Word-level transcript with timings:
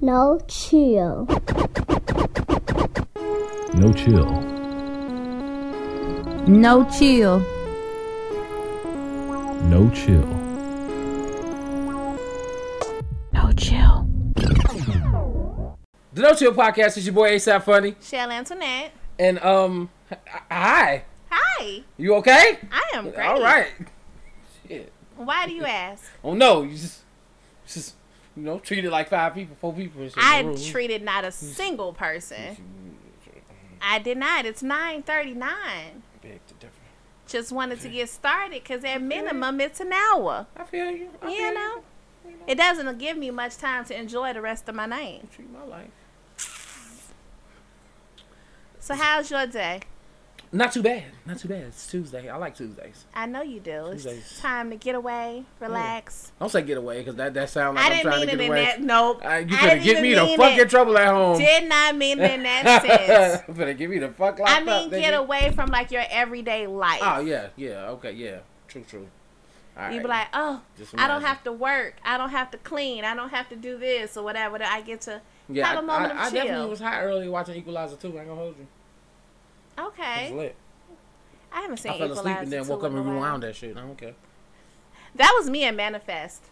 No 0.00 0.38
chill. 0.46 1.26
No 3.74 3.92
chill. 3.92 4.30
No 6.46 6.88
chill. 6.88 7.40
No 9.64 9.90
chill. 9.90 10.24
No 13.32 13.52
chill. 13.56 14.08
The 16.12 16.22
No 16.22 16.34
Chill 16.34 16.52
Podcast 16.52 16.96
is 16.96 17.04
your 17.04 17.14
boy 17.14 17.32
ASAP 17.32 17.64
Funny. 17.64 17.96
Shell 18.00 18.30
Antoinette. 18.30 18.92
And, 19.18 19.40
um, 19.40 19.90
hi. 20.48 21.02
Hi. 21.28 21.82
You 21.96 22.14
okay? 22.16 22.58
I 22.70 22.82
am 22.94 23.10
great. 23.10 23.26
All 23.26 23.42
right. 23.42 23.72
Shit. 24.68 24.92
Why 25.16 25.46
do 25.46 25.52
you 25.52 25.64
ask? 25.64 26.04
Oh, 26.22 26.34
no. 26.34 26.62
You 26.62 26.76
just, 26.76 27.00
just, 27.66 27.94
you 28.38 28.44
know, 28.44 28.58
treated 28.60 28.90
like 28.92 29.08
five 29.08 29.34
people, 29.34 29.56
four 29.60 29.72
people. 29.72 30.00
In 30.00 30.12
I 30.16 30.42
room. 30.42 30.56
treated 30.56 31.02
not 31.02 31.24
a 31.24 31.32
single 31.32 31.92
person. 31.92 32.56
I 33.82 33.98
did 33.98 34.16
not. 34.16 34.46
It's 34.46 34.62
9:39. 34.62 36.02
Beg 36.22 36.46
to 36.46 36.54
differ. 36.54 36.72
Just 37.26 37.50
wanted 37.50 37.80
to 37.80 37.88
get 37.88 38.08
started 38.08 38.62
because 38.62 38.84
at 38.84 39.02
minimum 39.02 39.60
it's 39.60 39.80
an 39.80 39.92
hour. 39.92 40.46
I 40.56 40.64
feel 40.64 40.90
you. 40.90 41.08
I 41.20 41.26
feel 41.26 41.36
You 41.36 41.54
know, 41.54 41.82
it 42.46 42.54
doesn't 42.56 42.98
give 42.98 43.16
me 43.16 43.30
much 43.30 43.56
time 43.56 43.84
to 43.86 43.98
enjoy 43.98 44.32
the 44.32 44.40
rest 44.40 44.68
of 44.68 44.74
my 44.76 44.86
night. 44.86 45.30
Treat 45.32 45.50
my 45.50 45.64
life. 45.64 45.90
So 48.78 48.94
how's 48.94 49.30
your 49.30 49.46
day? 49.46 49.80
Not 50.50 50.72
too 50.72 50.82
bad. 50.82 51.04
Not 51.26 51.38
too 51.38 51.48
bad. 51.48 51.62
It's 51.64 51.86
Tuesday. 51.90 52.28
I 52.30 52.36
like 52.36 52.54
Tuesdays. 52.56 53.04
I 53.14 53.26
know 53.26 53.42
you 53.42 53.60
do. 53.60 53.86
It's 53.88 54.04
Tuesdays. 54.04 54.38
time 54.40 54.70
to 54.70 54.76
get 54.76 54.94
away, 54.94 55.44
relax. 55.60 56.32
Don't 56.40 56.48
say 56.48 56.62
get 56.62 56.78
away 56.78 56.98
because 57.00 57.16
that, 57.16 57.34
that 57.34 57.50
sounds 57.50 57.76
like 57.76 57.84
I 57.84 57.86
I'm 57.88 57.92
didn't 57.92 58.02
trying 58.04 58.20
mean 58.20 58.28
to 58.28 58.34
it 58.34 58.36
get 58.38 58.44
in 58.46 58.50
away. 58.50 58.64
that. 58.64 58.80
Nope. 58.80 59.20
You 59.22 59.28
I 59.28 59.42
gonna 59.44 59.58
didn't 59.74 59.84
get 59.84 60.02
me 60.02 60.14
the 60.14 60.26
fucking 60.38 60.58
it. 60.60 60.70
trouble 60.70 60.96
at 60.96 61.08
home. 61.08 61.38
Did 61.38 61.68
not 61.68 61.96
mean 61.96 62.18
it 62.18 62.30
in 62.32 62.42
that 62.44 62.82
sense. 63.46 63.58
Finna 63.58 63.76
give 63.76 63.90
me 63.90 63.98
the 63.98 64.08
fuck 64.08 64.40
I 64.40 64.58
up, 64.60 64.64
mean, 64.64 64.88
get 64.90 65.12
nigga. 65.12 65.18
away 65.18 65.52
from 65.54 65.68
like 65.70 65.90
your 65.90 66.04
everyday 66.08 66.66
life. 66.66 67.00
Oh 67.02 67.20
yeah, 67.20 67.48
yeah, 67.56 67.90
okay, 67.90 68.12
yeah, 68.12 68.38
true, 68.68 68.84
true. 68.88 69.00
You 69.00 69.84
right. 69.84 70.02
be 70.02 70.08
like, 70.08 70.26
oh, 70.32 70.62
I 70.96 71.06
don't 71.06 71.22
have 71.22 71.44
to 71.44 71.52
work. 71.52 71.96
I 72.04 72.16
don't 72.18 72.30
have 72.30 72.50
to 72.52 72.58
clean. 72.58 73.04
I 73.04 73.14
don't 73.14 73.28
have 73.30 73.48
to 73.50 73.54
do 73.56 73.78
this 73.78 74.16
or 74.16 74.24
whatever. 74.24 74.58
I 74.60 74.80
get 74.80 75.02
to 75.02 75.20
yeah, 75.48 75.66
have 75.66 75.76
a 75.76 75.78
I- 75.78 75.82
moment 75.82 76.12
I, 76.18 76.26
of 76.26 76.32
I 76.32 76.36
definitely 76.36 76.70
was 76.70 76.80
high 76.80 77.02
early 77.02 77.28
watching 77.28 77.54
Equalizer 77.54 77.96
too. 77.96 78.08
I 78.16 78.20
ain't 78.20 78.28
gonna 78.28 78.40
hold 78.40 78.56
you. 78.58 78.66
It 79.78 79.82
was 79.82 79.92
Okay. 79.98 80.32
lit. 80.34 80.56
I 81.52 81.62
haven't 81.62 81.78
seen 81.78 81.92
I 81.92 81.98
fell 81.98 82.12
asleep 82.12 82.36
and 82.40 82.52
then 82.52 82.66
woke 82.68 82.84
up 82.84 82.92
and 82.92 83.06
rewound 83.06 83.42
that 83.42 83.56
shit. 83.56 83.76
I 83.76 83.80
don't 83.80 83.96
care. 83.96 84.14
That 85.14 85.34
was 85.38 85.48
me 85.48 85.64
and 85.64 85.76
Manifest. 85.76 86.44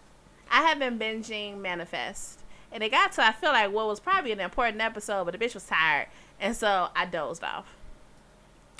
I 0.50 0.62
have 0.62 0.78
been 0.78 0.98
binging 0.98 1.58
Manifest. 1.60 2.40
And 2.72 2.82
it 2.82 2.90
got 2.90 3.12
to, 3.12 3.24
I 3.26 3.32
feel 3.32 3.50
like, 3.52 3.70
what 3.72 3.86
was 3.86 4.00
probably 4.00 4.32
an 4.32 4.40
important 4.40 4.80
episode, 4.80 5.24
but 5.24 5.38
the 5.38 5.44
bitch 5.44 5.54
was 5.54 5.64
tired. 5.66 6.08
And 6.40 6.56
so 6.56 6.88
I 6.96 7.06
dozed 7.06 7.44
off. 7.44 7.66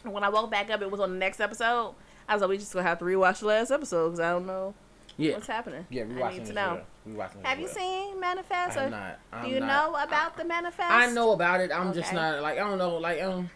And 0.05 0.13
when 0.13 0.25
I 0.25 0.29
woke 0.29 0.51
back 0.51 0.71
up, 0.71 0.83
it 0.83 0.91
was 0.91 1.01
on 1.01 1.11
the 1.13 1.19
next 1.19 1.41
episode. 1.41 1.95
I 2.29 2.35
was 2.35 2.41
like, 2.43 2.51
we 2.51 2.59
just 2.59 2.73
going 2.73 2.85
to 2.85 2.89
have 2.89 2.99
to 2.99 3.05
rewatch 3.05 3.41
the 3.41 3.47
last 3.47 3.71
episode 3.71 4.09
because 4.09 4.21
I 4.21 4.31
don't 4.33 4.47
know 4.47 4.75
Yeah, 5.17 5.35
what's 5.35 5.47
happening. 5.47 5.87
yeah, 5.91 6.03
I 6.03 6.07
rewatching 6.07 6.33
need 6.33 6.41
this 6.43 6.49
to 6.49 6.55
know. 6.55 6.81
Rewatching 7.09 7.33
this 7.35 7.43
Have 7.45 7.61
you 7.61 7.69
seen 7.69 8.19
Manifest? 8.21 8.77
I 8.79 8.85
Or 8.87 8.91
not. 8.91 9.19
I'm 9.33 9.45
do 9.45 9.51
you 9.51 9.61
not- 9.61 9.67
know 9.93 9.97
about 10.03 10.37
the 10.37 10.45
Manifest? 10.45 10.91
I 10.91 11.11
know 11.13 11.33
about 11.33 11.61
it. 11.61 11.71
I'm 11.73 11.93
just 11.93 12.13
not 12.13 12.43
like 12.43 12.59
I 12.59 12.69
don't 12.69 12.79
know. 12.79 12.97
Like 12.99 13.23
um, 13.23 13.49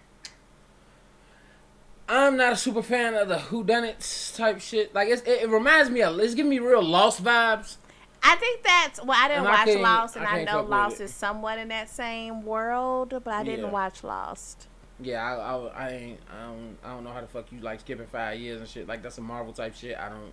I'm 2.11 2.37
not 2.37 2.53
a 2.53 2.57
super 2.57 2.83
fan 2.83 3.15
of 3.15 3.29
the 3.29 3.39
Who 3.39 3.63
Done 3.63 3.85
It 3.85 4.33
type 4.37 4.61
shit. 4.61 4.93
Like 4.95 5.09
it's, 5.09 5.23
it, 5.23 5.43
it 5.43 5.49
reminds 5.49 5.91
me 5.91 6.03
of 6.03 6.19
it's 6.19 6.35
giving 6.35 6.51
me 6.51 6.59
real 6.59 6.83
Lost 6.83 7.23
vibes. 7.23 7.77
I 8.23 8.35
think 8.37 8.63
that's 8.65 9.03
well. 9.05 9.17
I 9.17 9.29
didn't 9.29 9.47
I 9.47 9.65
watch 9.65 9.77
Lost, 9.77 10.17
and 10.17 10.27
I, 10.27 10.31
can't 10.31 10.47
know 10.47 10.63
Lost 10.63 11.01
is 11.01 11.15
somewhat 11.15 11.59
in 11.59 11.69
that 11.69 11.89
same 11.89 12.45
world, 12.45 13.11
but 13.25 13.29
I 13.33 13.45
didn't 13.45 13.67
Yeah. 13.67 13.71
watch 13.71 14.03
Lost. 14.03 14.67
Yeah, 14.99 15.23
I, 15.25 15.37
I, 15.37 15.87
I 15.87 15.91
ain't 15.91 16.21
I 16.31 16.45
don't 16.47 16.77
I 16.85 16.89
don't 16.95 17.05
know 17.05 17.13
how 17.13 17.21
the 17.21 17.29
fuck 17.29 17.51
you 17.53 17.61
like 17.61 17.81
skipping 17.81 18.07
five 18.09 18.39
years 18.39 18.61
and 18.61 18.69
shit. 18.69 18.89
Like 18.89 19.03
that's 19.03 19.17
a 19.19 19.23
Marvel 19.23 19.53
type 19.53 19.75
shit. 19.77 19.97
I 19.97 20.09
don't. 20.09 20.33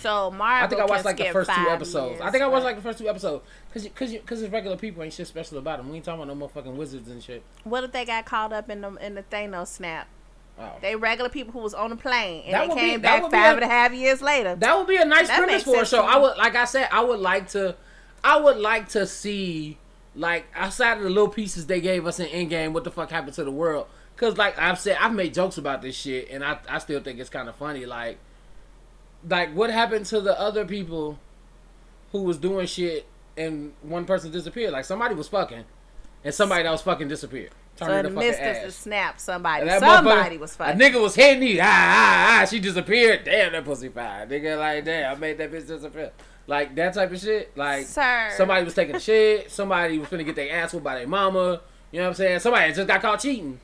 So 0.00 0.30
Marvel. 0.30 0.66
I 0.66 0.68
think 0.68 0.80
I 0.80 0.86
watched 0.86 1.04
like 1.04 1.16
the 1.16 1.32
first 1.32 1.50
two 1.50 1.68
episodes. 1.68 2.20
I 2.20 2.30
think 2.30 2.44
I 2.44 2.46
watched 2.46 2.64
like 2.64 2.76
the 2.76 2.82
first 2.82 2.98
two 2.98 3.08
episodes 3.08 3.44
because 3.68 3.88
because 3.88 4.12
because 4.12 4.40
it's 4.42 4.52
regular 4.52 4.76
people 4.76 5.02
ain't 5.02 5.12
shit 5.12 5.26
special 5.26 5.58
about 5.58 5.78
them. 5.78 5.90
We 5.90 5.96
ain't 5.96 6.04
talking 6.04 6.22
about 6.22 6.34
no 6.34 6.46
motherfucking 6.46 6.74
wizards 6.76 7.08
and 7.08 7.22
shit. 7.22 7.42
What 7.64 7.82
if 7.84 7.92
they 7.92 8.04
got 8.04 8.24
caught 8.24 8.52
up 8.52 8.70
in 8.70 8.80
the 8.80 8.94
in 9.04 9.16
the 9.16 9.24
Thanos 9.24 9.66
snap? 9.66 10.06
Oh. 10.58 10.70
They 10.80 10.94
regular 10.94 11.28
people 11.30 11.52
who 11.52 11.58
was 11.58 11.74
on 11.74 11.90
the 11.90 11.96
plane 11.96 12.44
and 12.44 12.54
That 12.54 12.68
they 12.68 12.74
be- 12.74 12.80
came 12.80 13.00
that 13.02 13.22
back 13.22 13.30
be 13.30 13.36
five 13.36 13.52
a- 13.52 13.56
and 13.56 13.64
a 13.64 13.68
half 13.68 13.92
years 13.92 14.22
later. 14.22 14.54
That 14.54 14.78
would 14.78 14.86
be 14.86 14.96
a 14.96 15.04
nice 15.04 15.26
That 15.28 15.38
premise 15.38 15.64
for 15.64 15.82
a 15.82 15.86
show. 15.86 16.02
I 16.04 16.16
would, 16.16 16.36
like 16.36 16.54
I 16.54 16.64
said, 16.64 16.88
I 16.92 17.02
would 17.02 17.18
like 17.18 17.48
to, 17.50 17.74
I 18.22 18.38
would 18.38 18.58
like 18.58 18.88
to 18.90 19.04
see, 19.06 19.78
like 20.14 20.46
outside 20.54 20.98
of 20.98 21.02
the 21.02 21.08
little 21.10 21.28
pieces 21.28 21.66
they 21.66 21.80
gave 21.80 22.06
us 22.06 22.20
in 22.20 22.26
Endgame, 22.28 22.72
what 22.72 22.84
the 22.84 22.90
fuck 22.92 23.10
happened 23.10 23.34
to 23.34 23.42
the 23.44 23.50
world? 23.50 23.88
Cause 24.16 24.36
like 24.38 24.56
I've 24.56 24.78
said, 24.78 24.96
I've 25.00 25.12
made 25.12 25.34
jokes 25.34 25.58
about 25.58 25.82
this 25.82 25.96
shit, 25.96 26.28
and 26.30 26.44
I, 26.44 26.58
I 26.68 26.78
still 26.78 27.00
think 27.00 27.18
it's 27.18 27.30
kind 27.30 27.48
of 27.48 27.56
funny. 27.56 27.84
Like, 27.84 28.18
like 29.28 29.52
what 29.54 29.70
happened 29.70 30.06
to 30.06 30.20
the 30.20 30.38
other 30.38 30.64
people 30.64 31.18
who 32.12 32.22
was 32.22 32.38
doing 32.38 32.68
shit, 32.68 33.06
and 33.36 33.72
one 33.82 34.04
person 34.04 34.30
disappeared? 34.30 34.72
Like 34.72 34.84
somebody 34.84 35.16
was 35.16 35.26
fucking, 35.26 35.64
and 36.22 36.32
somebody 36.32 36.62
that 36.62 36.70
was 36.70 36.82
fucking 36.82 37.08
disappeared. 37.08 37.50
So 37.76 37.86
Turned 37.86 38.06
in 38.06 38.14
the 38.14 38.20
midst 38.20 38.40
of 38.40 38.62
the 38.62 38.70
snap, 38.70 39.18
somebody 39.18 39.68
somebody 39.68 40.38
was 40.38 40.54
A 40.60 40.74
nigga 40.74 41.00
was 41.00 41.16
hitting 41.16 41.40
me. 41.40 41.58
Ah, 41.60 41.64
ah, 41.64 42.42
ah. 42.42 42.44
She 42.44 42.60
disappeared. 42.60 43.24
Damn, 43.24 43.50
that 43.52 43.64
pussy 43.64 43.88
fine. 43.88 44.28
Nigga, 44.28 44.58
like, 44.58 44.84
damn, 44.84 45.16
I 45.16 45.18
made 45.18 45.38
that 45.38 45.50
bitch 45.50 45.66
disappear. 45.66 46.12
Like, 46.46 46.76
that 46.76 46.94
type 46.94 47.10
of 47.10 47.18
shit. 47.18 47.56
Like, 47.56 47.86
Sir. 47.86 48.30
somebody 48.36 48.64
was 48.64 48.74
taking 48.74 48.98
shit. 49.00 49.50
Somebody 49.50 49.98
was 49.98 50.08
finna 50.08 50.24
get 50.24 50.36
their 50.36 50.54
ass 50.54 50.72
whooped 50.72 50.84
by 50.84 50.96
their 50.96 51.08
mama. 51.08 51.62
You 51.90 51.98
know 51.98 52.04
what 52.04 52.08
I'm 52.10 52.14
saying? 52.14 52.38
Somebody 52.40 52.72
just 52.72 52.86
got 52.86 53.02
caught 53.02 53.20
cheating. 53.20 53.58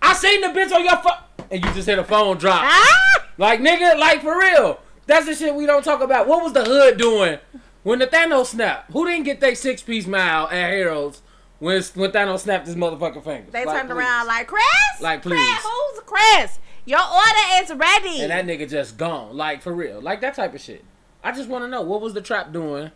I 0.00 0.14
seen 0.14 0.40
the 0.40 0.48
bitch 0.48 0.72
on 0.72 0.84
your 0.84 0.96
phone. 0.96 1.48
And 1.50 1.64
you 1.64 1.72
just 1.72 1.86
hear 1.86 1.96
the 1.96 2.04
phone 2.04 2.38
drop. 2.38 2.62
Ah! 2.64 3.26
Like, 3.38 3.60
nigga, 3.60 3.96
like, 3.98 4.22
for 4.22 4.36
real. 4.38 4.80
That's 5.06 5.26
the 5.26 5.34
shit 5.34 5.54
we 5.54 5.66
don't 5.66 5.84
talk 5.84 6.00
about. 6.00 6.26
What 6.26 6.42
was 6.42 6.52
the 6.52 6.64
hood 6.64 6.96
doing 6.96 7.38
when 7.84 8.00
the 8.00 8.06
Thanos 8.06 8.46
snapped? 8.46 8.90
Who 8.92 9.06
didn't 9.06 9.24
get 9.24 9.40
their 9.40 9.54
six 9.54 9.82
piece 9.82 10.06
mile 10.06 10.46
at 10.46 10.70
Harold's 10.70 11.22
when, 11.62 11.80
when 11.94 12.10
Thanos 12.10 12.40
snapped 12.40 12.66
his 12.66 12.74
motherfucking 12.74 13.22
fingers? 13.22 13.52
They 13.52 13.64
Like, 13.64 13.76
turned 13.76 13.88
please. 13.90 13.98
around 13.98 14.26
like 14.26 14.48
Chris. 14.48 15.00
Like, 15.00 15.22
Chris, 15.22 15.34
please. 15.40 15.58
who's 15.62 16.00
Chris? 16.04 16.58
Your 16.84 16.98
order 17.00 17.62
is 17.62 17.70
ready. 17.72 18.20
and 18.22 18.30
that 18.32 18.44
nigga 18.46 18.68
just 18.68 18.96
gone. 18.96 19.36
Like 19.36 19.62
for 19.62 19.72
real, 19.72 20.00
like 20.00 20.20
that 20.22 20.34
type 20.34 20.54
of 20.54 20.60
shit. 20.60 20.84
I 21.22 21.30
just 21.30 21.48
want 21.48 21.62
to 21.64 21.68
know 21.68 21.82
what 21.82 22.00
was 22.00 22.14
the 22.14 22.20
trap 22.20 22.52
doing. 22.52 22.90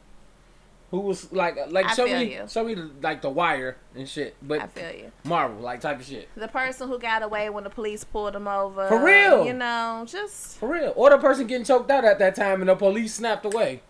Who 0.91 1.00
was 1.00 1.32
like 1.32 1.56
uh, 1.56 1.66
like 1.69 1.87
I 1.87 1.94
show 1.94 2.06
me 2.06 2.34
you. 2.34 2.47
show 2.49 2.65
me 2.65 2.75
like 3.03 3.21
the 3.22 3.31
wire 3.31 3.77
and 3.94 4.09
shit, 4.09 4.37
but 4.43 4.60
I 4.60 4.66
feel 4.66 4.91
you. 4.93 5.12
Marvel 5.25 5.60
like 5.60 5.81
type 5.81 5.98
of 6.00 6.06
shit 6.06 6.28
The 6.37 6.47
person 6.48 6.88
who 6.88 6.97
got 6.98 7.22
away 7.25 7.50
when 7.50 7.65
the 7.65 7.71
police 7.71 8.03
pulled 8.04 8.34
him 8.37 8.47
over. 8.48 8.87
For 8.88 9.04
real? 9.04 9.44
You 9.47 9.53
know, 9.53 10.04
just 10.06 10.59
for 10.59 10.69
real. 10.69 10.93
Or 10.97 11.10
the 11.10 11.19
person 11.19 11.47
getting 11.48 11.65
choked 11.65 11.91
out 11.91 12.04
at 12.04 12.19
that 12.21 12.34
time 12.37 12.60
and 12.62 12.69
the 12.69 12.77
police 12.77 13.15
snapped 13.15 13.44
away. 13.44 13.83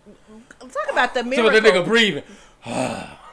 talk 0.59 0.71
about 0.91 1.13
the 1.15 1.21
So 1.21 1.27
miracle. 1.27 1.51
the 1.61 1.61
nigga 1.61 1.85
breathing. 1.85 2.23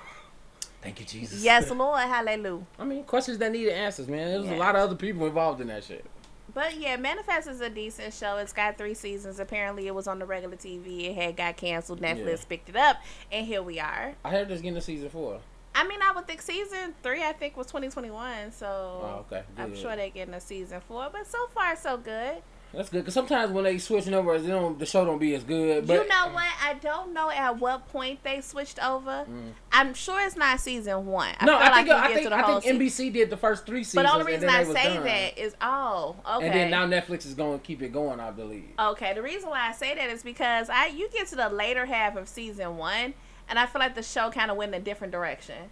Thank 0.83 0.99
you, 0.99 1.05
Jesus. 1.05 1.43
Yes, 1.43 1.69
Lord, 1.71 1.99
hallelujah. 2.01 2.65
I 2.77 2.83
mean 2.83 3.03
questions 3.03 3.37
that 3.39 3.51
needed 3.51 3.71
answers, 3.73 4.07
man. 4.07 4.29
There 4.29 4.41
was 4.41 4.49
a 4.49 4.55
lot 4.55 4.75
of 4.75 4.81
other 4.81 4.95
people 4.95 5.25
involved 5.25 5.61
in 5.61 5.67
that 5.67 5.83
shit. 5.83 6.05
But 6.53 6.77
yeah, 6.77 6.97
Manifest 6.97 7.47
is 7.47 7.61
a 7.61 7.69
decent 7.69 8.13
show. 8.13 8.37
It's 8.37 8.53
got 8.53 8.77
three 8.77 8.93
seasons. 8.93 9.39
Apparently, 9.39 9.87
it 9.87 9.95
was 9.95 10.07
on 10.07 10.19
the 10.19 10.25
regular 10.25 10.55
TV. 10.55 11.05
It 11.09 11.15
had 11.15 11.35
got 11.35 11.57
canceled. 11.57 11.99
Netflix 12.01 12.39
Yeah. 12.41 12.45
picked 12.49 12.69
it 12.69 12.75
up, 12.75 12.97
and 13.31 13.47
here 13.47 13.63
we 13.63 13.79
are. 13.79 14.13
I 14.23 14.29
heard 14.29 14.49
there's 14.49 14.61
getting 14.61 14.77
a 14.77 14.81
season 14.81 15.09
four. 15.09 15.39
I 15.73 15.87
mean, 15.87 15.99
I 16.03 16.11
would 16.11 16.27
think 16.27 16.41
season 16.41 16.93
three. 17.01 17.23
I 17.23 17.31
think 17.33 17.57
was 17.57 17.65
2021. 17.67 18.51
So 18.51 18.67
Oh, 18.67 19.25
okay. 19.31 19.43
I'm 19.57 19.75
sure 19.75 19.95
they're 19.95 20.09
getting 20.11 20.35
a 20.35 20.41
season 20.41 20.81
four. 20.87 21.09
But 21.11 21.25
so 21.25 21.47
far, 21.47 21.75
so 21.75 21.97
good. 21.97 22.43
That's 22.73 22.89
good 22.89 22.99
because 23.01 23.13
sometimes 23.13 23.51
when 23.51 23.65
they 23.65 23.77
switching 23.77 24.15
over, 24.15 24.39
they 24.39 24.47
don't, 24.49 24.79
the 24.79 24.85
show 24.87 25.05
don't 25.05 25.19
be 25.19 25.35
as 25.35 25.43
good. 25.43 25.85
But 25.85 25.93
you 26.01 26.07
know 26.07 26.29
what? 26.33 26.47
I 26.61 26.73
don't 26.81 27.13
know 27.13 27.29
at 27.29 27.59
what 27.59 27.87
point 27.89 28.23
they 28.23 28.41
switched 28.41 28.83
over. 28.83 29.27
I'm 29.71 29.93
sure 29.93 30.19
it's 30.25 30.35
not 30.35 30.59
season 30.59 31.05
one. 31.05 31.35
I 31.39 31.43
Mm. 31.43 31.45
no, 31.45 31.57
feel 31.59 31.61
I 31.61 31.65
like 31.69 31.75
think 31.75 31.87
you 31.87 31.93
I 31.93 32.07
get 32.07 32.13
think 32.15 32.23
to 32.23 32.29
the 32.29 32.35
I 32.35 32.59
think 32.61 32.81
NBC 32.81 33.13
did 33.13 33.29
the 33.29 33.37
first 33.37 33.65
three 33.67 33.83
seasons. 33.83 34.03
But 34.03 34.03
the 34.11 34.19
only 34.19 34.33
reason 34.33 34.49
I 34.49 34.63
say 34.63 34.95
done. 34.95 35.03
that 35.03 35.37
is 35.37 35.55
oh 35.61 36.15
okay. 36.35 36.45
And 36.47 36.55
then 36.55 36.71
now 36.71 36.87
Netflix 36.87 37.25
is 37.27 37.35
going 37.35 37.59
to 37.59 37.63
keep 37.65 37.81
it 37.83 37.93
going, 37.93 38.19
I 38.19 38.31
believe. 38.31 38.69
Okay, 38.79 39.13
the 39.13 39.21
reason 39.21 39.49
why 39.51 39.69
I 39.69 39.71
say 39.71 39.93
that 39.93 40.09
is 40.09 40.23
because 40.23 40.67
I 40.69 40.87
you 40.87 41.09
get 41.13 41.27
to 41.27 41.35
the 41.35 41.49
later 41.49 41.85
half 41.85 42.15
of 42.15 42.27
season 42.27 42.77
one, 42.77 43.13
and 43.47 43.59
I 43.59 43.67
feel 43.67 43.79
like 43.81 43.93
the 43.93 44.01
show 44.03 44.31
kind 44.31 44.49
of 44.49 44.57
went 44.57 44.73
in 44.73 44.81
a 44.81 44.83
different 44.83 45.11
direction. 45.13 45.69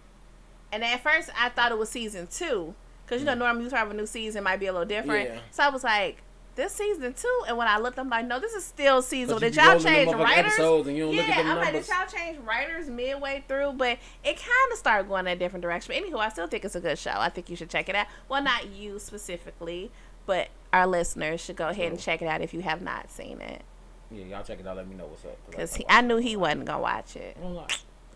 And 0.70 0.84
at 0.84 1.02
first, 1.02 1.30
I 1.38 1.48
thought 1.48 1.72
it 1.72 1.78
was 1.78 1.88
season 1.90 2.28
two, 2.30 2.74
because 3.04 3.20
you 3.20 3.26
know 3.26 3.34
normally 3.34 3.64
you 3.64 3.70
start 3.70 3.88
with 3.88 3.96
a 3.96 4.00
new 4.00 4.06
season 4.06 4.44
might 4.44 4.60
be 4.60 4.66
a 4.66 4.72
little 4.72 4.86
different. 4.86 5.30
Mm. 5.30 5.34
Yeah. 5.34 5.40
So 5.50 5.62
I 5.64 5.68
was 5.68 5.82
like, 5.84 6.22
this 6.54 6.72
season 6.72 7.14
too. 7.14 7.42
and 7.48 7.56
when 7.56 7.68
I 7.68 7.78
looked, 7.78 7.98
I'm 7.98 8.08
like, 8.08 8.26
no, 8.26 8.38
this 8.38 8.52
is 8.52 8.64
still 8.64 9.02
season. 9.02 9.38
Did 9.38 9.56
y'all 9.56 9.78
change 9.78 10.12
writers? 10.12 10.52
and 10.58 10.96
you 10.96 11.04
don't 11.04 11.14
yeah, 11.14 11.22
look 11.22 11.30
at 11.30 11.46
I'm 11.46 11.56
like, 11.56 11.72
did 11.72 11.88
y'all 11.88 12.06
change 12.06 12.38
writers 12.38 12.88
midway 12.88 13.44
through? 13.48 13.72
But 13.72 13.98
it 14.24 14.36
kind 14.36 14.72
of 14.72 14.78
started 14.78 15.08
going 15.08 15.26
in 15.26 15.32
a 15.32 15.36
different 15.36 15.62
direction. 15.62 15.94
But 15.94 16.04
anywho, 16.04 16.18
I 16.18 16.28
still 16.28 16.46
think 16.46 16.64
it's 16.64 16.74
a 16.74 16.80
good 16.80 16.98
show. 16.98 17.14
I 17.14 17.28
think 17.28 17.48
you 17.50 17.56
should 17.56 17.70
check 17.70 17.88
it 17.88 17.94
out. 17.94 18.06
Well, 18.28 18.42
not 18.42 18.70
you 18.70 18.98
specifically, 18.98 19.90
but 20.26 20.48
our 20.72 20.86
listeners 20.86 21.40
should 21.40 21.56
go 21.56 21.68
ahead 21.68 21.90
and 21.90 22.00
check 22.00 22.22
it 22.22 22.26
out 22.26 22.40
if 22.40 22.54
you 22.54 22.60
have 22.60 22.82
not 22.82 23.10
seen 23.10 23.40
it. 23.40 23.62
Yeah, 24.10 24.24
y'all 24.24 24.44
check 24.44 24.60
it 24.60 24.66
out. 24.66 24.76
Let 24.76 24.88
me 24.88 24.94
know 24.94 25.06
what's 25.06 25.24
up. 25.24 25.38
Cause 25.50 25.78
I, 25.88 25.98
I 25.98 26.00
knew 26.02 26.18
he 26.18 26.36
wasn't 26.36 26.66
gonna 26.66 26.82
watch 26.82 27.16
it. 27.16 27.36
I 27.38 27.42
don't 27.42 27.54
lie. 27.54 27.66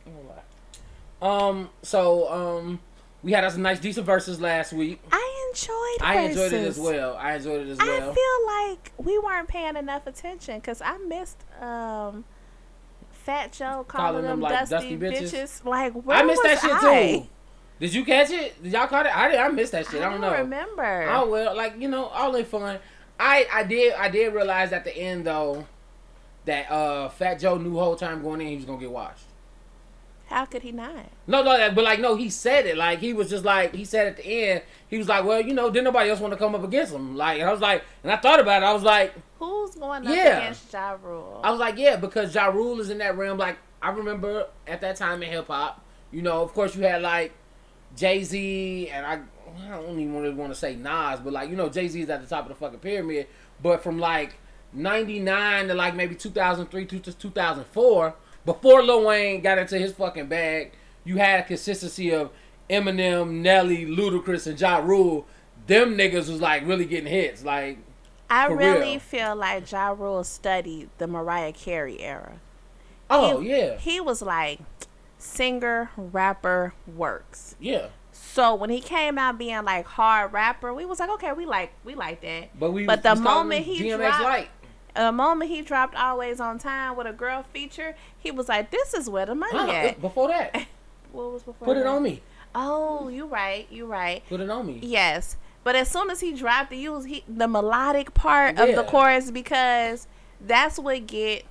I 0.06 0.10
don't 0.10 0.28
lie. 0.28 1.48
Um. 1.48 1.70
So 1.82 2.30
um, 2.30 2.80
we 3.26 3.32
had 3.32 3.42
us 3.42 3.56
a 3.56 3.60
nice 3.60 3.80
decent 3.80 4.06
verses 4.06 4.40
last 4.40 4.72
week. 4.72 5.02
I 5.10 5.48
enjoyed. 5.50 5.74
It. 5.96 6.02
I 6.02 6.20
enjoyed 6.20 6.52
it 6.52 6.64
as 6.64 6.78
well. 6.78 7.16
I 7.16 7.34
enjoyed 7.34 7.66
it 7.66 7.70
as 7.70 7.78
well. 7.78 8.10
I 8.10 8.14
feel 8.14 8.46
like 8.46 8.92
we 8.98 9.18
weren't 9.18 9.48
paying 9.48 9.74
enough 9.74 10.06
attention 10.06 10.60
because 10.60 10.80
I 10.80 10.96
missed 10.98 11.42
um, 11.60 12.24
Fat 13.10 13.52
Joe 13.52 13.84
calling, 13.88 14.22
Calling 14.22 14.22
them, 14.22 14.30
them, 14.30 14.40
like, 14.42 14.68
dusty, 14.68 14.96
dusty 14.96 14.96
bitches. 14.96 15.32
bitches. 15.34 15.64
Like 15.64 15.92
where 15.94 16.18
I 16.18 16.22
missed 16.22 16.40
was 16.44 16.60
that 16.60 16.60
shit 16.60 16.84
I? 16.84 17.18
too. 17.18 17.26
Did 17.80 17.94
you 17.94 18.04
catch 18.04 18.30
it? 18.30 18.62
Did 18.62 18.72
y'all 18.72 18.86
caught 18.86 19.06
it? 19.06 19.16
I 19.16 19.28
did. 19.28 19.40
I 19.40 19.48
missed 19.48 19.72
that 19.72 19.88
shit. 19.88 20.02
I, 20.02 20.06
I 20.06 20.10
don't 20.12 20.20
know. 20.20 20.30
remember. 20.30 21.08
Oh 21.10 21.28
well, 21.28 21.56
like 21.56 21.80
you 21.80 21.88
know, 21.88 22.04
all 22.04 22.32
in 22.36 22.44
fun. 22.44 22.78
I 23.18 23.48
I 23.52 23.64
did 23.64 23.94
I 23.94 24.08
did 24.08 24.34
realize 24.34 24.72
at 24.72 24.84
the 24.84 24.96
end 24.96 25.26
though 25.26 25.66
that 26.44 26.70
uh 26.70 27.08
Fat 27.08 27.40
Joe 27.40 27.58
knew 27.58 27.76
whole 27.76 27.96
time 27.96 28.22
going 28.22 28.40
in 28.40 28.46
he 28.46 28.54
was 28.54 28.66
gonna 28.66 28.78
get 28.78 28.92
washed. 28.92 29.24
How 30.26 30.44
could 30.44 30.62
he 30.62 30.72
not? 30.72 31.06
No, 31.28 31.42
no, 31.42 31.70
but 31.72 31.84
like 31.84 32.00
no, 32.00 32.16
he 32.16 32.30
said 32.30 32.66
it. 32.66 32.76
Like 32.76 32.98
he 32.98 33.12
was 33.12 33.30
just 33.30 33.44
like 33.44 33.74
he 33.74 33.84
said 33.84 34.08
at 34.08 34.16
the 34.16 34.26
end. 34.26 34.62
He 34.88 34.98
was 34.98 35.08
like, 35.08 35.24
well, 35.24 35.40
you 35.40 35.54
know, 35.54 35.70
didn't 35.70 35.84
nobody 35.84 36.10
else 36.10 36.18
want 36.20 36.32
to 36.32 36.36
come 36.38 36.54
up 36.54 36.64
against 36.64 36.92
him. 36.92 37.16
Like 37.16 37.40
I 37.40 37.50
was 37.52 37.60
like, 37.60 37.84
and 38.02 38.10
I 38.12 38.16
thought 38.16 38.40
about 38.40 38.62
it. 38.62 38.66
I 38.66 38.72
was 38.72 38.82
like, 38.82 39.14
Who's 39.38 39.74
going 39.76 40.06
up 40.06 40.14
Yeah. 40.14 40.38
against 40.38 40.72
Ja 40.72 40.96
Rule? 41.02 41.40
I 41.44 41.50
was 41.50 41.60
like, 41.60 41.78
yeah, 41.78 41.96
because 41.96 42.34
Ja 42.34 42.46
Rule 42.46 42.80
is 42.80 42.90
in 42.90 42.98
that 42.98 43.16
realm. 43.16 43.38
Like 43.38 43.58
I 43.80 43.90
remember 43.90 44.46
at 44.66 44.80
that 44.80 44.96
time 44.96 45.22
in 45.22 45.30
hip 45.30 45.46
hop, 45.46 45.84
you 46.10 46.22
know, 46.22 46.42
of 46.42 46.52
course 46.54 46.74
you 46.74 46.82
had 46.82 47.02
like 47.02 47.32
Jay 47.96 48.22
Z 48.24 48.88
and 48.88 49.06
I. 49.06 49.20
I 49.58 49.68
don't 49.70 49.98
even 49.98 50.14
really 50.20 50.34
want 50.34 50.52
to 50.52 50.58
say 50.58 50.74
Nas, 50.74 51.20
but 51.20 51.32
like 51.32 51.48
you 51.48 51.56
know, 51.56 51.68
Jay 51.70 51.86
Z 51.88 51.98
is 52.00 52.10
at 52.10 52.20
the 52.20 52.26
top 52.26 52.42
of 52.44 52.48
the 52.50 52.54
fucking 52.56 52.80
pyramid. 52.80 53.26
But 53.62 53.82
from 53.82 53.98
like 53.98 54.34
'99 54.72 55.68
to 55.68 55.74
like 55.74 55.94
maybe 55.94 56.14
2003 56.14 56.84
to 56.86 57.00
2004, 57.00 58.14
before 58.46 58.82
Lil 58.82 59.04
Wayne 59.04 59.42
got 59.42 59.58
into 59.58 59.76
his 59.78 59.92
fucking 59.92 60.28
bag, 60.28 60.72
you 61.04 61.16
had 61.18 61.40
a 61.40 61.42
consistency 61.42 62.10
of 62.12 62.30
Eminem, 62.70 63.42
Nelly, 63.42 63.84
Ludacris, 63.84 64.46
and 64.46 64.58
Ja 64.60 64.78
Rule. 64.78 65.26
Them 65.66 65.96
niggas 65.96 66.28
was 66.30 66.40
like 66.40 66.66
really 66.66 66.86
getting 66.86 67.10
hits. 67.10 67.44
Like 67.44 67.78
I 68.30 68.46
really 68.46 68.92
real. 68.92 69.00
feel 69.00 69.36
like 69.36 69.70
Ja 69.70 69.88
Rule 69.90 70.24
studied 70.24 70.88
the 70.98 71.06
Mariah 71.06 71.52
Carey 71.52 72.00
era. 72.00 72.40
oh 73.10 73.40
he, 73.40 73.50
yeah, 73.50 73.76
He 73.76 74.00
was 74.00 74.22
like 74.22 74.60
singer, 75.18 75.90
rapper, 75.96 76.74
works. 76.94 77.56
yeah. 77.60 77.88
So 78.12 78.54
when 78.54 78.70
he 78.70 78.80
came 78.80 79.18
out 79.18 79.38
being 79.38 79.62
like 79.64 79.84
hard 79.86 80.32
rapper, 80.32 80.72
we 80.74 80.84
was 80.86 80.98
like, 81.00 81.10
okay, 81.10 81.32
we 81.32 81.46
like 81.46 81.72
we 81.84 81.94
like 81.94 82.20
that. 82.22 82.58
But 82.58 82.72
we 82.72 82.84
But 82.86 83.02
the 83.02 83.14
moment 83.14 83.64
he 83.64 83.80
DMX 83.80 83.96
dropped- 83.98 84.22
Light. 84.24 84.48
The 84.96 85.12
moment 85.12 85.50
he 85.50 85.62
dropped 85.62 85.94
Always 85.94 86.40
on 86.40 86.58
Time 86.58 86.96
with 86.96 87.06
a 87.06 87.12
girl 87.12 87.44
feature, 87.52 87.94
he 88.18 88.30
was 88.30 88.48
like, 88.48 88.70
this 88.70 88.94
is 88.94 89.08
where 89.10 89.26
the 89.26 89.34
money 89.34 89.52
Huh, 89.58 89.70
at. 89.70 90.00
before 90.00 90.28
that, 90.28 90.66
What 91.12 91.32
was 91.32 91.42
before? 91.42 91.66
put 91.66 91.76
it 91.76 91.86
on 91.86 92.02
me. 92.02 92.22
Oh, 92.54 93.08
you 93.08 93.26
right, 93.26 93.66
you 93.70 93.84
right. 93.86 94.22
Put 94.28 94.40
it 94.40 94.48
on 94.48 94.66
me. 94.66 94.80
Yes, 94.82 95.36
but 95.64 95.76
as 95.76 95.90
soon 95.90 96.10
as 96.10 96.20
he 96.20 96.32
dropped 96.32 96.70
the 96.70 96.76
use 96.78 97.04
he 97.04 97.22
the 97.28 97.46
melodic 97.48 98.14
part 98.14 98.58
of 98.58 98.74
the 98.74 98.84
chorus 98.84 99.30
because 99.30 100.06
that's 100.40 100.78
what 100.78 101.06
get 101.06 101.44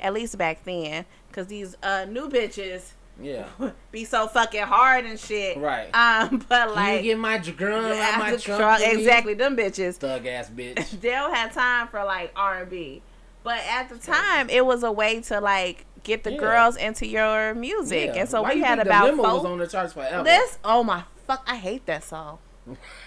at 0.00 0.12
least 0.12 0.36
back 0.36 0.64
then 0.64 1.04
because 1.28 1.46
these 1.46 1.76
uh 1.82 2.04
new 2.08 2.28
bitches 2.28 2.92
Yeah. 3.20 3.46
be 3.92 4.04
so 4.04 4.26
fucking 4.26 4.62
hard 4.62 5.04
and 5.04 5.18
shit. 5.18 5.56
Right. 5.58 5.90
Um, 5.94 6.44
but 6.48 6.66
Can 6.68 6.74
like 6.74 6.96
you 7.04 7.10
get 7.12 7.18
my 7.18 7.38
drum 7.38 7.84
out 7.86 8.18
my 8.18 8.30
the 8.32 8.38
trunk? 8.38 8.60
trunk- 8.60 8.82
exactly 8.98 9.34
them 9.34 9.56
bitches. 9.56 9.96
Thug 9.96 10.26
ass 10.26 10.50
bitch. 10.50 10.90
They 11.00 11.10
don't 11.10 11.34
have 11.34 11.52
time 11.52 11.88
for 11.88 12.02
like 12.04 12.32
R 12.36 12.60
and 12.62 12.70
B, 12.70 13.02
but 13.44 13.58
at 13.68 13.88
the 13.88 13.98
time 13.98 14.48
it 14.50 14.64
was 14.64 14.82
a 14.82 14.90
way 14.92 15.20
to 15.22 15.40
like 15.40 15.84
get 16.04 16.24
the 16.24 16.32
Yeah. 16.32 16.38
girls 16.38 16.76
into 16.76 17.06
your 17.06 17.54
music, 17.54 18.10
Yeah. 18.14 18.20
and 18.22 18.28
so 18.28 18.42
Why 18.42 18.50
we 18.50 18.56
you 18.56 18.64
had 18.64 18.76
think 18.78 18.86
about 18.86 19.04
Dilemma 19.06 19.22
was 19.22 19.44
on 19.44 19.58
the 19.58 19.66
charts 19.68 19.92
forever. 19.92 20.24
This 20.24 20.58
oh 20.64 20.82
my 20.82 21.04
fuck, 21.26 21.44
I 21.46 21.56
hate 21.56 21.86
that 21.86 22.02
song. 22.04 22.38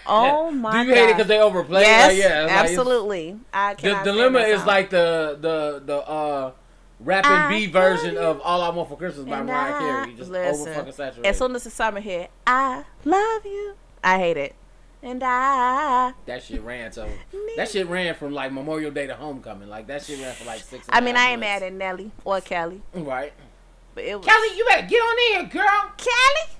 Oh 0.06 0.50
my 0.50 0.82
Do 0.84 0.88
you 0.90 0.94
hate 0.94 1.08
it 1.10 1.12
because 1.16 1.28
they 1.28 1.38
overplay? 1.40 1.80
it? 1.80 1.84
Yes, 1.86 2.08
Like, 2.12 2.18
yeah, 2.18 2.42
it's 2.44 2.52
like- 2.52 2.60
absolutely. 2.64 3.38
I 3.52 3.74
can 3.74 4.04
the 4.04 4.12
dilemma 4.12 4.38
stand 4.40 4.44
that 4.50 4.54
is 4.54 4.58
song. 4.60 4.66
like 4.66 4.90
the 4.90 5.38
the 5.40 5.82
the 5.84 5.96
uh 6.08 6.50
rap 7.06 7.24
I 7.24 7.44
and 7.44 7.48
B 7.50 7.66
version 7.70 8.16
of 8.18 8.40
"All 8.42 8.60
I 8.60 8.68
Want 8.68 8.88
for 8.88 8.98
Christmas" 8.98 9.24
by 9.26 9.42
Mariah 9.42 9.78
Carey. 9.78 10.14
Just 10.14 10.30
listen, 10.30 10.68
over 10.68 10.74
fucking 10.74 10.92
saturated. 10.92 11.26
As 11.28 11.38
soon 11.38 11.54
as 11.54 11.64
the 11.64 11.70
summer 11.70 12.00
hit, 12.00 12.30
I 12.46 12.84
love 13.04 13.44
you. 13.46 13.74
I 14.04 14.18
hate 14.18 14.36
it, 14.36 14.54
and 15.02 15.22
I. 15.24 16.12
that 16.26 16.42
shit 16.42 16.62
ran 16.62 16.92
so. 16.92 17.08
That 17.56 17.70
shit 17.70 17.86
ran 17.88 18.14
from 18.14 18.32
like 18.32 18.52
Memorial 18.52 18.90
Day 18.90 19.06
to 19.06 19.14
homecoming. 19.14 19.68
Like 19.68 19.86
that 19.86 20.02
shit 20.04 20.20
ran 20.20 20.34
for 20.34 20.44
like 20.44 20.60
six. 20.60 20.86
I 20.90 21.00
mean, 21.00 21.16
I 21.16 21.30
ain't 21.30 21.40
mad 21.40 21.62
at 21.62 21.72
Nelly 21.72 22.10
or 22.24 22.40
Kelly, 22.40 22.82
Right. 22.92 23.32
but 23.94 24.04
it 24.04 24.16
was 24.16 24.26
Kelly, 24.26 24.48
you 24.56 24.64
better 24.66 24.86
get 24.86 24.98
on 24.98 25.40
in, 25.44 25.48
girl. 25.48 25.90
Kelly. 25.96 26.56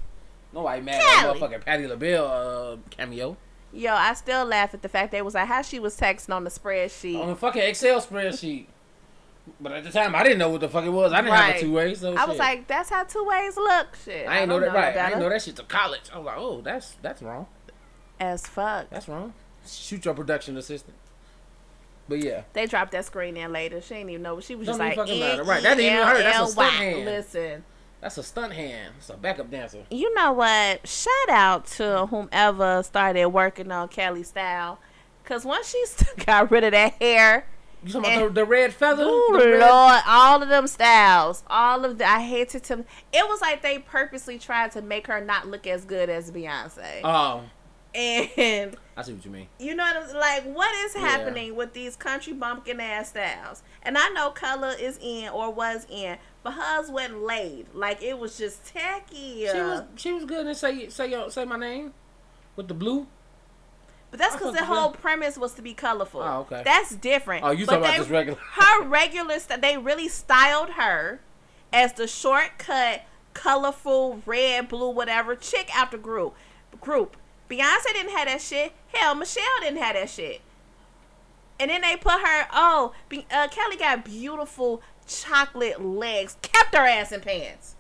Nobody 0.53 0.81
mad 0.83 0.95
at 0.95 1.03
Kelly. 1.23 1.41
motherfucking 1.41 1.65
Patti 1.65 1.87
LaBelle 1.87 2.25
uh, 2.27 2.77
cameo 2.91 3.37
Yo, 3.73 3.93
I 3.93 4.15
still 4.15 4.47
laugh 4.47 4.73
at 4.73 4.81
the 4.81 4.89
fact 4.89 5.13
they 5.13 5.21
was 5.21 5.35
like 5.35 5.49
how 5.49 5.61
she 5.61 5.79
was 5.79 5.99
texting 6.01 6.35
on 6.35 6.45
the 6.45 6.51
spreadsheet. 6.51 7.21
on 7.21 7.29
a 7.29 7.37
fucking 7.37 7.61
Excel 7.61 8.01
spreadsheet. 8.01 8.67
But 9.61 9.73
at 9.73 9.85
the 9.85 9.91
time, 9.91 10.15
I 10.15 10.23
didn't 10.23 10.39
know 10.39 10.51
what 10.51 10.61
the 10.61 10.69
fuck 10.69 10.85
it 10.85 10.91
was. 10.91 11.13
I 11.13 11.21
didn't 11.21 11.35
have 11.35 11.57
a 11.57 11.61
two 11.61 11.73
way. 11.73 11.95
So 11.95 12.15
I 12.15 12.25
was 12.27 12.39
like, 12.39 12.67
that's 12.67 12.91
how 12.91 13.05
two 13.05 13.25
ways 13.25 13.57
look. 13.57 13.97
Shit, 14.05 14.29
I 14.29 14.41
ain't 14.41 14.49
know 14.49 14.59
don't 14.61 14.73
that 14.73 14.77
right. 14.77 14.89
I 14.89 14.93
better. 14.93 15.09
didn't 15.11 15.23
know 15.23 15.29
that 15.31 15.43
shit 15.43 15.57
to 15.57 15.63
college. 15.63 16.03
I 16.13 16.19
was 16.19 16.27
like, 16.27 16.37
oh, 16.39 16.61
that's 16.61 16.97
that's 17.03 17.23
wrong. 17.23 17.47
As 18.19 18.47
fuck. 18.47 18.91
That's 18.91 19.09
wrong. 19.09 19.35
Shoot 19.67 20.05
your 20.05 20.15
production 20.15 20.57
assistant. 20.57 20.97
But 22.09 22.23
yeah, 22.23 22.43
They 22.53 22.67
dropped 22.67 22.93
that 22.93 23.05
screen 23.05 23.37
in 23.37 23.53
later. 23.53 23.81
She 23.81 23.95
didn't 23.95 24.11
even 24.11 24.23
know. 24.23 24.41
She 24.41 24.55
was 24.55 24.67
just 24.67 24.79
Don't 24.79 24.87
like, 24.87 24.97
even 24.97 25.07
fucking 25.07 25.21
matter. 25.21 25.43
Right, 25.45 25.63
that 25.63 25.77
didn't 25.77 26.09
even. 26.09 26.23
That's 26.23 26.49
a 26.49 26.53
stunt 26.53 26.73
hand. 26.75 27.05
Listen. 27.05 27.65
that's 28.01 28.19
a 28.19 28.23
stunt 28.23 28.53
hand. 28.53 28.95
It's 28.99 29.11
a 29.11 29.17
backup 29.17 29.51
dancer. 29.51 29.83
You 29.91 30.15
know 30.15 30.33
what? 30.33 30.87
Shout 30.87 31.29
out 31.29 31.67
to 31.67 32.07
whomever 32.07 32.83
started 32.85 33.27
working 33.29 33.73
on 33.73 33.89
Kelly 33.89 34.23
style. 34.23 34.79
Cause 35.25 35.45
once 35.45 35.71
she 35.71 35.85
got 36.25 36.53
rid 36.53 36.63
of 36.63 36.71
that 36.71 36.93
hair, 37.03 37.49
You 37.87 37.93
talking 37.93 38.13
about 38.17 38.35
the, 38.35 38.41
the 38.41 38.45
red 38.45 38.75
feather? 38.75 39.05
oh 39.07 39.39
The 39.39 39.51
red- 39.53 39.61
lord, 39.61 40.03
all 40.07 40.43
of 40.43 40.49
them 40.49 40.67
styles, 40.67 41.43
all 41.49 41.85
of 41.85 41.99
the 41.99 42.07
I 42.09 42.21
hated 42.23 42.63
to. 42.65 42.85
It 43.13 43.29
was 43.29 43.41
like 43.41 43.63
they 43.63 43.79
purposely 43.79 44.39
tried 44.39 44.73
to 44.73 44.83
make 44.83 45.07
her 45.07 45.21
not 45.25 45.47
look 45.49 45.67
as 45.67 45.85
good 45.85 46.09
as 46.11 46.31
Beyonce. 46.31 47.01
Oh, 47.05 47.43
and 47.95 48.77
I 48.97 49.03
see 49.03 49.13
what 49.15 49.25
you 49.25 49.31
mean. 49.31 49.47
you 49.59 49.75
know, 49.75 49.85
what 49.85 49.97
I'm- 49.97 50.17
like 50.17 50.55
what 50.55 50.75
is 50.85 50.95
Yeah. 50.95 51.01
happening 51.03 51.57
with 51.57 51.73
these 51.73 51.97
country 51.97 52.33
bumpkin 52.35 52.79
ass 52.81 53.11
styles? 53.11 53.63
And 53.83 53.97
I 53.97 54.09
know 54.11 54.31
color 54.31 54.75
is 54.79 54.99
in 55.01 55.29
or 55.31 55.51
was 55.53 55.87
in, 55.89 56.19
but 56.43 56.53
hers 56.55 56.91
wasn't 56.91 57.23
laid. 57.23 57.67
Like 57.73 58.03
it 58.03 58.19
was 58.19 58.37
just 58.37 58.67
tacky. 58.67 59.47
She 59.51 59.59
was 59.61 59.83
she 59.97 60.13
was 60.13 60.25
good 60.27 60.47
and 60.47 60.57
say 60.57 60.89
say 60.91 61.11
your, 61.11 61.31
say 61.31 61.45
my 61.47 61.57
name 61.57 61.95
with 62.57 62.69
the 62.69 62.75
blue. 62.75 63.07
But 64.17 64.31
that's 64.31 64.37
because 64.37 64.55
the 64.55 64.65
whole 64.65 64.91
premise 64.93 65.37
was 65.37 65.53
to 65.55 65.63
be 65.63 65.75
colorful. 65.75 66.23
Oh, 66.23 66.41
okay. 66.51 66.63
That's 66.65 66.95
different. 66.95 67.45
Oh, 67.45 67.51
you 67.51 67.67
But 67.67 67.73
talking 67.73 67.85
about 67.85 67.93
they- 67.93 67.99
just 67.99 68.11
regular? 68.11 68.39
Her 68.53 68.83
regular 68.85 69.39
st- 69.39 69.61
they 69.61 69.77
really 69.77 70.09
styled 70.09 70.71
her 70.71 71.21
as 71.73 71.93
the 71.93 72.07
shortcut, 72.07 73.03
colorful, 73.35 74.23
red, 74.25 74.69
blue, 74.69 74.89
whatever 74.91 75.35
chick 75.37 75.75
after 75.77 75.99
group. 75.99 76.35
Group. 76.81 77.17
Beyonce 77.51 77.93
didn't 77.93 78.13
have 78.17 78.27
that 78.27 78.41
shit. 78.41 78.73
Hell, 78.95 79.15
Michelle 79.15 79.45
didn't 79.61 79.79
have 79.83 79.95
that 79.95 80.09
shit. 80.09 80.41
And 81.61 81.71
then 81.71 81.83
they 81.83 81.97
put 81.97 82.21
her. 82.21 82.47
Oh, 82.53 82.93
Be- 83.09 83.27
uh, 83.31 83.49
Kelly 83.49 83.77
got 83.77 84.05
beautiful 84.05 84.83
chocolate 85.07 85.83
legs. 85.85 86.37
Kept 86.43 86.75
her 86.75 86.87
ass 86.87 87.13
in 87.13 87.21
pants. 87.21 87.75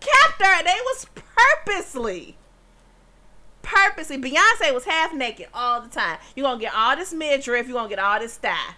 Kept 0.00 0.42
her. 0.42 0.62
They 0.62 0.78
was 0.84 1.06
purposely 1.14 2.36
purposely 3.64 4.18
Beyonce 4.18 4.72
was 4.72 4.84
half 4.84 5.12
naked 5.12 5.48
all 5.52 5.80
the 5.80 5.88
time. 5.88 6.18
You're 6.36 6.44
gonna 6.44 6.60
get 6.60 6.72
all 6.74 6.94
this 6.96 7.12
midriff, 7.12 7.66
you're 7.66 7.76
gonna 7.76 7.88
get 7.88 7.98
all 7.98 8.20
this 8.20 8.36
thigh. 8.36 8.74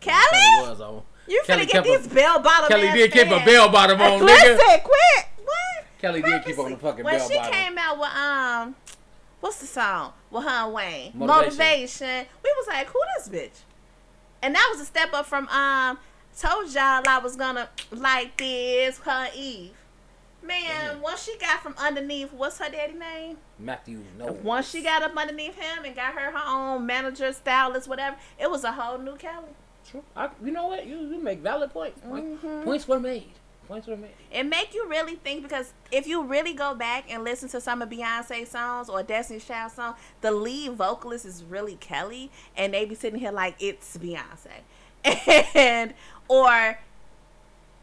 Kelly, 0.00 0.16
Kelly 0.30 0.70
was 0.70 0.80
on. 0.80 1.02
you 1.26 1.42
Kelly 1.46 1.66
finna 1.66 1.70
get 1.70 1.86
a- 1.86 1.98
these 1.98 2.06
bell 2.06 2.38
bottom 2.40 2.68
Kelly 2.68 2.90
did 2.92 3.12
keep 3.12 3.26
a 3.26 3.44
bell 3.44 3.68
bottom 3.68 4.00
on, 4.00 4.24
Listen, 4.24 4.56
nigga. 4.56 4.82
quit. 4.82 5.26
What? 5.44 5.84
Kelly 6.00 6.22
did 6.22 6.44
keep 6.44 6.58
on 6.58 6.70
the 6.70 6.76
fucking 6.78 7.04
when 7.04 7.18
bell 7.18 7.28
she 7.28 7.38
came 7.50 7.76
out 7.76 7.98
with 7.98 8.08
um, 8.14 8.76
what's 9.40 9.58
the 9.58 9.66
song 9.66 10.12
with 10.30 10.44
her 10.44 10.50
and 10.50 10.72
Wayne? 10.72 11.12
Motivation. 11.14 11.26
Motivation. 11.58 12.26
We 12.44 12.54
was 12.56 12.66
like, 12.68 12.86
who 12.86 13.00
this 13.16 13.28
bitch? 13.28 13.60
And 14.42 14.54
that 14.54 14.68
was 14.72 14.80
a 14.80 14.84
step 14.84 15.12
up 15.12 15.26
from 15.26 15.48
um, 15.48 15.98
told 16.38 16.66
y'all 16.72 17.02
I 17.06 17.20
was 17.22 17.34
gonna 17.34 17.68
like 17.90 18.36
this. 18.36 18.98
Her 18.98 19.28
Eve. 19.34 19.72
Man, 20.48 21.00
once 21.02 21.22
she 21.24 21.36
got 21.38 21.62
from 21.62 21.74
underneath, 21.78 22.32
what's 22.32 22.58
her 22.58 22.70
daddy 22.70 22.94
name? 22.94 23.36
Matthew, 23.58 24.02
no. 24.18 24.32
Once 24.42 24.70
she 24.70 24.82
got 24.82 25.02
up 25.02 25.14
underneath 25.16 25.54
him 25.54 25.84
and 25.84 25.94
got 25.94 26.14
her 26.14 26.30
her 26.30 26.42
own 26.46 26.86
manager, 26.86 27.32
stylist, 27.32 27.86
whatever, 27.86 28.16
it 28.40 28.50
was 28.50 28.64
a 28.64 28.72
whole 28.72 28.98
new 28.98 29.16
Kelly. 29.16 29.48
I, 30.16 30.28
you 30.44 30.50
know 30.50 30.66
what? 30.68 30.86
You, 30.86 30.96
you 30.98 31.18
make 31.18 31.38
valid 31.40 31.70
points. 31.72 32.00
Point- 32.00 32.42
Mhm. 32.42 32.64
Points 32.64 32.88
were 32.88 32.98
made. 33.00 33.32
Points 33.66 33.86
were 33.86 33.96
made. 33.98 34.12
It 34.32 34.44
make 34.44 34.74
you 34.74 34.86
really 34.88 35.16
think 35.16 35.42
because 35.42 35.74
if 35.92 36.06
you 36.06 36.22
really 36.24 36.54
go 36.54 36.74
back 36.74 37.04
and 37.10 37.22
listen 37.24 37.48
to 37.50 37.60
some 37.60 37.82
of 37.82 37.90
Beyonce 37.90 38.46
songs 38.46 38.88
or 38.88 39.02
Destiny's 39.02 39.44
Child 39.46 39.72
song, 39.72 39.94
the 40.22 40.30
lead 40.30 40.72
vocalist 40.72 41.26
is 41.26 41.44
really 41.44 41.76
Kelly, 41.76 42.30
and 42.56 42.72
they 42.72 42.86
be 42.86 42.94
sitting 42.94 43.18
here 43.20 43.30
like 43.32 43.56
it's 43.60 43.96
Beyonce, 43.98 44.62
and 45.54 45.92
or 46.28 46.78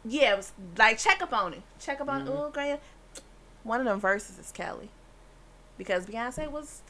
yeah, 0.08 0.32
it 0.32 0.36
was 0.36 0.52
like 0.78 0.98
check 0.98 1.20
up 1.22 1.32
on 1.32 1.52
it, 1.54 1.62
check 1.80 2.00
up 2.00 2.08
on 2.08 2.26
Mhm. 2.26 2.48
ooh 2.48 2.50
girl, 2.50 2.80
one 3.62 3.80
of 3.80 3.86
them 3.86 3.98
verses 4.00 4.38
is 4.38 4.50
Kelly, 4.52 4.88
because 5.78 6.06
Beyonce 6.06 6.50
was 6.50 6.82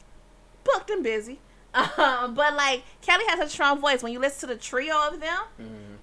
booked 0.63 0.89
and 0.89 1.03
busy. 1.03 1.39
Um, 1.75 2.33
but 2.33 2.55
like 2.55 2.83
Kelly 3.01 3.25
has 3.27 3.39
a 3.39 3.49
strong 3.49 3.79
voice. 3.79 4.01
When 4.01 4.11
you 4.11 4.19
listen 4.19 4.47
to 4.49 4.55
the 4.55 4.59
trio 4.59 4.95
of 5.07 5.19
them, 5.19 5.99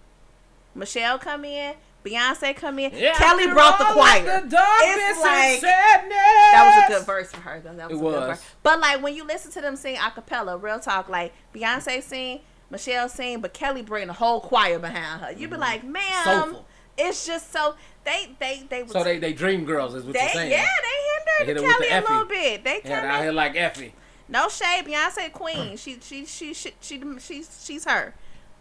Michelle 0.75 1.18
come 1.18 1.44
in, 1.44 1.75
Beyonce 2.04 2.54
come 2.54 2.78
in, 2.78 2.90
Kelly 2.90 3.47
brought 3.49 3.78
the 3.78 3.85
choir. 3.87 4.23
The 4.42 4.59
It's 4.83 5.21
like-. 5.23 5.61
That 5.62 6.64
was 6.64 6.85
a 6.90 6.99
good 6.99 7.06
verse 7.06 7.30
for 7.33 7.40
her. 7.40 7.61
Though. 7.61 7.75
That 7.75 7.90
was 7.90 7.99
It 7.99 8.02
a 8.02 8.04
good 8.04 8.12
was. 8.28 8.38
verse. 8.38 8.44
But 8.62 8.80
like 8.80 9.02
when 9.02 9.14
you 9.14 9.25
listen 9.25 9.50
to 9.52 9.61
them 9.61 9.76
sing 9.76 9.97
a 9.97 10.11
cappella, 10.11 10.56
real 10.59 10.78
talk, 10.80 11.09
like 11.09 11.33
Beyonce 11.54 12.02
sing, 12.02 12.40
Michelle 12.71 13.09
sing, 13.09 13.40
but 13.40 13.52
Kelly 13.54 13.83
bring 13.83 14.06
the 14.09 14.12
whole 14.14 14.40
choir 14.40 14.78
behind 14.78 15.23
her. 15.23 15.33
you'd 15.33 15.50
be 15.50 15.56
like, 15.56 15.83
ma'am, 15.85 16.02
Mm-hmm. 16.02 16.30
Soulful. 16.30 16.66
It's 16.96 17.26
just 17.26 17.52
so 17.52 17.74
they 18.04 18.30
they 18.38 18.64
they 18.68 18.82
was 18.82 18.92
So 18.92 19.02
they 19.04 19.18
they 19.18 19.32
dream 19.32 19.64
girls 19.64 19.94
is 19.94 20.04
what 20.04 20.14
they 20.14 20.20
you're 20.20 20.28
saying. 20.30 20.50
yeah 20.50 20.64
They 20.82 21.44
they 21.46 21.52
hindered 21.52 21.64
with 21.64 21.72
Kelly 21.72 21.88
the 21.88 21.98
a 21.98 22.00
little 22.10 22.24
bit. 22.28 22.64
They 22.64 22.80
kind 22.80 23.06
out 23.06 23.20
here 23.20 23.30
of 23.30 23.34
like 23.34 23.56
Effie. 23.56 23.92
no 24.28 24.48
shade. 24.48 24.84
Beyonce 24.86 25.32
queen. 25.32 25.76
She 25.76 25.98
she 26.00 26.24
she 26.26 26.54
she 26.54 26.72
she 26.80 27.02
she's 27.20 27.64
she's 27.66 27.84
her. 27.84 28.14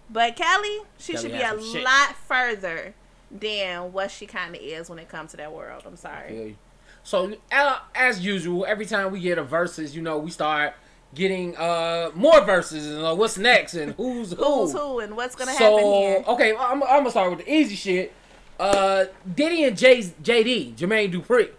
But 0.09 0.35
Kelly, 0.35 0.79
she 0.97 1.13
Kelly 1.13 1.23
should 1.23 1.31
be 1.31 1.41
a 1.41 1.61
shit. 1.61 1.83
lot 1.83 2.15
further 2.15 2.93
than 3.31 3.93
what 3.93 4.11
she 4.11 4.25
kind 4.25 4.55
of 4.55 4.61
is 4.61 4.89
when 4.89 4.99
it 4.99 5.09
comes 5.09 5.31
to 5.31 5.37
that 5.37 5.51
world. 5.53 5.83
I'm 5.85 5.95
sorry. 5.95 6.57
So 7.03 7.33
uh, 7.51 7.79
as 7.95 8.23
usual, 8.25 8.65
every 8.65 8.85
time 8.85 9.11
we 9.11 9.19
get 9.19 9.37
a 9.37 9.43
verses, 9.43 9.95
you 9.95 10.01
know, 10.01 10.17
we 10.17 10.31
start 10.31 10.73
getting 11.15 11.55
uh 11.57 12.09
more 12.15 12.43
verses 12.43 12.87
and 12.87 13.05
uh, 13.05 13.13
what's 13.13 13.37
next 13.37 13.75
and 13.75 13.93
who's 13.93 14.31
who. 14.37 14.43
Who's 14.43 14.71
who 14.73 14.99
and 14.99 15.15
what's 15.15 15.35
gonna 15.35 15.53
so 15.53 15.75
happen 15.77 15.91
here? 15.91 16.23
okay, 16.27 16.55
I'm, 16.55 16.81
I'm 16.83 16.99
gonna 16.99 17.11
start 17.11 17.29
with 17.35 17.45
the 17.45 17.53
easy 17.53 17.75
shit. 17.75 18.13
Uh, 18.59 19.05
Diddy 19.35 19.63
and 19.63 19.77
Jay's 19.77 20.11
JD 20.23 20.75
Jermaine 20.75 21.11
Dupri. 21.13 21.49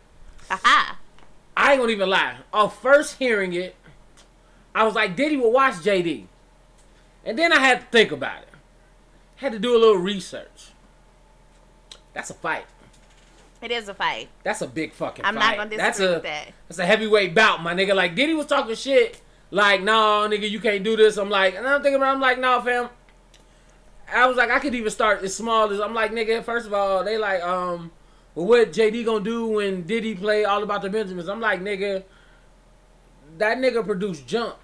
Aha. 0.50 0.98
I 1.56 1.72
ain't 1.72 1.80
gonna 1.80 1.92
even 1.92 2.08
lie. 2.08 2.36
On 2.52 2.70
first 2.70 3.18
hearing 3.18 3.52
it, 3.52 3.74
I 4.74 4.84
was 4.84 4.94
like, 4.94 5.16
Diddy 5.16 5.36
will 5.36 5.52
watch 5.52 5.74
JD, 5.74 6.26
and 7.24 7.38
then 7.38 7.52
I 7.52 7.58
had 7.60 7.80
to 7.80 7.86
think 7.86 8.12
about 8.12 8.42
it. 8.42 8.48
Had 9.36 9.52
to 9.52 9.58
do 9.58 9.76
a 9.76 9.78
little 9.78 9.96
research. 9.98 10.70
That's 12.12 12.30
a 12.30 12.34
fight. 12.34 12.64
It 13.60 13.70
is 13.70 13.88
a 13.88 13.94
fight. 13.94 14.28
That's 14.42 14.60
a 14.62 14.66
big 14.66 14.92
fucking 14.92 15.24
I'm 15.24 15.34
fight. 15.34 15.56
not 15.56 15.70
gonna 15.70 15.76
That's 15.76 15.98
a 16.00 16.14
with 16.14 16.22
that. 16.24 16.48
that's 16.68 16.78
a 16.78 16.86
heavyweight 16.86 17.34
bout, 17.34 17.62
my 17.62 17.74
nigga. 17.74 17.94
Like 17.94 18.14
Diddy 18.14 18.34
was 18.34 18.46
talking 18.46 18.74
shit. 18.74 19.20
Like, 19.50 19.82
no, 19.82 20.28
nigga, 20.28 20.50
you 20.50 20.58
can't 20.60 20.82
do 20.82 20.96
this. 20.96 21.16
I'm 21.16 21.30
like, 21.30 21.54
and 21.54 21.66
I'm 21.66 21.80
thinking 21.82 21.96
about. 21.96 22.14
I'm 22.14 22.20
like, 22.20 22.38
no, 22.40 22.60
fam. 22.60 22.88
I 24.12 24.26
was 24.26 24.36
like, 24.36 24.50
I 24.50 24.58
could 24.58 24.74
even 24.74 24.90
start 24.90 25.22
as 25.22 25.34
small 25.34 25.70
as 25.70 25.80
I'm 25.80 25.94
like, 25.94 26.12
nigga. 26.12 26.42
First 26.44 26.66
of 26.66 26.74
all, 26.74 27.02
they 27.04 27.16
like, 27.18 27.42
um, 27.42 27.90
well, 28.34 28.46
what 28.46 28.72
JD 28.72 29.04
gonna 29.04 29.24
do 29.24 29.46
when 29.46 29.82
Diddy 29.82 30.14
play 30.14 30.44
All 30.44 30.62
About 30.62 30.82
the 30.82 30.90
Benjamins? 30.90 31.28
I'm 31.28 31.40
like, 31.40 31.60
nigga, 31.60 32.04
that 33.38 33.58
nigga 33.58 33.84
produced 33.84 34.26
Jump. 34.26 34.56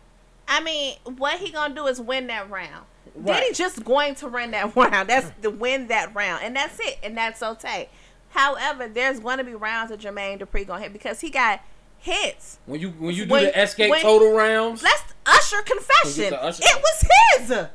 I 0.49 0.61
mean, 0.63 0.97
what 1.17 1.39
he 1.39 1.51
gonna 1.53 1.75
do 1.75 1.87
is 1.87 2.01
win 2.01 2.27
that 2.29 2.51
round. 2.51 2.85
Right. 3.15 3.41
Diddy 3.43 3.55
just 3.55 3.85
going 3.85 4.15
to 4.17 4.29
win 4.29 4.51
that 4.53 4.75
round. 4.77 5.09
That's 5.09 5.31
the 5.41 5.51
win 5.51 5.89
that 5.89 6.15
round, 6.15 6.43
and 6.45 6.55
that's 6.55 6.79
it, 6.81 6.99
and 7.03 7.17
that's 7.17 7.43
okay. 7.43 7.89
However, 8.31 8.87
there's 8.89 9.19
going 9.19 9.39
to 9.39 9.45
be 9.45 9.55
rounds 9.55 9.91
that 9.91 9.99
Jermaine 10.01 10.39
Dupri 10.41 10.67
gonna 10.67 10.83
hit 10.83 10.93
because 10.93 11.21
he 11.21 11.31
got 11.31 11.61
hits. 11.99 12.59
When 12.67 12.81
you 12.81 12.91
when 12.91 13.15
you 13.15 13.25
do 13.27 13.33
When- 13.33 13.45
the 13.45 13.61
escape 13.63 13.91
when- 13.91 14.03
total 14.03 14.33
rounds 14.33 14.83
Let's 14.83 15.03
Usher 15.27 15.63
confession. 15.63 16.35
Usher- 16.35 16.63
It 16.65 16.83
was 16.83 17.49
his. 17.49 17.67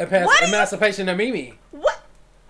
And 0.00 0.26
what 0.26 0.38
do 0.40 0.46
you- 0.46 0.54
Emancipation 0.54 1.08
of 1.08 1.16
Mimi. 1.16 1.54
What? 1.70 2.00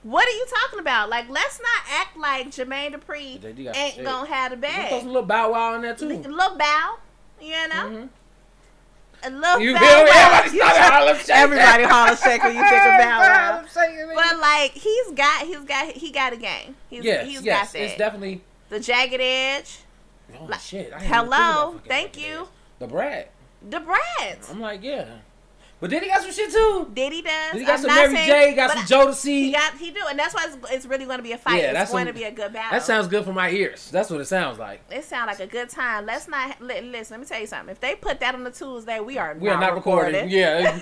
What 0.02 0.26
are 0.26 0.30
you 0.30 0.46
talking 0.62 0.78
about? 0.80 1.10
Like, 1.10 1.28
let's 1.28 1.60
not 1.60 1.82
act 2.00 2.16
like 2.16 2.46
Jermaine 2.48 2.94
Dupri 2.94 3.40
got 3.64 3.76
ain't 3.76 3.94
shit. 3.96 4.04
gonna 4.04 4.26
have 4.28 4.50
the 4.52 4.56
You 4.66 4.72
throw 4.72 4.82
bag. 4.82 5.00
some 5.00 5.06
little 5.08 5.22
bow 5.22 5.52
wow 5.52 5.74
in 5.74 5.82
there 5.82 5.94
too. 5.94 6.06
little 6.08 6.56
bow, 6.56 6.96
you 7.40 7.50
know, 7.68 7.74
Mhm. 7.74 8.08
a 9.24 9.30
little 9.30 9.60
You 9.60 9.74
bow 9.74 9.80
feel 9.80 10.04
me? 10.04 10.10
wow. 10.10 10.40
Everybody 10.42 10.56
started 10.58 10.80
hollering 10.92 11.18
shake. 11.18 11.30
Everybody 11.30 11.82
holler 11.84 12.16
shake 12.16 12.42
when 12.42 12.56
you 12.56 12.62
think 12.62 12.82
of 12.82 12.98
bow 12.98 13.18
wow. 13.20 13.34
Harlem 13.34 13.66
Shake, 13.66 13.90
nigga. 13.98 14.14
But 14.14 14.38
like 14.38 14.70
he's 14.72 15.10
got 15.10 15.42
he's 15.46 15.58
got 15.60 15.86
he 15.92 16.10
got 16.12 16.32
a 16.32 16.36
game. 16.38 16.76
He's 16.88 17.04
yes, 17.04 17.26
he's 17.26 17.42
yes, 17.42 17.66
got 17.66 17.72
that. 17.74 17.82
it's 17.82 17.98
definitely. 17.98 18.42
the 18.70 18.80
jagged 18.80 19.20
edge, 19.20 19.78
Oh 20.40 20.44
Like, 20.44 20.60
shit! 20.60 20.92
I 20.94 20.98
didn't 21.00 21.02
even 21.02 21.10
think 21.10 21.26
about 21.26 21.44
hello, 21.66 21.80
thank 21.88 22.16
you. 22.16 22.38
this. 22.38 22.48
Da 22.78 22.86
Brat. 22.86 23.30
the 23.68 23.80
Brads. 23.80 24.48
I'm 24.50 24.60
like, 24.60 24.82
yeah. 24.82 25.04
But 25.80 25.90
he 25.90 25.98
got 26.00 26.20
some 26.20 26.30
shit 26.32 26.50
too. 26.52 26.90
Diddy 26.92 27.22
does. 27.22 27.52
He 27.54 27.60
got 27.64 27.76
I'm 27.76 27.78
some 27.80 27.94
Mary 27.94 28.14
saying- 28.14 28.50
J. 28.50 28.54
Got 28.54 28.70
some 28.86 29.08
Jodeci. 29.08 29.24
He 29.44 29.52
got 29.52 29.74
he 29.78 29.90
do, 29.90 30.00
and 30.10 30.18
that's 30.18 30.34
why 30.34 30.46
it's, 30.46 30.70
it's 30.72 30.84
really 30.86 31.06
going 31.06 31.16
to 31.16 31.22
be 31.22 31.32
a 31.32 31.38
fight. 31.38 31.62
Yeah, 31.62 31.72
that's 31.72 31.90
going 31.90 32.04
to 32.06 32.12
be 32.12 32.24
a 32.24 32.30
good 32.30 32.52
battle. 32.52 32.72
That 32.78 32.82
sounds 32.84 33.08
good 33.08 33.24
for 33.24 33.32
my 33.32 33.48
ears. 33.50 33.90
That's 33.90 34.10
what 34.10 34.20
it 34.20 34.26
sounds 34.26 34.58
like. 34.58 34.82
It 34.90 35.04
sounds 35.04 35.28
like 35.28 35.40
a 35.40 35.46
good 35.50 35.70
time. 35.70 36.04
Let's 36.04 36.28
not 36.28 36.60
let, 36.60 36.84
listen. 36.84 37.14
Let 37.14 37.20
me 37.20 37.26
tell 37.26 37.40
you 37.40 37.46
something. 37.46 37.70
If 37.72 37.80
they 37.80 37.94
put 37.94 38.20
that 38.20 38.34
on 38.34 38.44
the 38.44 38.50
Tuesday, 38.50 39.00
we 39.00 39.16
are 39.16 39.34
We 39.40 39.48
are 39.48 39.58
not 39.58 39.72
recording. 39.74 40.12
recording. 40.14 40.30
Yeah, 40.30 40.74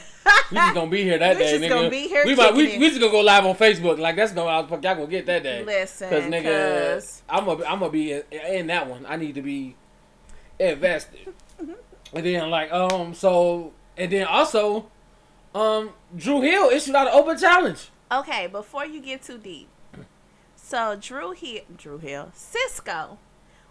we 0.50 0.56
just 0.56 0.74
gonna 0.74 0.90
be 0.90 1.04
here 1.04 1.18
that 1.18 1.36
We 1.38 1.42
day, 1.44 1.50
just 1.52 1.64
nigga. 1.64 1.68
gonna 1.68 1.90
be 1.90 2.08
here 2.08 2.24
We 2.26 2.34
might, 2.34 2.54
we, 2.54 2.76
we 2.78 2.88
just 2.88 2.98
gonna 3.00 3.12
go 3.12 3.20
live 3.20 3.46
on 3.46 3.54
Facebook. 3.54 3.98
Like 4.00 4.16
that's 4.16 4.32
gonna 4.32 4.50
y'all 4.50 4.78
gonna 4.80 5.06
get 5.06 5.26
that 5.26 5.44
day. 5.44 5.64
Listen, 5.64 6.10
Cause 6.10 6.24
nigga, 6.24 6.94
'cause- 6.94 7.22
I'm 7.28 7.44
gonna 7.44 7.64
I'm 7.66 7.78
gonna 7.78 7.92
be 7.92 8.14
in, 8.14 8.22
in 8.32 8.66
that 8.66 8.88
one. 8.88 9.06
I 9.08 9.14
need 9.14 9.36
to 9.36 9.42
be 9.42 9.76
invested. 10.58 11.32
and 11.60 11.76
then 12.26 12.50
like 12.50 12.72
um 12.72 13.14
so 13.14 13.72
and 13.98 14.12
then 14.12 14.26
also 14.26 14.90
um 15.54 15.90
Dru 16.16 16.40
Hill 16.40 16.70
issued 16.70 16.94
out 16.94 17.08
an 17.08 17.12
open 17.12 17.36
challenge. 17.36 17.88
Okay, 18.10 18.46
before 18.46 18.86
you 18.86 19.02
get 19.02 19.22
too 19.22 19.36
deep, 19.36 19.68
so 20.56 20.96
Dru 20.98 21.32
Hill, 21.32 21.62
Dru 21.76 21.98
Hill, 21.98 22.32
Sisqo 22.34 23.18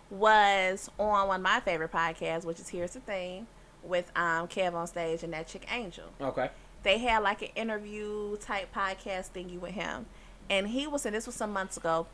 was 0.10 0.90
on 1.00 1.28
one 1.28 1.40
of 1.40 1.42
my 1.42 1.60
favorite 1.60 1.92
podcasts, 1.92 2.46
which 2.46 2.60
is 2.60 2.70
Here's 2.70 2.92
the 2.92 3.00
Thing, 3.00 3.48
with 3.84 4.12
um 4.16 4.48
Kev 4.48 4.74
on 4.74 4.88
stage 4.88 5.24
and 5.24 5.34
that 5.34 5.48
chick 5.48 5.66
Angel. 5.72 6.06
Okay. 6.22 6.50
They 6.84 7.00
had 7.00 7.24
like 7.24 7.42
an 7.42 7.50
interview 7.56 8.38
type 8.38 8.74
podcast 8.74 9.32
thingy 9.32 9.60
with 9.60 9.72
him, 9.72 10.06
and 10.50 10.68
he 10.70 10.88
was 10.88 11.02
saying 11.02 11.14
this 11.14 11.26
was 11.26 11.36
some 11.36 11.52
months 11.52 11.78
ago, 11.78 12.08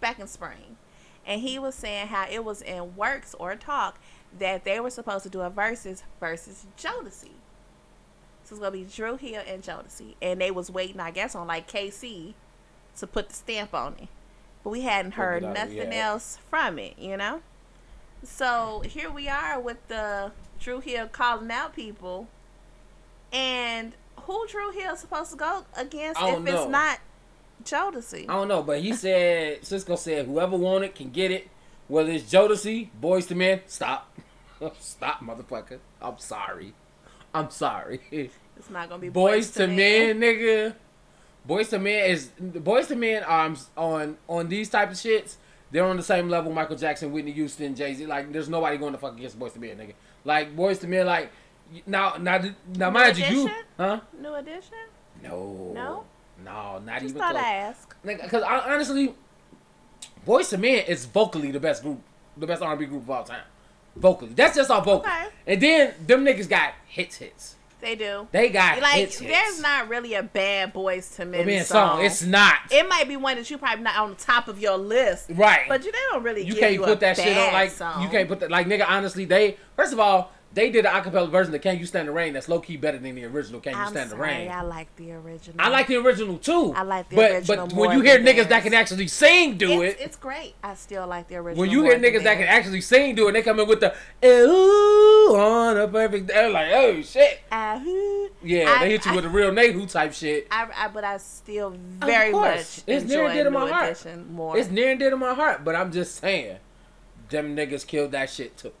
back 0.00 0.18
in 0.18 0.26
spring, 0.26 0.76
and 1.26 1.40
he 1.40 1.58
was 1.58 1.74
saying 1.74 2.08
how 2.08 2.26
it 2.30 2.44
was 2.44 2.62
in 2.62 2.96
works 2.96 3.34
or 3.38 3.56
talk 3.56 3.98
that 4.38 4.64
they 4.64 4.80
were 4.80 4.90
supposed 4.90 5.24
to 5.24 5.30
do 5.30 5.40
a 5.40 5.50
versus 5.50 6.02
versus 6.20 6.66
Jodeci. 6.78 7.30
So 8.44 8.50
it's 8.50 8.58
gonna 8.58 8.70
be 8.70 8.84
Dru 8.84 9.16
Hill 9.16 9.42
and 9.46 9.62
Jodeci, 9.62 10.16
and 10.20 10.40
they 10.40 10.50
was 10.50 10.70
waiting, 10.70 11.00
I 11.00 11.10
guess, 11.10 11.34
on 11.34 11.46
like 11.46 11.66
K-Ci 11.66 12.34
to 12.98 13.06
put 13.06 13.28
the 13.30 13.34
stamp 13.34 13.74
on 13.74 13.94
it, 14.00 14.08
but 14.62 14.70
we 14.70 14.82
hadn't 14.82 15.12
heard 15.12 15.42
nothing 15.42 15.92
else 15.92 16.38
from 16.50 16.78
it, 16.78 16.98
you 16.98 17.16
know. 17.16 17.40
So 18.22 18.82
here 18.86 19.10
we 19.10 19.28
are 19.28 19.60
with 19.60 19.86
the 19.88 20.32
Dru 20.60 20.80
Hill 20.80 21.08
calling 21.08 21.50
out 21.50 21.74
people, 21.74 22.28
and 23.32 23.92
who 24.20 24.46
Dru 24.46 24.70
Hill 24.70 24.96
supposed 24.96 25.30
to 25.30 25.36
go 25.36 25.64
against 25.76 26.20
if 26.20 26.26
don't 26.26 26.46
it's 26.48 26.68
not 26.68 27.00
Jodeci? 27.64 28.24
I 28.28 28.34
don't 28.34 28.48
know, 28.48 28.62
but 28.62 28.80
he 28.80 28.92
said 28.92 29.62
Sisqo 29.62 29.96
said 29.98 30.26
whoever 30.26 30.56
want 30.56 30.84
it 30.84 30.94
can 30.94 31.10
get 31.10 31.30
it. 31.30 31.48
Whether 31.86 32.12
it's 32.12 32.32
Jodeci, 32.32 32.88
Boyz 33.00 33.30
II 33.30 33.36
Men, 33.36 33.60
stop, 33.66 34.10
stop, 34.78 35.20
motherfucker. 35.20 35.78
I'm 36.00 36.18
sorry, 36.18 36.74
I'm 37.32 37.50
sorry. 37.50 38.00
It's 38.56 38.70
not 38.70 38.88
gonna 38.88 39.00
be 39.02 39.10
Boyz 39.10 39.58
II 39.60 39.66
Men, 39.66 40.20
nigga. 40.20 40.74
Boyz 41.48 41.72
II 41.72 41.78
Men 41.80 42.08
is 42.10 42.30
Boyz 42.40 42.88
II 42.90 42.96
Men 42.96 43.24
um 43.26 43.56
on 43.76 44.16
on 44.28 44.48
these 44.48 44.70
type 44.70 44.90
of 44.90 44.96
shits. 44.96 45.34
They're 45.72 45.84
on 45.84 45.96
the 45.96 46.04
same 46.04 46.28
level. 46.28 46.52
Michael 46.52 46.76
Jackson, 46.76 47.10
Whitney 47.10 47.32
Houston, 47.32 47.74
Jay 47.74 47.94
Z. 47.94 48.06
Like, 48.06 48.32
there's 48.32 48.48
nobody 48.48 48.76
going 48.76 48.92
to 48.92 48.98
fuck 48.98 49.16
against 49.16 49.36
Boyz 49.36 49.56
II 49.56 49.74
Men, 49.74 49.76
nigga. 49.88 49.94
Like 50.24 50.54
Boyz 50.54 50.84
II 50.84 50.88
Men, 50.90 51.06
like 51.06 51.32
now, 51.84 52.14
now, 52.16 52.40
now, 52.76 52.90
mind 52.90 53.18
you, 53.18 53.24
you, 53.26 53.50
huh? 53.76 53.98
New 54.20 54.34
edition? 54.34 54.78
No, 55.20 55.72
No? 55.74 56.04
no, 56.44 56.78
not 56.78 57.00
Just 57.00 57.10
even 57.10 57.18
thought 57.18 57.32
close. 57.32 57.42
I 57.44 57.54
ask. 57.54 57.96
Because 58.04 58.42
honestly, 58.44 59.14
Boyz 60.24 60.52
II 60.52 60.58
Men 60.60 60.84
is 60.86 61.06
vocally 61.06 61.50
the 61.50 61.58
best 61.60 61.82
group, 61.82 62.00
the 62.36 62.46
best 62.46 62.62
R&B 62.62 62.86
group 62.86 63.02
of 63.02 63.10
all 63.10 63.24
time. 63.24 63.42
Vocally, 63.96 64.32
that's 64.34 64.56
just 64.56 64.70
all 64.70 64.80
vocal. 64.80 65.00
Okay. 65.10 65.26
And 65.46 65.60
then 65.60 65.94
them 66.06 66.24
niggas 66.24 66.48
got 66.48 66.74
hits, 66.86 67.16
hits. 67.16 67.54
They 67.80 67.96
do. 67.96 68.26
They 68.32 68.48
got 68.48 68.80
Like 68.80 68.94
hits, 68.94 69.18
there's 69.18 69.30
hits. 69.30 69.60
not 69.60 69.90
really 69.90 70.14
a 70.14 70.22
bad 70.22 70.72
Boys 70.72 71.10
to 71.16 71.22
I 71.22 71.26
Men 71.26 71.64
song. 71.64 71.98
song. 71.98 72.04
It's 72.04 72.22
not 72.22 72.56
it 72.70 72.88
might 72.88 73.06
be 73.08 73.16
one 73.18 73.36
that 73.36 73.50
you 73.50 73.58
probably 73.58 73.84
not 73.84 73.96
on 73.96 74.10
the 74.10 74.16
top 74.16 74.48
of 74.48 74.58
your 74.58 74.78
list, 74.78 75.26
right. 75.34 75.66
but 75.68 75.84
you 75.84 75.92
they 75.92 75.98
don't 76.10 76.22
really. 76.22 76.42
you 76.44 76.54
can't 76.54 76.72
you 76.72 76.80
put 76.80 77.00
that 77.00 77.16
shit 77.16 77.36
on 77.36 77.52
like 77.52 77.70
song. 77.70 78.02
you 78.02 78.08
can't 78.08 78.26
put 78.26 78.40
that 78.40 78.50
like 78.50 78.66
nigga. 78.66 78.86
Honestly, 78.88 79.26
they 79.26 79.58
first 79.76 79.92
of 79.92 80.00
all 80.00 80.32
they 80.54 80.70
did 80.70 80.86
an 80.86 80.92
acapella 80.92 81.28
version 81.28 81.52
of 81.54 81.60
"Can 81.60 81.78
You 81.78 81.84
Stand 81.86 82.08
the 82.08 82.12
Rain" 82.12 82.32
that's 82.32 82.48
low 82.48 82.60
key 82.60 82.76
better 82.76 82.96
than 82.98 83.14
the 83.14 83.24
original 83.24 83.60
"Can 83.60 83.72
You 83.72 83.78
I'm 83.80 83.90
Stand 83.90 84.10
the 84.10 84.16
Rain." 84.16 84.48
I 84.50 84.62
like 84.62 84.94
the 84.96 85.12
original. 85.12 85.56
I 85.58 85.68
like 85.68 85.88
the 85.88 85.96
original 85.96 86.38
too. 86.38 86.72
I 86.74 86.82
like 86.82 87.08
the 87.08 87.16
but, 87.16 87.30
original 87.32 87.66
But 87.66 87.76
when 87.76 87.92
you 87.92 88.00
hear 88.02 88.20
niggas 88.20 88.48
that 88.48 88.62
can 88.62 88.72
actually 88.72 89.08
sing 89.08 89.56
do 89.58 89.82
it's, 89.82 90.00
it, 90.00 90.04
It's 90.04 90.16
great. 90.16 90.54
I 90.62 90.74
still 90.74 91.06
like 91.06 91.28
the 91.28 91.36
original. 91.36 91.60
when 91.60 91.70
you 91.70 91.82
hear 91.82 91.98
niggas 91.98 92.22
that 92.22 92.38
can 92.38 92.46
actually 92.46 92.80
sing 92.80 93.14
do 93.16 93.28
it, 93.28 93.32
they 93.32 93.42
come 93.42 93.58
in 93.58 93.66
with 93.68 93.80
the 93.80 93.94
ooh 94.24 95.36
on 95.36 95.76
a 95.76 95.88
perfect. 95.88 96.28
They're 96.28 96.50
like, 96.50 96.72
oh 96.72 97.02
shit. 97.02 97.40
Uh, 97.50 97.80
Yeah, 98.42 98.70
I- 98.70 98.84
they 98.84 98.90
hit 98.92 99.06
you 99.06 99.12
I- 99.12 99.16
with 99.16 99.24
a 99.24 99.28
real 99.30 99.50
Nehu 99.50 99.90
type 99.90 100.12
shit. 100.12 100.46
I, 100.50 100.68
I, 100.76 100.88
but 100.88 101.02
I 101.04 101.16
still 101.16 101.76
very 102.00 102.30
much 102.32 102.82
It's 102.86 103.04
near 103.04 103.24
and 103.24 103.34
dear 103.34 103.44
to 103.44 103.50
my 103.50 103.68
heart. 103.68 104.06
More. 104.30 104.56
It's 104.56 104.70
near 104.70 104.90
and 104.90 105.00
dear 105.00 105.10
to 105.10 105.16
my 105.16 105.34
heart, 105.34 105.64
but 105.64 105.74
I'm 105.74 105.90
just 105.90 106.16
saying, 106.16 106.58
them 107.28 107.56
niggas 107.56 107.86
killed 107.86 108.12
that 108.12 108.30
shit 108.30 108.56
too. 108.56 108.72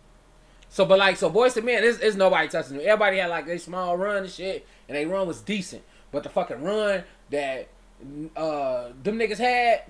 So, 0.74 0.84
but 0.84 0.98
like, 0.98 1.16
so 1.16 1.30
Boyz 1.30 1.56
II 1.56 1.62
Men, 1.62 1.82
there's, 1.82 1.98
there's 1.98 2.16
nobody 2.16 2.48
touching 2.48 2.78
them. 2.78 2.84
Everybody 2.84 3.18
had 3.18 3.30
like 3.30 3.46
a 3.46 3.60
small 3.60 3.96
run 3.96 4.24
and 4.24 4.28
shit, 4.28 4.66
and 4.88 4.96
they 4.96 5.06
run 5.06 5.28
was 5.28 5.40
decent. 5.40 5.84
But 6.10 6.24
the 6.24 6.30
fucking 6.30 6.64
run 6.64 7.04
that 7.30 7.68
uh 8.36 8.88
them 9.00 9.16
niggas 9.16 9.38
had, 9.38 9.82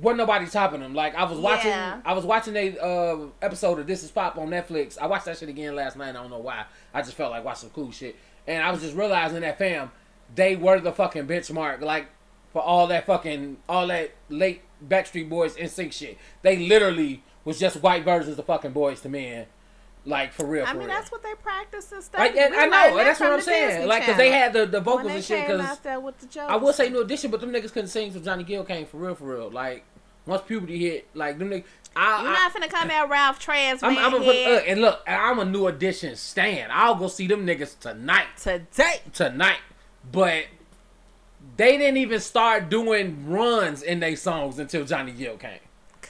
wasn't 0.00 0.18
nobody 0.18 0.46
topping 0.46 0.78
them. 0.78 0.94
Like 0.94 1.16
I 1.16 1.24
was 1.24 1.40
watching, 1.40 1.72
Yeah. 1.72 2.00
I 2.04 2.12
was 2.12 2.24
watching 2.24 2.54
a 2.54 2.78
uh, 2.78 3.26
episode 3.42 3.80
of 3.80 3.88
This 3.88 4.04
Is 4.04 4.12
Pop 4.12 4.38
on 4.38 4.50
Netflix. 4.50 4.96
I 5.00 5.08
watched 5.08 5.24
that 5.24 5.36
shit 5.36 5.48
again 5.48 5.74
last 5.74 5.96
night. 5.96 6.10
I 6.10 6.12
don't 6.12 6.30
know 6.30 6.38
why. 6.38 6.66
I 6.94 7.02
just 7.02 7.14
felt 7.14 7.32
like 7.32 7.44
watching 7.44 7.62
some 7.62 7.70
cool 7.70 7.90
shit, 7.90 8.14
and 8.46 8.62
I 8.62 8.70
was 8.70 8.82
just 8.82 8.94
realizing 8.94 9.40
that 9.40 9.58
fam, 9.58 9.90
they 10.32 10.54
were 10.54 10.78
the 10.78 10.92
fucking 10.92 11.26
benchmark. 11.26 11.80
Like 11.80 12.06
for 12.52 12.62
all 12.62 12.86
that 12.86 13.04
fucking 13.04 13.56
all 13.68 13.88
that 13.88 14.12
late 14.28 14.62
Backstreet 14.86 15.28
Boys 15.28 15.56
NSYNC 15.56 15.92
shit. 15.92 16.18
They 16.42 16.56
literally 16.68 17.24
was 17.44 17.58
just 17.58 17.82
white 17.82 18.04
versions 18.04 18.38
of 18.38 18.44
fucking 18.46 18.72
Boyz 18.72 19.04
II 19.04 19.12
Men. 19.12 19.46
Like 20.06 20.32
for 20.32 20.46
real. 20.46 20.64
I 20.64 20.68
for 20.68 20.78
mean, 20.78 20.86
real. 20.86 20.96
that's 20.96 21.12
what 21.12 21.22
they 21.22 21.34
practice 21.34 21.92
and 21.92 22.02
stuff. 22.02 22.18
Like, 22.18 22.34
and 22.34 22.54
I 22.54 22.66
know, 22.66 22.98
and 22.98 23.06
that's 23.06 23.20
what 23.20 23.32
I'm 23.32 23.40
saying. 23.42 23.68
Disney 23.68 23.86
Like, 23.86 24.04
cause 24.04 24.16
they 24.16 24.30
had 24.30 24.54
the, 24.54 24.64
the 24.64 24.80
vocals 24.80 25.12
and 25.12 25.22
shit. 25.22 25.46
Cause 25.46 25.60
out 25.60 25.82
there 25.82 26.00
with 26.00 26.18
the 26.18 26.26
jokes. 26.26 26.50
I 26.50 26.56
will 26.56 26.72
say 26.72 26.88
New 26.88 27.02
Edition, 27.02 27.30
but 27.30 27.40
them 27.42 27.52
niggas 27.52 27.70
couldn't 27.72 27.88
sing 27.88 28.10
till 28.10 28.22
Johnny 28.22 28.42
Gill 28.42 28.64
came 28.64 28.86
for 28.86 28.96
real, 28.96 29.14
for 29.14 29.24
real. 29.24 29.50
Like 29.50 29.84
once 30.24 30.42
puberty 30.46 30.78
hit, 30.78 31.08
like 31.14 31.38
them 31.38 31.50
niggas. 31.50 31.64
I, 31.94 32.22
You're 32.22 32.30
I, 32.30 32.34
not 32.34 32.54
finna 32.54 32.70
come 32.70 32.90
out 32.90 33.10
Ralph 33.10 33.44
Tresvant 33.44 33.80
I'm, 33.82 33.98
I'm 33.98 34.12
put, 34.12 34.36
uh, 34.36 34.62
and 34.66 34.80
look, 34.80 35.02
I'm 35.06 35.38
a 35.38 35.44
New 35.44 35.66
Edition 35.66 36.16
stan. 36.16 36.68
I'll 36.70 36.94
go 36.94 37.08
see 37.08 37.26
them 37.26 37.46
niggas 37.46 37.78
tonight, 37.78 38.28
today. 38.38 39.00
tonight. 39.12 39.58
But 40.10 40.44
they 41.56 41.76
didn't 41.76 41.98
even 41.98 42.20
start 42.20 42.70
doing 42.70 43.28
runs 43.28 43.82
in 43.82 44.00
their 44.00 44.16
songs 44.16 44.58
until 44.58 44.84
Johnny 44.84 45.12
Gill 45.12 45.36
came. 45.36 45.58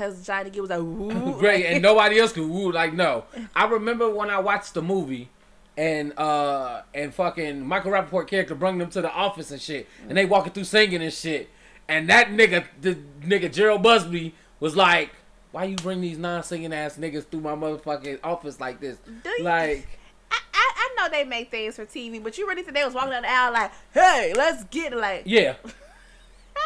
Cause 0.01 0.27
Johnny 0.27 0.49
Gill 0.49 0.63
was 0.63 0.71
like, 0.71 0.81
Ooh. 0.81 1.37
Great, 1.39 1.67
and 1.67 1.83
nobody 1.83 2.19
else 2.19 2.33
could 2.33 2.49
woo. 2.49 2.73
Like, 2.73 2.95
no. 2.95 3.25
I 3.55 3.67
remember 3.67 4.09
when 4.09 4.31
I 4.31 4.39
watched 4.39 4.73
the 4.73 4.81
movie, 4.81 5.29
and 5.77 6.19
uh, 6.19 6.83
and 6.95 7.13
fucking 7.15 7.61
Michael 7.67 7.93
Rapaport 7.93 8.27
character 8.27 8.55
bring 8.55 8.79
them 8.79 8.89
to 8.91 9.03
the 9.03 9.11
office 9.13 9.51
and 9.51 9.61
shit, 9.61 9.87
and 10.09 10.17
they 10.17 10.25
walking 10.25 10.53
through 10.55 10.65
singing 10.65 11.03
and 11.03 11.13
shit, 11.13 11.51
and 11.87 12.09
that 12.09 12.29
nigga, 12.29 12.65
the 12.81 12.97
nigga 13.23 13.51
Jheryl 13.51 13.81
Busby 13.83 14.35
was 14.59 14.75
like, 14.75 15.11
"Why 15.53 15.65
you 15.65 15.77
bring 15.77 16.01
these 16.01 16.17
non-singing 16.17 16.73
ass 16.73 16.97
niggas 16.97 17.27
through 17.27 17.41
my 17.43 17.55
motherfucking 17.55 18.21
office 18.25 18.59
like 18.59 18.81
this?" 18.81 18.97
Do 19.23 19.29
you- 19.29 19.45
Like, 19.45 19.87
I, 20.31 20.39
I, 20.55 20.73
I 20.77 20.95
know 20.97 21.09
they 21.11 21.25
make 21.25 21.51
things 21.51 21.77
for 21.77 21.85
TV, 21.85 22.23
but 22.23 22.39
you 22.39 22.49
really 22.49 22.63
think 22.63 22.75
they 22.75 22.85
was 22.85 22.95
walking 22.95 23.11
down 23.11 23.23
the 23.23 23.31
aisle 23.31 23.53
like, 23.53 23.71
hey, 23.93 24.33
let's 24.35 24.65
get 24.65 24.93
it 24.95 24.97
like. 24.97 25.23
yeah. 25.27 25.57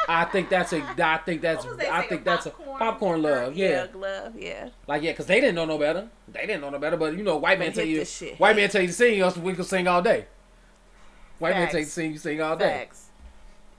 I 0.08 0.25
think 0.25 0.49
that's 0.49 0.73
a. 0.73 0.82
I 0.99 1.18
think 1.18 1.40
that's. 1.42 1.64
What 1.64 1.76
was 1.76 1.78
they 1.78 1.88
I 1.90 2.02
think 2.06 2.25
that's 2.25 2.46
a 2.46 2.50
popcorn 2.50 3.23
love. 3.23 3.56
Yeah. 3.56 3.87
love, 3.94 4.38
yeah. 4.38 4.68
Like 4.87 5.02
yeah, 5.02 5.12
cause 5.12 5.26
they 5.26 5.40
didn't 5.40 5.54
know 5.54 5.64
no 5.64 5.78
better. 5.78 6.08
They 6.28 6.46
didn't 6.46 6.61
know 6.61 6.70
no 6.70 6.78
better. 6.78 6.96
But 6.96 7.16
you 7.16 7.23
know, 7.23 7.37
white 7.37 7.58
man 7.58 7.73
tell 7.73 7.84
you, 7.84 8.04
white 8.38 8.56
man 8.56 8.68
tell 8.68 8.80
you 8.82 8.88
to 8.88 8.92
sing, 8.92 9.20
else 9.20 9.37
we 9.37 9.54
can 9.54 9.64
sing 9.64 9.88
all 9.88 10.02
day. 10.02 10.26
White 11.38 11.54
man 11.54 11.62
Facts. 11.62 11.73
tell 11.73 11.80
you 11.80 11.87
to 11.87 11.90
sing, 11.92 12.12
you 12.12 12.18
sing 12.18 12.40
all 12.40 12.56
day. 12.56 12.68
Facts. 12.68 13.06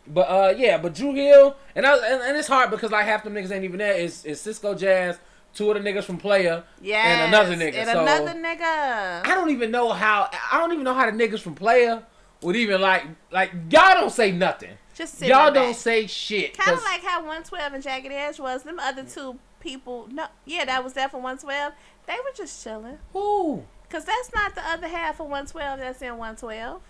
But 0.07 0.21
uh, 0.29 0.53
yeah, 0.57 0.77
but 0.77 0.93
Dru 0.93 1.13
Hill 1.13 1.55
and 1.75 1.85
I 1.85 1.95
and, 1.95 2.21
and 2.21 2.37
it's 2.37 2.47
hard 2.47 2.69
because 2.69 2.91
like 2.91 3.05
half 3.05 3.23
the 3.23 3.29
niggas 3.29 3.51
ain't 3.51 3.63
even 3.63 3.79
there. 3.79 3.93
Is 3.93 4.23
is 4.25 4.39
Sisqo 4.39 4.77
Jazz, 4.77 5.17
two 5.53 5.71
of 5.71 5.81
the 5.81 5.89
niggas 5.89 6.03
from 6.03 6.17
Playa, 6.17 6.63
Yes. 6.81 7.05
and 7.05 7.33
another 7.33 7.55
nigga. 7.55 7.75
And 7.75 7.89
so 7.89 8.01
another 8.01 8.33
nigga. 8.39 9.25
I 9.25 9.33
don't 9.33 9.49
even 9.49 9.71
know 9.71 9.91
how. 9.93 10.29
I 10.51 10.59
don't 10.59 10.73
even 10.73 10.83
know 10.83 10.93
how 10.93 11.09
the 11.09 11.17
niggas 11.17 11.39
from 11.39 11.55
Playa 11.55 12.01
would 12.41 12.55
even 12.55 12.81
like 12.81 13.03
like 13.31 13.51
y'all 13.71 13.95
don't 13.95 14.11
say 14.11 14.31
nothing. 14.31 14.77
Just 14.95 15.15
sit 15.19 15.27
Y'all 15.27 15.51
don't 15.51 15.75
say 15.75 16.07
shit. 16.07 16.57
Kind 16.57 16.77
of 16.77 16.83
like 16.83 17.01
how 17.03 17.19
112 17.19 17.73
and 17.73 17.83
Jagged 17.83 18.11
Edge 18.11 18.39
was. 18.39 18.63
Them 18.63 18.79
other 18.79 19.03
two 19.03 19.37
people, 19.59 20.07
no, 20.11 20.27
yeah, 20.45 20.63
that 20.65 20.83
was 20.83 20.93
that 20.93 21.11
for 21.11 21.17
112. 21.17 21.73
They 22.07 22.13
were 22.13 22.35
just 22.35 22.63
chilling. 22.63 22.97
who 23.13 23.63
Cause 23.89 24.05
that's 24.05 24.33
not 24.33 24.55
the 24.55 24.65
other 24.67 24.87
half 24.87 25.19
of 25.19 25.27
112 25.27 25.79
that's 25.79 26.01
in 26.01 26.17
112. 26.17 26.81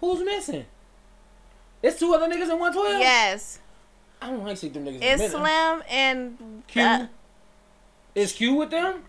who's 0.00 0.24
missing? 0.24 0.66
It's 1.82 1.98
two 1.98 2.12
other 2.14 2.26
niggas 2.26 2.50
in 2.50 2.58
one 2.58 2.72
twelve. 2.72 2.98
Yes, 3.00 3.58
I 4.20 4.30
don't 4.30 4.44
like 4.44 4.56
see 4.56 4.68
them 4.68 4.86
niggas. 4.86 4.98
it's. 5.02 5.30
Slim 5.32 5.82
and 5.90 6.62
Q. 6.66 6.82
uh, 6.82 7.06
Is 8.14 8.32
Q 8.32 8.54
with 8.54 8.70
them? 8.70 9.02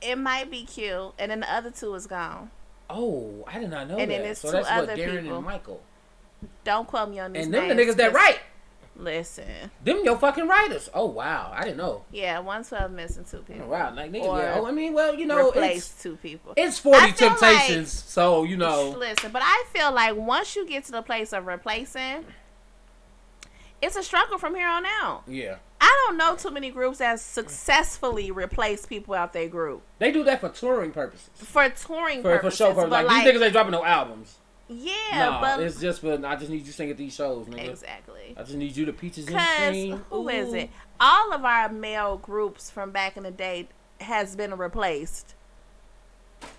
it 0.00 0.18
might 0.18 0.50
be 0.50 0.64
Q, 0.64 1.12
and 1.18 1.30
then 1.30 1.40
the 1.40 1.52
other 1.54 1.70
two 1.70 1.94
is 1.94 2.06
gone. 2.08 2.50
Oh, 2.90 3.44
I 3.46 3.60
did 3.60 3.70
not 3.70 3.88
know 3.88 3.96
And 3.98 4.10
that. 4.10 4.18
then 4.22 4.30
it's 4.32 4.40
so 4.40 4.48
two 4.50 4.64
that's 4.64 4.68
what 4.88 4.98
Darren 4.98 5.22
people. 5.22 5.36
and 5.36 5.46
Michael. 5.46 5.80
Don't 6.64 6.86
quote 6.86 7.10
me 7.10 7.18
on 7.18 7.32
these 7.32 7.44
And 7.44 7.54
them 7.54 7.68
the 7.68 7.74
niggas 7.74 7.96
that 7.96 8.12
right. 8.12 8.38
Listen, 8.94 9.70
Them 9.82 10.00
your 10.04 10.18
fucking 10.18 10.46
writers. 10.46 10.90
Oh 10.92 11.06
wow, 11.06 11.50
I 11.54 11.64
didn't 11.64 11.78
know. 11.78 12.04
yeah, 12.12 12.38
112 12.38 12.92
missing 12.92 13.24
two 13.24 13.38
oh, 13.38 13.40
people. 13.40 13.66
wow, 13.66 13.92
like 13.94 14.12
niggas. 14.12 14.24
Yeah. 14.24 14.54
Oh, 14.58 14.66
I 14.66 14.70
mean, 14.70 14.92
well, 14.92 15.14
you 15.14 15.24
know, 15.24 15.48
Replace 15.48 15.78
it's 15.78 16.02
two 16.02 16.16
people. 16.16 16.52
it's 16.56 16.78
forty 16.78 17.12
temptations, 17.12 17.90
so 17.90 18.44
you 18.44 18.56
know. 18.56 18.90
Listen, 18.90 19.32
but 19.32 19.42
I 19.42 19.64
feel 19.72 19.92
like 19.92 20.14
once 20.16 20.54
you 20.54 20.66
get 20.66 20.84
to 20.84 20.92
the 20.92 21.00
place 21.00 21.32
of 21.32 21.46
replacing, 21.46 22.26
it's 23.80 23.96
a 23.96 24.02
struggle 24.02 24.36
from 24.36 24.54
here 24.54 24.68
on 24.68 24.84
out. 24.84 25.22
Yeah, 25.26 25.56
I 25.80 26.06
don't 26.06 26.18
know 26.18 26.36
too 26.36 26.50
many 26.50 26.70
groups 26.70 26.98
that 26.98 27.18
successfully 27.18 28.30
replace 28.30 28.84
people 28.84 29.14
out 29.14 29.32
their 29.32 29.48
group 29.48 29.82
they 29.98 30.12
do 30.12 30.22
that 30.24 30.40
for 30.40 30.50
touring 30.50 30.92
purposes, 30.92 31.30
for 31.34 31.68
touring 31.70 32.20
for, 32.20 32.38
for 32.40 32.50
show 32.50 32.68
purposes. 32.68 32.90
Like, 32.90 33.06
like, 33.06 33.24
these 33.24 33.34
niggas 33.34 33.44
ain't 33.44 33.52
dropping 33.52 33.72
no 33.72 33.84
albums. 33.84 34.36
Yeah, 34.76 35.38
but 35.40 35.60
it's 35.60 35.80
just 35.80 36.00
for 36.00 36.14
I 36.26 36.36
just 36.36 36.50
need 36.50 36.58
you 36.60 36.64
to 36.66 36.72
sing 36.72 36.90
at 36.90 36.96
these 36.96 37.14
shows, 37.14 37.46
nigga. 37.46 37.70
exactly. 37.70 38.34
I 38.36 38.42
just 38.42 38.54
need 38.54 38.76
you 38.76 38.84
to 38.86 38.92
peaches 38.92 39.28
and 39.28 39.36
cream. 39.38 40.04
who 40.10 40.28
is 40.28 40.52
Ooh. 40.52 40.56
it? 40.56 40.70
All 41.00 41.32
of 41.32 41.44
our 41.44 41.68
male 41.68 42.16
groups 42.16 42.70
from 42.70 42.90
back 42.90 43.16
in 43.16 43.22
the 43.24 43.30
day 43.30 43.68
has 44.00 44.36
been 44.36 44.56
replaced. 44.56 45.34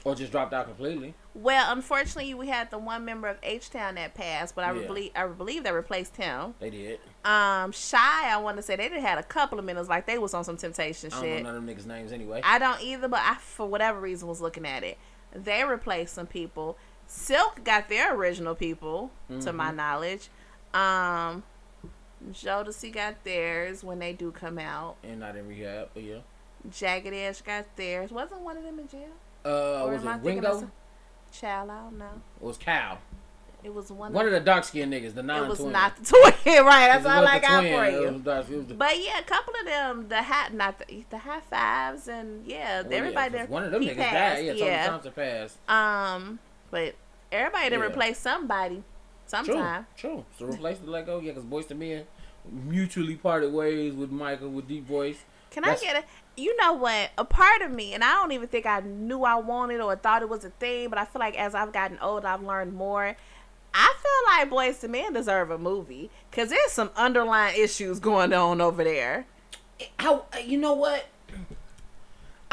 Or 0.06 0.15
just 0.15 0.32
dropped 0.32 0.54
out 0.54 0.65
completely. 0.67 1.13
Well, 1.36 1.71
unfortunately, 1.73 2.34
we 2.34 2.47
had 2.47 2.71
the 2.71 2.78
one 2.78 3.04
member 3.04 3.28
of 3.28 3.38
H 3.43 3.69
Town 3.69 3.95
that 3.95 4.13
passed, 4.13 4.56
but 4.56 4.63
I 4.63 4.71
Yeah. 4.73 4.88
believe 4.88 5.12
I 5.15 5.26
believe 5.28 5.63
they 5.63 5.71
replaced 5.73 6.15
him. 6.15 6.56
They 6.60 6.69
did. 6.69 6.99
Um, 7.26 7.71
Shai, 7.73 8.30
I 8.32 8.38
want 8.38 8.58
to 8.58 8.63
say 8.63 8.76
they 8.78 8.88
did 8.88 9.02
had 9.02 9.17
a 9.17 9.23
couple 9.23 9.60
of 9.60 9.65
minutes 9.65 9.89
like 9.89 10.06
they 10.06 10.17
was 10.17 10.34
on 10.34 10.43
some 10.45 10.56
Temptation 10.58 11.10
I 11.12 11.15
don't 11.15 11.23
shit. 11.23 11.43
know 11.43 11.49
none 11.49 11.58
of 11.58 11.65
them 11.65 11.76
niggas' 11.76 11.86
names 11.86 12.12
anyway. 12.13 12.41
I 12.45 12.60
don't 12.60 12.82
either, 12.82 13.08
but 13.10 13.19
I 13.21 13.36
for 13.36 13.65
whatever 13.67 13.99
reason 13.99 14.28
was 14.30 14.39
looking 14.39 14.65
at 14.65 14.84
it. 14.84 14.97
They 15.34 15.63
replaced 15.65 16.13
some 16.13 16.28
people. 16.28 16.78
Silk 17.08 17.63
got 17.63 17.89
their 17.89 18.16
original 18.16 18.56
people, 18.56 19.12
to 19.42 19.54
my 19.54 19.68
Mm-hmm. 19.68 19.76
knowledge. 19.78 20.30
Um, 20.74 21.44
Jodeci 22.32 22.92
got 22.94 23.24
theirs 23.24 23.84
when 23.84 24.00
they 24.00 24.13
do 24.13 24.32
come 24.32 24.58
out. 24.58 24.96
and 25.04 25.20
not 25.20 25.36
in 25.36 25.48
rehab, 25.48 25.89
but 25.94 26.04
yeah. 26.04 26.20
Jagged 26.72 27.13
Edge 27.13 27.44
got 27.44 27.66
theirs. 27.76 28.12
Wasn't 28.12 28.39
one 28.42 28.56
of 28.58 28.63
them 28.63 28.80
in 28.80 28.88
jail? 28.88 29.10
Uh, 29.46 29.84
Or 29.84 29.92
was 29.92 30.02
it 30.02 30.06
thinking 30.06 30.13
of 30.16 30.24
Wingo? 30.24 30.60
some- 30.62 30.72
Child, 31.34 31.70
I 31.72 31.82
don't 31.82 31.98
know. 31.98 32.22
It 32.42 32.44
was 32.46 32.58
Cal. 32.58 33.00
It 33.63 33.74
was 33.74 33.92
one. 33.92 34.13
One 34.13 34.28
of, 34.28 34.34
of 34.34 34.39
the 34.39 34.46
dark 34.46 34.63
skinned 34.66 34.94
niggas, 34.94 35.16
the 35.16 35.24
non. 35.24 35.46
It 35.46 35.50
was 35.50 35.60
not 35.62 35.96
the 35.98 36.04
twin, 36.44 36.63
right? 36.66 36.88
That's 36.92 37.06
all 37.06 37.26
I 37.26 37.39
got 37.39 37.63
for 37.63 37.89
you. 37.89 38.22
dark- 38.24 38.48
the- 38.48 38.74
But 38.76 39.04
yeah, 39.04 39.20
a 39.20 39.24
couple 39.24 39.54
of 39.60 39.66
them, 39.66 40.08
the 40.10 40.22
hat, 40.22 40.54
not 40.54 40.78
the, 40.80 41.04
the 41.10 41.18
high 41.18 41.39
fives, 41.39 42.08
and 42.08 42.46
yeah, 42.46 42.84
well, 42.84 42.92
yeah, 43.12 43.30
there. 43.30 43.46
One 43.48 43.63
of 43.63 43.72
them 43.72 43.82
he 43.82 43.89
niggas 43.89 43.96
passed, 43.98 44.36
died. 44.42 44.46
Yeah, 44.58 44.66
yeah. 44.66 44.88
Thompson 44.88 45.12
passed. 45.13 45.70
Um, 45.70 46.39
but 46.73 46.95
everybody 47.31 47.69
to 47.69 47.77
Yeah. 47.77 47.81
replace 47.86 48.17
somebody 48.17 48.83
sometime. 49.27 49.88
true. 49.95 50.25
So 50.38 50.45
replace 50.47 50.79
the 50.79 50.89
Lego, 50.91 51.19
yeah, 51.21 51.31
because 51.31 51.45
Boyz 51.45 51.71
II 51.71 51.77
Men 51.77 52.07
mutually 52.51 53.15
parted 53.15 53.53
ways 53.53 53.93
with 53.93 54.12
Michael 54.12 54.49
with 54.49 54.67
deep 54.67 54.86
voice. 54.86 55.23
Can 55.51 55.63
That's- 55.63 55.81
I 55.81 55.86
get 55.86 56.03
a? 56.03 56.05
You 56.36 56.57
know 56.57 56.73
what? 56.73 57.12
A 57.17 57.23
part 57.23 57.62
of 57.62 57.69
me, 57.71 57.93
and 57.93 58.03
I 58.03 58.13
don't 58.13 58.31
even 58.31 58.47
think 58.47 58.65
I 58.65 58.79
knew 58.79 59.23
I 59.23 59.36
wanted 59.36 59.79
or 59.81 59.95
thought 59.95 60.23
it 60.23 60.29
was 60.29 60.43
a 60.43 60.49
thing, 60.49 60.89
but 60.89 60.97
I 60.97 61.05
feel 61.05 61.19
like 61.19 61.38
as 61.38 61.53
I've 61.53 61.71
gotten 61.71 61.99
older, 61.99 62.27
I've 62.27 62.41
learned 62.41 62.73
more. 62.73 63.15
I 63.75 63.93
feel 64.01 64.51
like 64.59 64.73
Boyz 64.75 64.83
II 64.83 64.89
Men 64.89 65.13
deserve 65.13 65.51
a 65.51 65.57
movie 65.59 66.09
because 66.31 66.49
there's 66.49 66.71
some 66.71 66.89
underlying 66.95 67.55
issues 67.62 67.99
going 67.99 68.33
on 68.33 68.62
over 68.62 68.83
there. 68.83 69.25
How 69.99 70.25
you 70.43 70.57
know 70.57 70.73
what? 70.73 71.05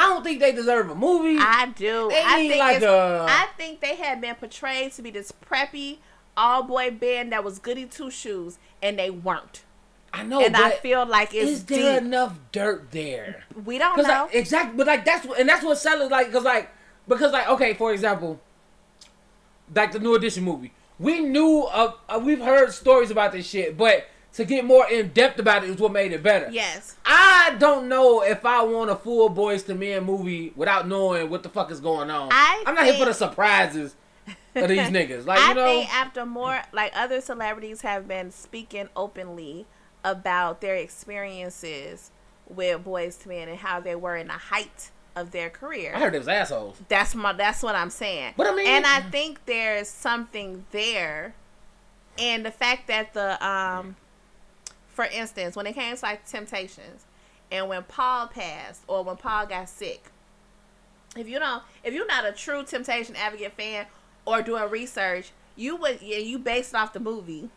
I 0.01 0.09
don't 0.09 0.25
think 0.25 0.41
they 0.41 0.53
deserve 0.53 0.91
a 0.91 0.95
movie. 0.95 1.37
I 1.39 1.67
do. 1.77 2.09
They 2.11 2.23
I 2.25 2.37
think 2.37 2.59
like 2.59 2.83
a- 2.83 3.27
I 3.29 3.49
think 3.57 3.81
they 3.81 3.97
had 3.97 4.21
been 4.21 4.35
portrayed 4.35 4.93
to 4.93 5.03
be 5.03 5.11
this 5.11 5.33
preppy 5.33 5.99
all 6.37 6.63
boy 6.63 6.91
band 6.91 7.33
that 7.33 7.45
was 7.45 7.59
goody 7.59 7.85
two 7.85 8.11
shoes, 8.11 8.59
and 8.83 8.99
they 8.99 9.11
weren't. 9.11 9.63
I 10.13 10.25
know, 10.25 10.45
and 10.45 10.57
I 10.57 10.71
feel 10.71 11.07
like 11.07 11.35
it's 11.35 11.51
is 11.51 11.65
there 11.67 12.01
deep. 12.01 12.07
enough 12.07 12.39
dirt 12.51 12.91
there? 12.91 13.45
we 13.65 13.79
don't 13.79 13.97
know. 13.97 14.03
like, 14.03 14.35
exactly, 14.35 14.77
but 14.77 14.87
like 14.87 15.05
that's 15.05 15.25
what, 15.27 15.39
and 15.39 15.49
that's 15.49 15.65
what 15.65 15.79
sellers 15.79 16.11
like. 16.11 16.33
Cause 16.33 16.45
like, 16.45 16.71
because 17.07 17.33
like, 17.33 17.49
okay, 17.49 17.75
for 17.75 17.93
example, 17.93 18.41
like 19.75 19.93
the 19.93 20.01
new 20.01 20.15
edition 20.15 20.43
movie, 20.43 20.73
we 20.99 21.21
knew, 21.21 21.63
uh, 21.71 21.93
uh, 22.09 22.21
we've 22.23 22.41
heard 22.41 22.73
stories 22.73 23.11
about 23.11 23.33
this 23.33 23.47
shit, 23.47 23.77
but 23.77 24.07
to 24.35 24.45
get 24.45 24.64
more 24.64 24.88
in 24.88 25.09
depth 25.09 25.38
about 25.40 25.64
it 25.64 25.71
is 25.71 25.77
what 25.79 25.93
made 25.93 26.12
it 26.12 26.23
better. 26.23 26.49
yes. 26.51 26.97
I 27.05 27.57
don't 27.59 27.88
know 27.88 28.23
if 28.23 28.45
I 28.45 28.62
want 28.62 28.90
a 28.90 28.97
full 28.97 29.29
Boyz 29.31 29.69
II 29.69 29.75
Men 29.77 30.05
movie 30.05 30.53
without 30.55 30.87
knowing 30.87 31.29
what 31.31 31.43
the 31.43 31.49
fuck 31.49 31.71
is 31.71 31.81
going 31.81 32.11
on. 32.11 32.29
I 32.33 32.62
am 32.66 32.75
not 32.75 32.85
here 32.85 32.95
for 32.95 33.07
the 33.07 33.14
surprises 33.14 33.97
of 34.55 34.69
these 34.69 34.81
niggas. 34.88 35.27
Like 35.27 35.40
I 35.40 35.49
you 35.49 35.55
know, 35.55 35.64
think 35.66 35.93
after 35.95 36.25
more, 36.25 36.62
like 36.73 36.93
other 36.95 37.21
celebrities 37.21 37.81
have 37.83 38.07
been 38.07 38.31
speaking 38.31 38.88
openly 38.95 39.66
about 40.05 40.61
their 40.61 40.77
experiences 40.77 42.11
with 42.49 42.85
Boyz 42.85 43.27
II 43.27 43.37
Men 43.37 43.49
and 43.49 43.59
how 43.59 43.81
they 43.81 43.95
were 43.97 44.16
in 44.16 44.29
the 44.29 44.33
height 44.35 44.90
of 45.16 45.33
their 45.33 45.51
career. 45.51 45.93
I 45.95 45.99
heard 45.99 46.14
it 46.14 46.19
was 46.19 46.29
assholes. 46.29 46.77
That's 46.88 47.14
my 47.16 47.33
that's 47.33 47.62
what 47.62 47.75
I'm 47.75 47.90
saying. 47.90 48.35
But 48.37 48.47
I 48.47 48.55
mean- 48.55 48.66
and 48.69 48.87
I 48.87 49.01
think 49.01 49.45
there's 49.47 49.88
something 49.88 50.66
there, 50.71 51.35
and 52.19 52.45
the 52.47 52.51
fact 52.53 52.87
that 52.87 53.12
the 53.14 53.45
um, 53.45 53.97
for 54.92 55.05
instance, 55.07 55.57
when 55.57 55.66
it 55.66 55.74
came 55.74 55.94
to 55.96 56.05
like 56.05 56.26
Temptations, 56.26 57.05
and 57.50 57.68
when 57.68 57.83
Paul 57.85 58.29
passed 58.29 58.83
or 58.87 59.03
when 59.03 59.16
Paul 59.16 59.46
got 59.46 59.68
sick, 59.68 60.05
if 61.16 61.29
you 61.29 61.38
don't, 61.38 61.62
if 61.83 61.92
you're 61.94 62.07
not 62.07 62.24
a 62.24 62.33
true 62.33 62.64
Temptation 62.64 63.16
advocate 63.16 63.53
fan 63.55 63.87
or 64.24 64.42
doing 64.42 64.70
research, 64.70 65.33
you 65.57 65.76
would 65.76 66.00
yeah, 66.00 66.18
you 66.18 66.38
based 66.38 66.74
off 66.74 66.92
the 66.92 67.00
movie. 67.00 67.48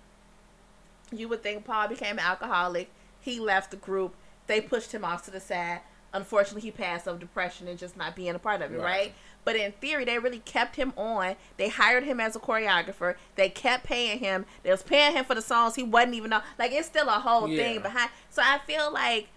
You 1.12 1.28
would 1.30 1.44
think 1.44 1.64
Paul 1.66 1.88
became 1.90 2.18
an 2.18 2.26
alcoholic. 2.26 2.90
He 3.22 3.40
left 3.40 3.72
the 3.72 3.78
group. 3.78 4.16
They 4.48 4.60
pushed 4.62 4.92
him 4.92 5.06
off 5.06 5.24
to 5.26 5.32
the 5.32 5.40
side. 5.40 5.82
Unfortunately, 6.12 6.62
he 6.62 6.72
passed 6.72 7.08
of 7.08 7.20
depression 7.20 7.68
and 7.68 7.78
just 7.78 7.96
not 7.98 8.16
being 8.16 8.34
a 8.36 8.40
part 8.40 8.62
of 8.62 8.72
it, 8.74 8.78
Right. 8.78 8.84
right? 8.84 9.14
But 9.46 9.56
in 9.58 9.74
theory, 9.74 10.06
they 10.06 10.20
really 10.20 10.40
kept 10.40 10.76
him 10.78 10.94
on. 10.96 11.36
They 11.58 11.70
hired 11.70 12.04
him 12.06 12.20
as 12.20 12.36
a 12.36 12.40
choreographer. 12.40 13.16
They 13.36 13.50
kept 13.50 13.84
paying 13.86 14.20
him. 14.20 14.46
They 14.64 14.72
was 14.72 14.84
paying 14.84 15.14
him 15.14 15.26
for 15.26 15.36
the 15.36 15.42
songs 15.42 15.76
he 15.76 15.84
wasn't 15.84 16.14
even 16.16 16.32
on. 16.34 16.44
Like 16.58 16.72
it's 16.72 16.88
still 16.88 17.08
a 17.10 17.20
whole 17.20 17.48
Yeah. 17.48 17.64
thing 17.64 17.82
behind. 17.82 18.10
So 18.30 18.42
I 18.44 18.60
feel 18.66 18.92
like 18.94 19.28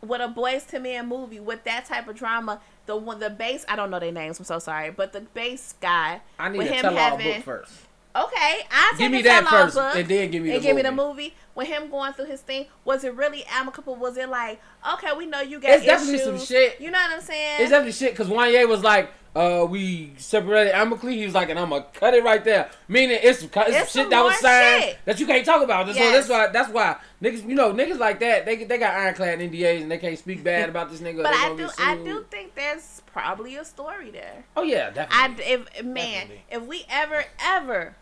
with 0.00 0.20
a 0.20 0.28
Boyz 0.28 0.72
II 0.74 0.80
Men 0.80 1.08
movie 1.08 1.40
with 1.40 1.64
that 1.64 1.84
type 1.86 2.08
of 2.08 2.16
drama, 2.16 2.60
the 2.86 2.96
one 2.96 3.20
the 3.20 3.30
bass 3.30 3.64
I 3.68 3.76
don't 3.76 3.90
know 3.90 3.98
their 4.00 4.12
names. 4.12 4.38
I'm 4.38 4.44
so 4.44 4.58
sorry, 4.58 4.90
but 4.90 5.12
the 5.12 5.20
bass 5.20 5.74
guy. 5.80 6.20
I 6.38 6.48
need 6.48 6.58
with 6.58 6.68
him 6.68 6.82
tell 6.82 6.94
having- 6.96 7.34
book 7.36 7.42
first. 7.44 7.72
Okay, 8.16 8.60
I 8.70 8.94
Give 8.96 9.10
me 9.10 9.22
the 9.22 9.28
that 9.28 9.48
first, 9.48 9.74
book 9.74 9.96
and 9.96 10.06
then 10.06 10.30
give 10.30 10.40
me 10.44 10.50
the 10.50 10.54
and 10.54 10.62
give 10.62 10.76
me 10.76 10.82
the 10.82 10.92
movie. 10.92 11.08
movie. 11.24 11.34
With 11.56 11.66
him 11.66 11.90
going 11.90 12.12
through 12.12 12.26
his 12.26 12.42
thing, 12.42 12.66
was 12.84 13.02
it 13.02 13.12
really 13.14 13.44
amicable? 13.50 13.96
Was 13.96 14.16
it 14.16 14.28
like, 14.28 14.60
okay, 14.92 15.08
we 15.16 15.26
know 15.26 15.40
you 15.40 15.58
got 15.58 15.72
It's 15.72 15.84
definitely 15.84 16.18
some 16.18 16.38
shit. 16.38 16.80
You 16.80 16.92
know 16.92 16.98
what 16.98 17.10
I'm 17.16 17.20
saying? 17.20 17.62
It's 17.62 17.70
definitely 17.70 17.90
shit 17.90 18.12
because 18.12 18.28
Wanya 18.28 18.68
was 18.68 18.84
like, 18.84 19.10
uh, 19.34 19.66
we 19.68 20.12
separated 20.16 20.74
amicably. 20.76 21.16
He 21.18 21.24
was 21.24 21.34
like, 21.34 21.50
and 21.50 21.58
I'm 21.58 21.70
gonna 21.70 21.86
cut 21.92 22.14
it 22.14 22.22
right 22.22 22.42
there. 22.44 22.70
Meaning 22.86 23.18
it's, 23.22 23.42
it's, 23.42 23.56
It's 23.56 23.92
shit 23.92 24.08
that 24.10 24.22
was 24.22 24.38
signed 24.38 24.84
shit. 24.84 24.98
that 25.04 25.18
you 25.18 25.26
can't 25.26 25.44
talk 25.44 25.62
about. 25.62 25.88
So 25.88 25.94
that's 25.94 26.28
why 26.28 26.48
that's 26.48 26.70
why 26.70 26.96
niggas, 27.20 27.48
you 27.48 27.54
know, 27.54 27.72
niggas 27.72 27.98
like 27.98 28.20
that, 28.20 28.46
they 28.46 28.62
they 28.64 28.78
got 28.78 28.94
ironclad 28.94 29.40
NDAs 29.40 29.82
and 29.82 29.90
they 29.90 29.98
can't 29.98 30.18
speak 30.18 30.44
bad 30.44 30.68
about 30.68 30.90
this 30.90 31.00
nigga. 31.00 31.22
but 31.22 31.34
I 31.34 31.56
do, 31.56 31.68
I 31.78 31.96
do 31.96 32.24
think 32.30 32.54
there's 32.54 33.02
probably 33.06 33.56
a 33.56 33.64
story 33.64 34.10
there. 34.10 34.44
Oh 34.56 34.62
yeah, 34.62 34.92
I 35.10 35.28
definitely. 35.28 35.52
if 35.52 35.84
man, 35.84 36.28
Definitely. 36.28 36.44
if 36.50 36.62
we 36.62 36.84
ever 36.88 37.24
ever 37.42 37.96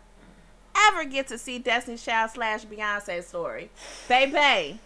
ever 0.87 1.05
get 1.05 1.27
to 1.27 1.37
see 1.37 1.57
Destiny's 1.59 2.03
Child 2.03 2.31
slash 2.31 2.65
Beyonce 2.65 3.23
story, 3.23 3.71
baby, 4.07 4.79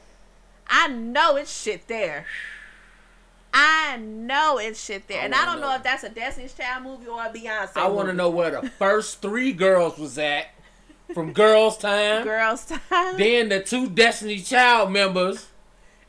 I 0.69 0.87
know 0.87 1.35
it's 1.35 1.61
shit 1.61 1.87
there. 1.87 2.25
I 3.59 3.97
know 3.97 4.59
it's 4.59 4.83
shit 4.83 5.07
there, 5.07 5.19
I 5.21 5.25
and 5.25 5.33
I 5.33 5.45
don't 5.45 5.59
know. 5.59 5.69
know. 5.69 5.75
if 5.75 5.83
that's 5.83 6.03
a 6.03 6.09
Destiny's 6.09 6.53
Child 6.53 6.83
movie 6.83 7.07
or 7.07 7.25
a 7.25 7.29
Beyonce. 7.29 7.71
I 7.75 7.87
want 7.87 8.07
to 8.07 8.13
know 8.13 8.29
where 8.29 8.51
the 8.61 8.69
first 8.69 9.19
three 9.21 9.51
girls 9.51 9.97
was 9.97 10.17
at 10.19 10.45
from 11.13 11.33
Girls 11.33 11.77
Tyme. 11.79 12.23
Girls 12.23 12.65
Tyme. 12.65 13.17
then 13.17 13.49
the 13.49 13.61
two 13.63 13.89
Destiny 13.89 14.39
Child 14.39 14.91
members, 14.91 15.47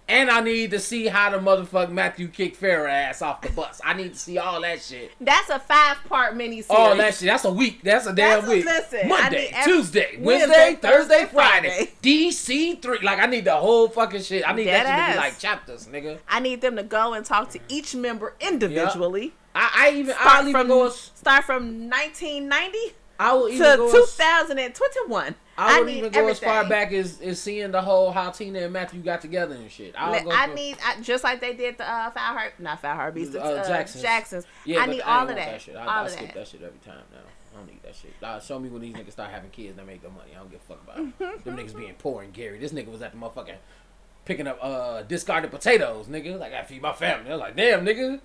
and 0.08 0.30
I 0.30 0.40
need 0.40 0.70
to 0.70 0.80
see 0.80 1.06
how 1.06 1.30
the 1.30 1.38
motherfucker 1.38 1.90
Matthew 1.90 2.28
kicked 2.28 2.60
Farrah 2.60 2.88
ass 2.88 3.20
off 3.22 3.42
the 3.42 3.50
bus. 3.50 3.80
I 3.84 3.92
need 3.94 4.14
to 4.14 4.18
see 4.18 4.38
all 4.38 4.60
that 4.62 4.80
shit. 4.82 5.12
That's 5.20 5.50
a 5.50 5.58
five 5.58 5.98
part 6.08 6.34
mini 6.36 6.62
series. 6.62 6.70
All 6.70 6.96
that 6.96 7.14
shit. 7.14 7.26
That's 7.28 7.44
a 7.44 7.52
week. 7.52 7.82
That's 7.82 8.06
a 8.06 8.12
damn 8.14 8.40
That's 8.40 8.46
a- 8.46 8.50
week. 8.50 8.64
listen, 8.64 9.08
Monday, 9.08 9.50
every- 9.52 9.72
Tuesday, 9.72 10.16
Wednesday, 10.18 10.24
Wednesday, 10.24 10.74
Thursday, 10.80 11.18
Thursday, 11.20 11.24
Friday. 11.32 11.90
DC 12.02 12.80
three. 12.82 12.98
Like 13.02 13.18
I 13.18 13.26
need 13.26 13.44
the 13.44 13.56
whole 13.56 13.88
fucking 13.88 14.22
shit. 14.22 14.48
I 14.48 14.52
need 14.54 14.64
Dead 14.64 14.86
that 14.86 15.06
shit 15.08 15.14
to 15.14 15.20
be 15.20 15.24
like 15.26 15.38
chapters, 15.38 15.86
nigga. 15.86 16.18
I 16.28 16.40
need 16.40 16.60
them 16.60 16.76
to 16.76 16.82
go 16.82 17.12
and 17.14 17.24
talk 17.24 17.50
to 17.50 17.60
each 17.68 17.94
member 17.94 18.34
individually. 18.40 19.34
I, 19.54 19.70
I 19.88 19.90
even 19.96 20.14
Start 20.14 20.28
I'll 20.30 20.42
even 20.48 20.52
from 20.60 20.68
go. 20.68 20.88
start 20.90 21.44
from 21.44 21.90
1990 21.90 22.78
I 23.18 23.32
will 23.34 23.48
to 23.48 23.54
even 23.54 23.76
go. 23.76 23.86
as- 23.86 23.92
2021. 23.92 25.34
I 25.60 25.80
would 25.80 25.88
even 25.88 26.12
go 26.12 26.28
as 26.28 26.38
far 26.38 26.68
back 26.68 26.92
as, 26.92 27.20
as 27.20 27.40
seeing 27.40 27.72
the 27.72 27.82
whole 27.82 28.12
how 28.12 28.30
Tina 28.30 28.60
and 28.60 28.72
Matthew 28.72 29.00
got 29.00 29.20
together 29.20 29.56
and 29.56 29.68
shit. 29.70 29.92
I'll 29.98 30.22
go 30.22 30.30
I 30.30 30.46
through- 30.46 30.54
need 30.54 30.76
I, 30.84 31.00
just 31.00 31.24
like 31.24 31.40
they 31.40 31.52
did 31.52 31.78
the 31.78 31.90
uh, 31.90 32.10
Foul 32.10 32.34
Heart, 32.34 32.54
not 32.60 32.80
Foul 32.80 32.94
Heartbeats, 32.94 33.30
the 33.30 33.42
Uh, 33.44 33.48
uh, 33.48 33.66
Jacksons. 33.68 34.02
Jacksons. 34.02 34.46
Yeah, 34.64 34.80
I 34.82 34.86
need 34.86 34.92
ain't 34.96 35.06
all 35.08 35.28
of 35.28 35.34
that. 35.34 35.60
shit. 35.60 35.74
I, 35.74 35.82
all 35.82 35.88
I 35.88 36.04
of 36.04 36.10
skip 36.12 36.26
that. 36.26 36.34
that 36.34 36.48
shit 36.48 36.62
every 36.62 36.78
time 36.78 37.02
now. 37.10 37.18
I 37.52 37.56
don't 37.58 37.66
need 37.66 37.82
that 37.82 37.96
shit. 37.96 38.12
Uh, 38.22 38.38
show 38.38 38.58
me 38.60 38.68
when 38.68 38.82
these 38.82 38.94
niggas 38.94 39.10
start 39.12 39.30
having 39.32 39.50
kids 39.50 39.76
that 39.76 39.84
make 39.86 40.00
their 40.00 40.12
money. 40.12 40.30
I 40.32 40.38
don't 40.38 40.50
give 40.50 40.60
a 40.60 40.62
fuck 40.62 40.80
about 40.84 40.98
it. 41.00 41.18
Them 41.44 41.56
niggas 41.56 41.76
being 41.76 41.94
poor 41.98 42.22
and 42.22 42.32
Gary. 42.32 42.58
This 42.60 42.70
nigga 42.72 42.92
was 42.92 43.02
at 43.02 43.10
the 43.10 43.18
motherfucking 43.18 43.56
picking 44.26 44.46
up 44.46 44.58
uh 44.62 45.02
discarded 45.02 45.50
potatoes, 45.50 46.06
nigga. 46.06 46.38
Like 46.38 46.52
I 46.52 46.62
feed 46.62 46.82
my 46.82 46.92
family. 46.92 47.24
They're 47.26 47.36
like, 47.36 47.56
damn, 47.56 47.84
nigga. 47.84 48.20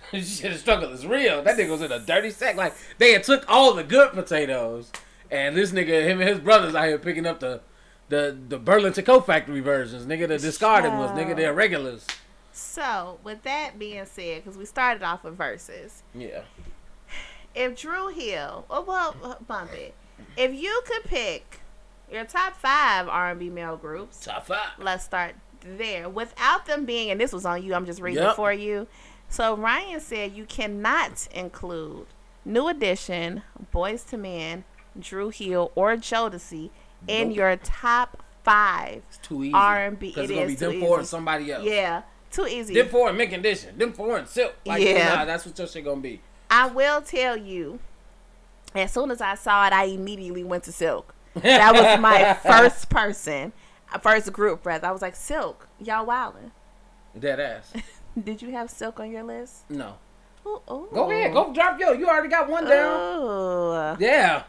shit, 0.12 0.52
the 0.52 0.58
struggle 0.58 0.90
is 0.90 1.06
real. 1.06 1.42
That 1.42 1.56
nigga 1.56 1.70
was 1.70 1.82
in 1.82 1.92
a 1.92 1.98
dirty 2.00 2.30
sack. 2.30 2.56
Like 2.56 2.74
they 2.98 3.12
had 3.12 3.22
took 3.24 3.44
all 3.48 3.74
the 3.74 3.84
good 3.84 4.12
potatoes, 4.12 4.90
and 5.30 5.56
this 5.56 5.72
nigga, 5.72 6.04
him 6.04 6.20
and 6.20 6.28
his 6.28 6.38
brothers 6.38 6.74
out 6.74 6.86
here 6.88 6.98
picking 6.98 7.26
up 7.26 7.40
the 7.40 7.60
the 8.08 8.36
the 8.48 8.58
Burlington 8.58 9.04
Coat 9.04 9.26
Factory 9.26 9.60
versions, 9.60 10.06
nigga. 10.06 10.26
The 10.28 10.38
discarded 10.38 10.92
ones, 10.92 11.12
nigga. 11.12 11.36
They're 11.36 11.54
regulars. 11.54 12.06
So, 12.52 13.18
with 13.24 13.42
that 13.44 13.78
being 13.78 14.04
said, 14.06 14.42
because 14.44 14.58
we 14.58 14.64
started 14.66 15.02
off 15.04 15.22
with 15.24 15.36
verses, 15.36 16.02
Yeah. 16.14 16.42
if 17.54 17.80
Dru 17.80 18.08
Hill, 18.08 18.64
oh 18.68 18.82
well, 18.82 19.38
bump 19.46 19.72
it. 19.72 19.94
If 20.36 20.52
you 20.60 20.82
could 20.86 21.04
pick 21.04 21.60
your 22.12 22.24
top 22.24 22.56
five 22.56 23.08
R&B 23.08 23.48
male 23.50 23.76
groups, 23.76 24.20
Top 24.24 24.46
five. 24.46 24.70
let's 24.78 25.04
start 25.04 25.36
there. 25.60 26.08
Without 26.08 26.66
them 26.66 26.84
being, 26.84 27.10
and 27.10 27.20
this 27.20 27.32
was 27.32 27.44
on 27.46 27.62
you, 27.62 27.74
I'm 27.74 27.86
just 27.86 28.00
reading 28.00 28.22
Yep. 28.22 28.32
it 28.32 28.36
for 28.36 28.52
you. 28.52 28.86
So 29.30 29.56
Ryan 29.56 30.00
said 30.00 30.32
you 30.34 30.44
cannot 30.44 31.28
include 31.32 32.06
New 32.44 32.68
Edition, 32.68 33.42
Boyz 33.72 34.12
II 34.12 34.18
Men, 34.18 34.64
Dru 34.98 35.30
Hill, 35.30 35.70
or 35.76 35.96
Jodeci 35.96 36.70
in 37.06 37.28
Nope. 37.28 37.36
your 37.36 37.56
top 37.56 38.22
five. 38.42 39.02
It's 39.08 39.18
too 39.18 39.44
easy. 39.44 39.54
R&B, 39.54 40.08
Because 40.08 40.28
it 40.30 40.34
it's 40.36 40.60
gonna 40.60 40.72
be 40.72 40.78
them 40.78 40.86
four 40.86 40.98
and 40.98 41.06
somebody 41.06 41.52
else. 41.52 41.64
Yeah, 41.64 42.02
too 42.32 42.46
easy. 42.46 42.74
Them 42.74 42.88
four 42.88 43.08
in 43.10 43.16
mint 43.16 43.30
condition. 43.30 43.78
Them 43.78 43.92
four 43.92 44.18
and 44.18 44.26
silk. 44.26 44.56
Like, 44.66 44.82
Yeah. 44.82 45.14
nah, 45.14 45.24
that's 45.24 45.46
what 45.46 45.56
your 45.56 45.68
shit 45.68 45.84
gonna 45.84 46.00
be. 46.00 46.20
I 46.50 46.66
will 46.66 47.00
tell 47.00 47.36
you, 47.36 47.78
as 48.74 48.92
soon 48.92 49.10
as 49.12 49.20
I 49.20 49.36
saw 49.36 49.66
it, 49.68 49.72
I 49.72 49.84
immediately 49.84 50.42
went 50.42 50.64
to 50.64 50.72
Silk. 50.72 51.14
That 51.34 51.72
was 51.72 52.00
my 52.00 52.34
first 52.42 52.88
person, 52.90 53.52
uh, 53.92 53.98
first 53.98 54.32
group, 54.32 54.66
rather. 54.66 54.88
I 54.88 54.90
was 54.90 55.02
like, 55.02 55.14
Silk, 55.14 55.68
y'all 55.78 56.04
wildin'. 56.06 56.50
Dead 57.16 57.38
ass. 57.38 57.72
Did 58.22 58.42
you 58.42 58.50
have 58.52 58.70
Silk 58.70 59.00
on 59.00 59.10
your 59.10 59.22
list? 59.22 59.70
No. 59.70 59.94
Ooh, 60.46 60.60
ooh. 60.70 60.88
Go 60.92 61.10
ahead. 61.10 61.32
Go 61.32 61.52
drop 61.52 61.78
yo. 61.78 61.92
You 61.92 62.08
already 62.08 62.28
got 62.28 62.48
one 62.48 62.64
down. 62.66 63.20
Ooh. 63.20 63.96
Yeah. 64.04 64.44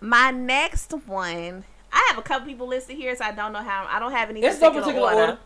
My 0.00 0.30
next 0.30 0.92
one, 1.06 1.64
I 1.92 2.06
have 2.08 2.18
a 2.18 2.22
couple 2.22 2.46
people 2.46 2.66
listed 2.66 2.96
here, 2.96 3.14
so 3.14 3.24
I 3.24 3.32
don't 3.32 3.52
know 3.52 3.62
how. 3.62 3.86
I 3.88 3.98
don't 3.98 4.12
have 4.12 4.30
any 4.30 4.40
It's 4.42 4.60
no 4.60 4.70
particular, 4.70 4.82
particular 4.82 5.08
order. 5.12 5.32
order. 5.32 5.38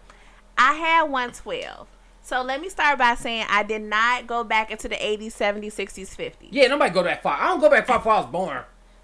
I 0.56 0.74
had 0.74 1.02
112. 1.04 1.88
So 2.22 2.40
let 2.42 2.60
me 2.60 2.68
start 2.70 2.98
by 2.98 3.16
saying 3.16 3.46
I 3.50 3.64
did 3.64 3.82
not 3.82 4.26
go 4.26 4.44
back 4.44 4.70
into 4.70 4.88
the 4.88 4.94
80s, 4.94 5.32
70s, 5.36 5.74
60s, 5.74 6.16
50s. 6.16 6.48
Yeah, 6.50 6.68
nobody 6.68 6.94
go 6.94 7.02
that 7.02 7.22
far. 7.22 7.36
I 7.38 7.48
don't 7.48 7.60
go 7.60 7.68
back 7.68 7.86
far 7.86 7.98
before 7.98 8.12
I 8.12 8.20
was 8.20 8.26
born. 8.30 8.62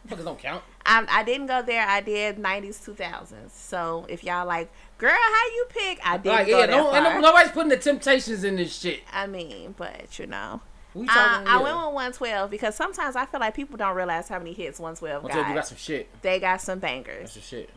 Fuckers 0.08 0.24
don't 0.24 0.38
count. 0.38 0.62
I, 0.86 1.04
I 1.08 1.22
didn't 1.24 1.46
go 1.46 1.62
there. 1.62 1.86
I 1.86 2.00
did 2.00 2.36
90s, 2.38 2.84
2000s. 2.88 3.50
So 3.50 4.06
if 4.08 4.24
y'all 4.24 4.46
like, 4.46 4.70
girl, 4.98 5.10
how 5.12 5.44
you 5.54 5.66
pick? 5.68 5.98
I 6.04 6.16
didn't 6.16 6.34
Like, 6.34 6.46
go 6.46 6.58
yeah, 6.60 6.66
that 6.66 6.70
no, 6.76 6.90
far. 6.90 7.20
nobody's 7.20 7.52
putting 7.52 7.68
the 7.68 7.76
temptations 7.76 8.44
in 8.44 8.56
this 8.56 8.78
shit. 8.78 9.00
I 9.12 9.26
mean, 9.26 9.74
but 9.76 10.18
you 10.18 10.26
know. 10.26 10.60
We 10.92 11.06
I, 11.08 11.14
talking, 11.14 11.46
I 11.46 11.56
went 11.62 11.76
with 11.76 11.94
112 11.94 12.50
because 12.50 12.74
sometimes 12.74 13.14
I 13.14 13.24
feel 13.26 13.38
like 13.38 13.54
people 13.54 13.76
don't 13.76 13.94
realize 13.94 14.28
how 14.28 14.38
many 14.38 14.52
hits 14.52 14.80
112 14.80 15.24
I'll 15.24 15.28
got. 15.28 15.36
you, 15.42 15.48
you 15.50 15.54
got 15.54 15.66
some 15.68 15.76
shit. 15.78 16.08
they 16.22 16.40
got 16.40 16.60
some 16.60 16.80
bangers. 16.80 17.20
That's 17.20 17.32
some 17.34 17.42
shit. 17.42 17.70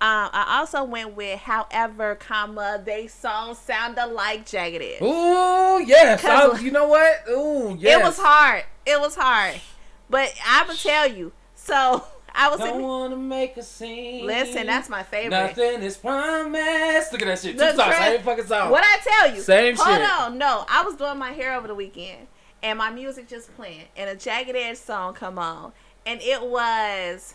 Um, 0.00 0.30
I 0.32 0.58
also 0.60 0.82
went 0.84 1.14
with 1.14 1.38
however, 1.40 2.14
comma, 2.14 2.80
they 2.84 3.06
song 3.06 3.54
sounded 3.54 4.06
like 4.06 4.46
Jagged 4.46 4.80
Edge. 4.82 5.02
Ooh, 5.02 5.82
yes. 5.86 6.24
I- 6.24 6.58
you 6.60 6.70
know 6.70 6.88
what? 6.88 7.24
Ooh, 7.28 7.76
yes. 7.78 8.00
It 8.00 8.04
was 8.04 8.18
hard. 8.18 8.64
It 8.86 8.98
was 9.00 9.14
hard. 9.14 9.60
But 10.08 10.32
I'm 10.46 10.66
going 10.66 10.76
to 10.78 10.82
tell 10.82 11.06
you. 11.10 11.32
So 11.54 12.04
I 12.36 12.50
was 12.50 12.58
Don't 12.58 12.82
wanna 12.82 13.16
make 13.16 13.56
a 13.56 13.62
scene. 13.62 14.26
Listen, 14.26 14.66
that's 14.66 14.88
my 14.88 15.02
favorite. 15.04 15.30
Nothing 15.30 15.82
is 15.82 15.96
promised. 15.96 17.12
Look 17.12 17.22
at 17.22 17.26
that 17.26 17.38
shit. 17.38 17.52
Two 17.56 17.64
Look, 17.64 17.76
songs, 17.76 17.94
Fred, 17.94 18.16
same 18.16 18.22
fucking 18.24 18.46
song. 18.46 18.70
What 18.70 18.82
I 18.84 18.98
tell 19.02 19.34
you? 19.34 19.40
Same 19.40 19.76
Hold 19.76 19.98
shit. 19.98 20.10
on, 20.10 20.38
no. 20.38 20.64
I 20.68 20.82
was 20.82 20.96
doing 20.96 21.16
my 21.18 21.30
hair 21.30 21.54
over 21.54 21.68
the 21.68 21.74
weekend, 21.74 22.26
and 22.62 22.78
my 22.78 22.90
music 22.90 23.28
just 23.28 23.54
playing, 23.54 23.84
and 23.96 24.10
a 24.10 24.16
Jagged 24.16 24.56
Edge 24.56 24.78
song 24.78 25.14
come 25.14 25.38
on, 25.38 25.72
and 26.04 26.20
it 26.22 26.42
was, 26.42 27.34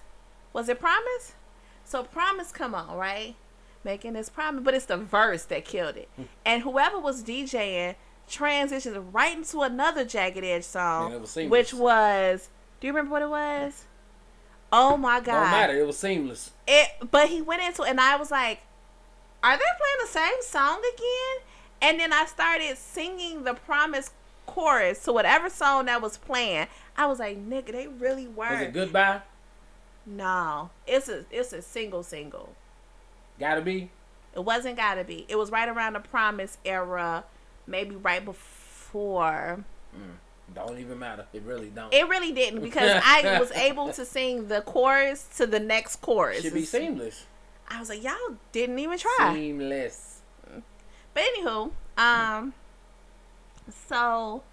was 0.51 0.67
it 0.67 0.79
Promise? 0.79 1.33
So 1.85 2.03
Promise 2.03 2.51
come 2.51 2.75
on, 2.75 2.97
right? 2.97 3.35
Making 3.85 4.13
this 4.13 4.27
promise, 4.27 4.61
but 4.65 4.73
it's 4.73 4.85
the 4.85 4.97
verse 4.97 5.45
that 5.45 5.63
killed 5.63 5.95
it, 5.95 6.09
Hmm. 6.17 6.23
and 6.45 6.63
whoever 6.63 6.99
was 6.99 7.23
DJing 7.23 7.95
transitioned 8.29 9.13
right 9.13 9.35
into 9.37 9.61
another 9.61 10.03
Jagged 10.03 10.43
Edge 10.43 10.65
song, 10.65 11.13
it 11.13 11.21
was 11.21 11.35
which 11.35 11.73
was. 11.73 12.49
Do 12.81 12.87
you 12.87 12.93
remember 12.93 13.11
what 13.11 13.21
it 13.21 13.29
was? 13.29 13.85
Oh 14.71 14.97
my 14.97 15.19
god! 15.19 15.43
Don't 15.43 15.51
matter. 15.51 15.79
It 15.79 15.85
was 15.87 15.97
seamless. 15.97 16.51
it 16.67 16.89
but 17.09 17.29
he 17.29 17.41
went 17.41 17.61
into 17.61 17.83
and 17.83 17.99
I 17.99 18.15
was 18.17 18.31
like, 18.31 18.61
Are 19.43 19.57
they 19.57 19.63
playing 19.77 19.97
the 20.01 20.07
same 20.07 20.41
song 20.41 20.81
again? 20.93 21.45
And 21.81 21.99
then 21.99 22.11
I 22.11 22.25
started 22.25 22.77
singing 22.77 23.43
the 23.43 23.53
promise 23.53 24.11
chorus 24.45 25.03
to 25.03 25.13
whatever 25.13 25.49
song 25.49 25.85
that 25.85 26.01
was 26.01 26.17
playing. 26.17 26.67
I 26.97 27.05
was 27.05 27.19
like, 27.19 27.37
nigga, 27.37 27.71
they 27.71 27.87
really 27.87 28.27
were. 28.27 28.49
Was 28.49 28.61
it 28.61 28.73
goodbye? 28.73 29.21
No, 30.05 30.71
it's 30.87 31.07
a 31.07 31.25
it's 31.31 31.53
a 31.53 31.61
single 31.61 32.03
single. 32.03 32.55
Gotta 33.39 33.61
be. 33.61 33.89
It 34.35 34.43
wasn't 34.43 34.77
gotta 34.77 35.03
be. 35.03 35.25
It 35.27 35.37
was 35.37 35.51
right 35.51 35.69
around 35.69 35.93
the 35.93 35.99
promise 35.99 36.57
era, 36.65 37.23
maybe 37.67 37.95
right 37.95 38.23
before. 38.23 39.63
Mm. 39.95 40.15
Don't 40.53 40.79
even 40.79 40.99
matter. 40.99 41.25
It 41.33 41.43
really 41.43 41.69
don't. 41.69 41.93
It 41.93 42.07
really 42.07 42.31
didn't 42.31 42.61
because 42.61 43.01
I 43.05 43.39
was 43.39 43.51
able 43.51 43.91
to 43.93 44.05
sing 44.05 44.47
the 44.47 44.61
chorus 44.61 45.27
to 45.37 45.47
the 45.47 45.59
next 45.59 45.97
chorus. 45.97 46.39
It 46.39 46.43
should 46.43 46.53
be 46.53 46.65
seamless. 46.65 47.25
I 47.67 47.79
was 47.79 47.89
like, 47.89 48.03
y'all 48.03 48.15
didn't 48.51 48.79
even 48.79 48.97
try. 48.97 49.33
Seamless. 49.33 50.21
But 51.13 51.23
anywho, 51.23 51.71
um, 51.97 52.53
so 53.87 54.43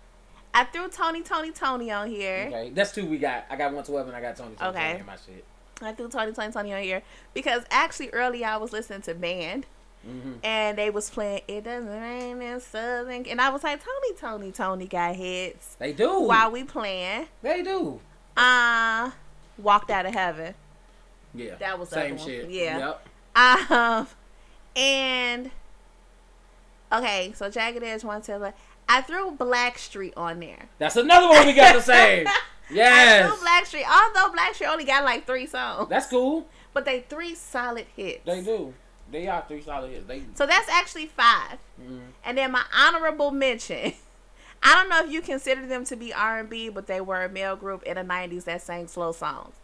I 0.52 0.64
threw 0.64 0.88
Tony, 0.88 1.22
Tony, 1.22 1.50
Tony 1.50 1.90
on 1.90 2.08
here. 2.08 2.46
Okay, 2.48 2.70
that's 2.70 2.92
two 2.92 3.06
we 3.06 3.18
got. 3.18 3.46
I 3.50 3.56
got 3.56 3.72
one 3.72 3.84
twelve 3.84 4.06
and 4.06 4.16
I 4.16 4.20
got 4.20 4.36
Tony. 4.36 4.54
Tony 4.56 4.70
Okay. 4.70 4.88
Tony 4.88 5.00
in 5.00 5.06
my 5.06 5.16
shit. 5.16 5.44
I 5.82 5.92
threw 5.92 6.08
Tony, 6.08 6.32
Tony, 6.32 6.52
Tony 6.52 6.72
on 6.72 6.82
here 6.82 7.02
because 7.34 7.64
actually 7.70 8.08
earlier 8.10 8.46
I 8.46 8.56
was 8.56 8.72
listening 8.72 9.02
to 9.02 9.14
band. 9.14 9.66
Hmm 10.06 10.34
And 10.44 10.78
they 10.78 10.90
was 10.90 11.10
playing 11.10 11.42
"It 11.48 11.64
Doesn't 11.64 11.88
Rain 11.90 12.40
in 12.40 12.60
Southern," 12.60 13.26
and 13.26 13.40
I 13.40 13.50
was 13.50 13.64
like, 13.64 13.82
"Tony, 13.84 14.14
Tony, 14.18 14.52
Tony 14.52 14.86
got 14.86 15.16
hits." 15.16 15.74
They 15.78 15.92
do. 15.92 16.20
While 16.22 16.50
we 16.52 16.64
playing, 16.64 17.26
They 17.42 17.62
do. 17.62 18.00
uh, 18.36 19.10
"Walked 19.58 19.90
Out 19.90 20.06
of 20.06 20.14
Heaven." 20.14 20.54
Yeah. 21.34 21.56
That 21.56 21.78
was 21.78 21.88
same 21.90 22.16
shit. 22.18 22.48
Yeah. 22.50 22.94
Yep. 23.36 23.70
Um, 23.70 24.06
and 24.74 25.50
okay, 26.92 27.32
so 27.34 27.50
Jagged 27.50 27.82
Edge 27.82 28.04
one 28.04 28.22
Taylor. 28.22 28.54
I 28.88 29.02
threw 29.02 29.32
Blackstreet 29.32 30.12
on 30.16 30.40
there. 30.40 30.66
That's 30.78 30.96
another 30.96 31.28
one 31.28 31.46
we 31.46 31.52
got 31.54 31.72
to 31.72 31.82
say. 31.82 32.24
I 32.26 32.40
Yes. 32.70 33.26
threw 33.26 33.46
Blackstreet, 33.46 33.86
although 33.88 34.32
Blackstreet 34.34 34.68
only 34.68 34.84
got 34.84 35.04
like 35.04 35.24
three 35.26 35.46
songs, 35.46 35.88
That's 35.88 36.06
cool. 36.08 36.46
but 36.72 36.84
they 36.84 37.00
three 37.00 37.34
solid 37.34 37.86
hits. 37.96 38.24
They 38.24 38.42
do. 38.42 38.74
They 39.10 39.28
are 39.28 39.44
three 39.46 39.62
solid 39.62 39.90
hits. 39.90 40.06
They. 40.06 40.22
So 40.34 40.46
that's 40.46 40.68
actually 40.68 41.06
five. 41.06 41.58
Mhm. 41.80 42.00
And 42.24 42.38
then 42.38 42.52
my 42.52 42.62
honorable 42.76 43.30
mention. 43.30 43.92
I 44.62 44.74
don't 44.74 44.88
know 44.88 45.04
if 45.04 45.10
you 45.12 45.20
consider 45.20 45.66
them 45.66 45.84
to 45.84 45.96
be 45.96 46.12
R 46.12 46.38
and 46.40 46.48
B, 46.48 46.68
but 46.68 46.86
they 46.86 47.00
were 47.00 47.24
a 47.24 47.28
male 47.28 47.56
group 47.56 47.82
in 47.84 47.94
the 47.96 48.02
'90s 48.02 48.44
that 48.44 48.62
sang 48.62 48.88
slow 48.88 49.12
songs, 49.12 49.54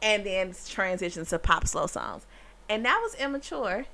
and 0.00 0.24
then 0.26 0.50
transitioned 0.50 1.28
to 1.28 1.38
pop 1.38 1.66
slow 1.66 1.86
songs, 1.86 2.26
and 2.68 2.84
that 2.84 2.98
was 3.02 3.14
immature. 3.16 3.86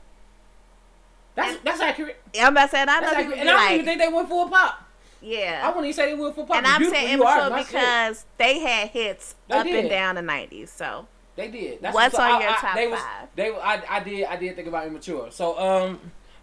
That's 1.35 1.59
that's 1.63 1.81
accurate. 1.81 2.17
I'm 2.41 2.53
about 2.53 2.67
to 2.67 2.69
say, 2.71 2.83
I 2.83 2.85
know 2.85 3.01
That's 3.01 3.17
people 3.17 3.33
accurate. 3.33 3.39
And 3.41 3.49
I 3.49 3.53
don't 3.53 3.63
like, 3.65 3.73
even 3.75 3.85
think 3.87 4.01
they 4.01 4.09
went 4.09 4.27
a 4.27 4.51
pop. 4.51 4.85
I 5.21 5.25
yeah. 5.27 5.67
wouldn't 5.69 5.85
even 5.87 5.95
say 5.95 6.15
they 6.15 6.21
went 6.21 6.39
a 6.39 6.45
pop. 6.45 6.57
And 6.57 6.67
I'm 6.67 6.85
saying 6.89 7.15
immature 7.15 7.57
because 7.57 8.25
they 8.39 8.59
had 8.61 8.89
hits 8.89 9.35
They 9.49 9.55
up 9.57 9.67
did. 9.67 9.75
and 9.77 9.89
down 9.91 10.15
the 10.15 10.23
'90s. 10.23 10.69
So 10.69 11.07
They 11.39 11.49
did. 11.49 11.81
That's 11.81 11.95
What's 11.95 12.17
so 12.17 12.23
on 12.23 12.31
I- 12.31 12.41
your 12.41 12.51
I- 12.51 12.55
top 12.57 12.75
they 12.75 12.87
was, 12.89 13.01
five? 13.01 13.29
They, 13.35 13.51
I, 13.51 13.83
I 13.89 14.01
did, 14.01 14.25
I 14.25 14.37
did 14.37 14.57
think 14.57 14.69
about 14.69 14.87
immature. 14.87 15.31
So, 15.31 15.59
um, 15.59 16.01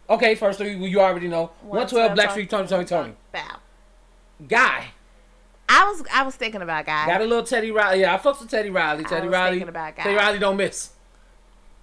okay, 0.10 0.34
first 0.36 0.58
three 0.58 0.76
you 0.76 1.00
already 1.02 1.28
know. 1.28 1.52
One 1.62 1.88
twelve, 1.88 2.18
Blackstreet, 2.18 2.50
Tony, 2.50 2.68
Tony, 2.68 2.86
Tony. 2.86 3.14
Bow. 3.32 3.60
Guy 4.48 4.88
I 5.68 5.86
was 5.86 6.04
I 6.14 6.24
was 6.24 6.36
thinking 6.36 6.62
about 6.62 6.86
guys. 6.86 7.08
got 7.08 7.22
a 7.22 7.26
little 7.26 7.44
Teddy 7.44 7.72
Riley. 7.72 8.02
Yeah, 8.02 8.16
I 8.16 8.18
fucks 8.18 8.40
with 8.40 8.50
Teddy 8.50 8.70
Riley. 8.70 9.04
Teddy 9.04 9.28
Riley. 9.28 9.60
Guy. 9.60 9.92
Teddy 9.92 10.16
Riley 10.16 10.40
don't 10.40 10.58
miss. 10.58 10.92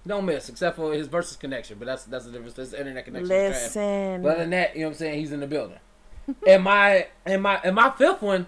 Don't 0.05 0.25
miss, 0.25 0.49
except 0.49 0.75
for 0.75 0.93
his 0.93 1.07
versus 1.07 1.37
connection. 1.37 1.77
But 1.79 1.85
that's 1.85 2.03
that's 2.05 2.25
the 2.25 2.31
difference. 2.31 2.53
This 2.53 2.73
internet 2.73 3.05
connection. 3.05 3.29
Listen, 3.29 4.21
But 4.21 4.29
other 4.29 4.39
than 4.39 4.49
that, 4.51 4.75
you 4.75 4.81
know 4.81 4.87
what 4.87 4.93
I'm 4.93 4.97
saying? 4.97 5.19
He's 5.19 5.31
in 5.31 5.39
the 5.39 5.47
building. 5.47 5.79
and 6.47 6.63
my 6.63 7.07
and 7.25 7.41
my 7.43 7.59
and 7.63 7.75
my 7.75 7.91
fifth 7.91 8.21
one, 8.21 8.47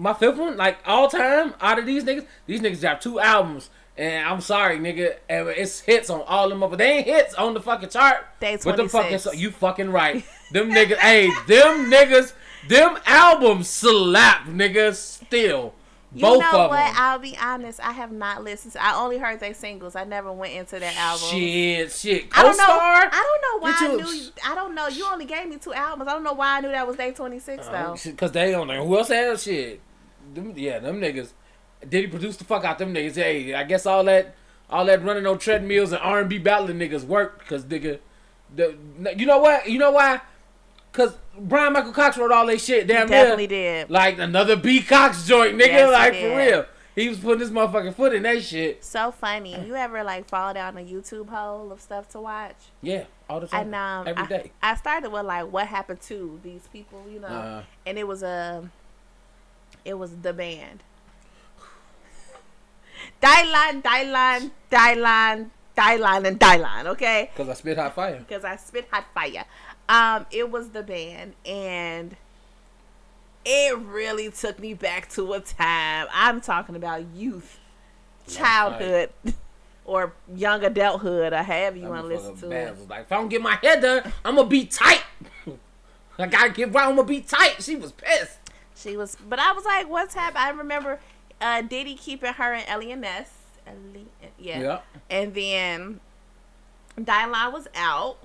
my 0.00 0.14
fifth 0.14 0.38
one, 0.38 0.56
like 0.56 0.78
all 0.86 1.08
time, 1.08 1.54
out 1.60 1.78
of 1.78 1.84
these 1.84 2.04
niggas, 2.04 2.26
these 2.46 2.60
niggas 2.60 2.82
have 2.82 3.00
two 3.00 3.20
albums. 3.20 3.68
And 3.98 4.26
I'm 4.26 4.40
sorry, 4.40 4.78
nigga, 4.78 5.16
and 5.28 5.48
it's 5.48 5.80
hits 5.80 6.08
on 6.08 6.22
all 6.22 6.48
them 6.48 6.62
of 6.62 6.78
They 6.78 6.90
ain't 6.90 7.06
hits 7.06 7.34
on 7.34 7.52
the 7.52 7.60
fucking 7.60 7.90
chart. 7.90 8.24
Day 8.40 8.56
But 8.64 8.78
them 8.78 8.88
fucking 8.88 9.18
26. 9.18 9.22
so 9.22 9.32
you 9.32 9.50
fucking 9.50 9.90
right. 9.90 10.24
Them 10.52 10.70
niggas, 10.70 10.96
hey, 10.96 11.28
them 11.46 11.90
niggas, 11.92 12.32
them 12.66 12.98
albums 13.06 13.68
slap, 13.68 14.46
niggas. 14.46 14.96
Still, 14.96 15.74
you 16.12 16.22
both 16.22 16.40
know 16.40 16.66
what? 16.66 16.76
them. 16.76 16.94
I'll 16.96 17.20
be 17.20 17.38
honest. 17.40 17.78
I 17.78 17.92
have 17.92 18.10
not 18.10 18.42
listened. 18.42 18.72
to 18.72 18.82
I 18.82 18.96
only 18.96 19.18
heard 19.18 19.38
their 19.38 19.54
singles. 19.54 19.94
I 19.94 20.02
never 20.02 20.32
went 20.32 20.54
into 20.54 20.80
that 20.80 20.96
album. 20.96 21.28
Shit, 21.28 21.92
shit. 21.92 22.26
I 22.32 22.42
don't 22.42 22.56
know. 22.56 22.64
I 22.66 23.10
don't 23.12 23.42
know 23.42 23.62
why 23.62 23.70
Get 23.78 23.90
I 23.90 23.94
knew. 23.94 24.30
I 24.44 24.54
don't 24.56 24.74
know. 24.74 24.88
You 24.88 25.06
only 25.06 25.24
gave 25.24 25.46
me 25.46 25.58
two 25.58 25.72
albums. 25.72 26.08
I 26.08 26.14
don't 26.14 26.24
know 26.24 26.32
why 26.32 26.56
I 26.56 26.60
knew 26.62 26.70
that 26.70 26.84
was 26.84 26.96
day 26.96 27.12
twenty 27.12 27.38
six 27.38 27.66
oh, 27.68 27.72
though. 27.72 28.10
Because 28.10 28.32
they 28.32 28.54
on 28.54 28.66
there. 28.66 28.82
Who 28.82 28.98
else 28.98 29.08
had 29.08 29.38
shit? 29.38 29.80
Them, 30.34 30.52
yeah, 30.56 30.78
them 30.78 31.00
niggas. 31.00 31.32
Did 31.88 32.04
he 32.04 32.06
produce 32.08 32.36
the 32.36 32.44
fuck 32.44 32.64
out 32.64 32.78
them 32.78 32.92
niggas? 32.94 33.14
Hey, 33.14 33.54
I 33.54 33.64
guess 33.64 33.86
all 33.86 34.04
that, 34.04 34.34
all 34.68 34.84
that 34.84 35.02
running 35.02 35.26
on 35.26 35.38
treadmills 35.38 35.92
and 35.92 36.00
R 36.02 36.20
and 36.20 36.28
B 36.28 36.38
battling 36.38 36.78
niggas 36.78 37.04
worked 37.04 37.40
because 37.40 37.64
nigga, 37.64 37.98
the 38.54 38.76
you 39.16 39.26
know 39.26 39.38
what? 39.38 39.68
You 39.68 39.78
know 39.78 39.90
why? 39.92 40.20
Because 40.92 41.16
Bryan 41.38 41.72
Michael 41.72 41.92
Cox 41.92 42.18
wrote 42.18 42.32
all 42.32 42.46
that 42.46 42.60
shit. 42.60 42.86
Damn 42.86 43.08
Definitely 43.08 43.46
near. 43.46 43.82
did. 43.84 43.90
Like 43.90 44.18
another 44.18 44.56
B 44.56 44.82
Cox 44.82 45.26
joint, 45.26 45.56
nigga. 45.56 45.66
Yes, 45.68 45.92
like 45.92 46.14
for 46.14 46.36
real. 46.36 46.66
He 46.96 47.08
was 47.08 47.18
putting 47.18 47.38
his 47.40 47.50
motherfucking 47.52 47.94
foot 47.94 48.12
in 48.12 48.24
that 48.24 48.42
shit. 48.42 48.84
So 48.84 49.12
funny. 49.12 49.58
You 49.64 49.76
ever 49.76 50.02
like 50.02 50.28
fall 50.28 50.52
down 50.52 50.76
a 50.76 50.80
YouTube 50.80 51.28
hole 51.28 51.70
of 51.70 51.80
stuff 51.80 52.08
to 52.10 52.20
watch? 52.20 52.56
Yeah, 52.82 53.04
all 53.28 53.38
the 53.40 53.46
time. 53.46 53.66
And 53.66 53.74
um, 53.74 54.08
Every 54.08 54.22
I, 54.24 54.26
day. 54.26 54.52
I 54.60 54.74
started 54.74 55.10
with 55.10 55.24
like 55.24 55.50
what 55.50 55.66
happened 55.68 56.00
to 56.02 56.40
these 56.42 56.66
people, 56.72 57.04
you 57.10 57.20
know, 57.20 57.28
Uh, 57.28 57.62
and 57.86 57.96
it 57.96 58.06
was 58.08 58.24
a, 58.24 58.68
it 59.84 59.94
was 59.94 60.16
the 60.18 60.32
band. 60.32 60.82
Dylan, 63.22 63.82
Dylan, 63.82 64.50
Dylan, 64.70 65.50
Dylan, 65.76 66.26
and 66.26 66.40
Dylan. 66.40 66.86
Okay, 66.86 67.30
Cause 67.36 67.48
I 67.48 67.54
spit 67.54 67.76
hot 67.76 67.94
fire. 67.94 68.18
because 68.18 68.44
I 68.44 68.56
spit 68.56 68.88
hot 68.90 69.04
fire. 69.14 69.44
Um, 69.88 70.26
it 70.30 70.50
was 70.50 70.70
the 70.70 70.82
band, 70.82 71.34
and 71.44 72.16
it 73.44 73.78
really 73.78 74.30
took 74.30 74.58
me 74.58 74.74
back 74.74 75.08
to 75.10 75.32
a 75.32 75.40
time. 75.40 76.06
I'm 76.12 76.40
talking 76.40 76.76
about 76.76 77.04
youth, 77.14 77.58
childhood, 78.28 79.10
or 79.84 80.12
young 80.34 80.64
adulthood, 80.64 81.32
or 81.32 81.42
however 81.42 81.76
you 81.76 81.88
want 81.88 82.02
to 82.02 82.08
listen 82.08 82.36
to 82.36 82.50
it. 82.50 82.88
like, 82.88 83.02
if 83.02 83.12
I 83.12 83.16
don't 83.16 83.28
get 83.28 83.42
my 83.42 83.56
hair 83.62 83.80
done, 83.80 84.12
I'm 84.24 84.36
gonna 84.36 84.48
be 84.48 84.64
tight. 84.66 85.02
I 86.18 86.26
gotta 86.26 86.50
get 86.50 86.72
right. 86.72 86.86
I'm 86.88 86.96
gonna 86.96 87.08
be 87.08 87.20
tight. 87.20 87.56
She 87.62 87.76
was 87.76 87.92
pissed. 87.92 88.38
She 88.80 88.96
was, 88.96 89.16
but 89.28 89.38
I 89.38 89.52
was 89.52 89.64
like, 89.64 89.88
"What's 89.88 90.14
happening?" 90.14 90.42
I 90.42 90.50
remember 90.50 91.00
uh, 91.40 91.62
Diddy 91.62 91.94
keeping 91.94 92.32
her 92.32 92.54
and 92.54 92.64
Ellie 92.68 92.92
and 92.92 93.04
Ellie, 93.04 93.26
yeah. 94.38 94.60
Yeah. 94.60 94.78
And 95.08 95.34
then 95.34 96.00
Dylan 96.98 97.52
was 97.52 97.68
out. 97.74 98.18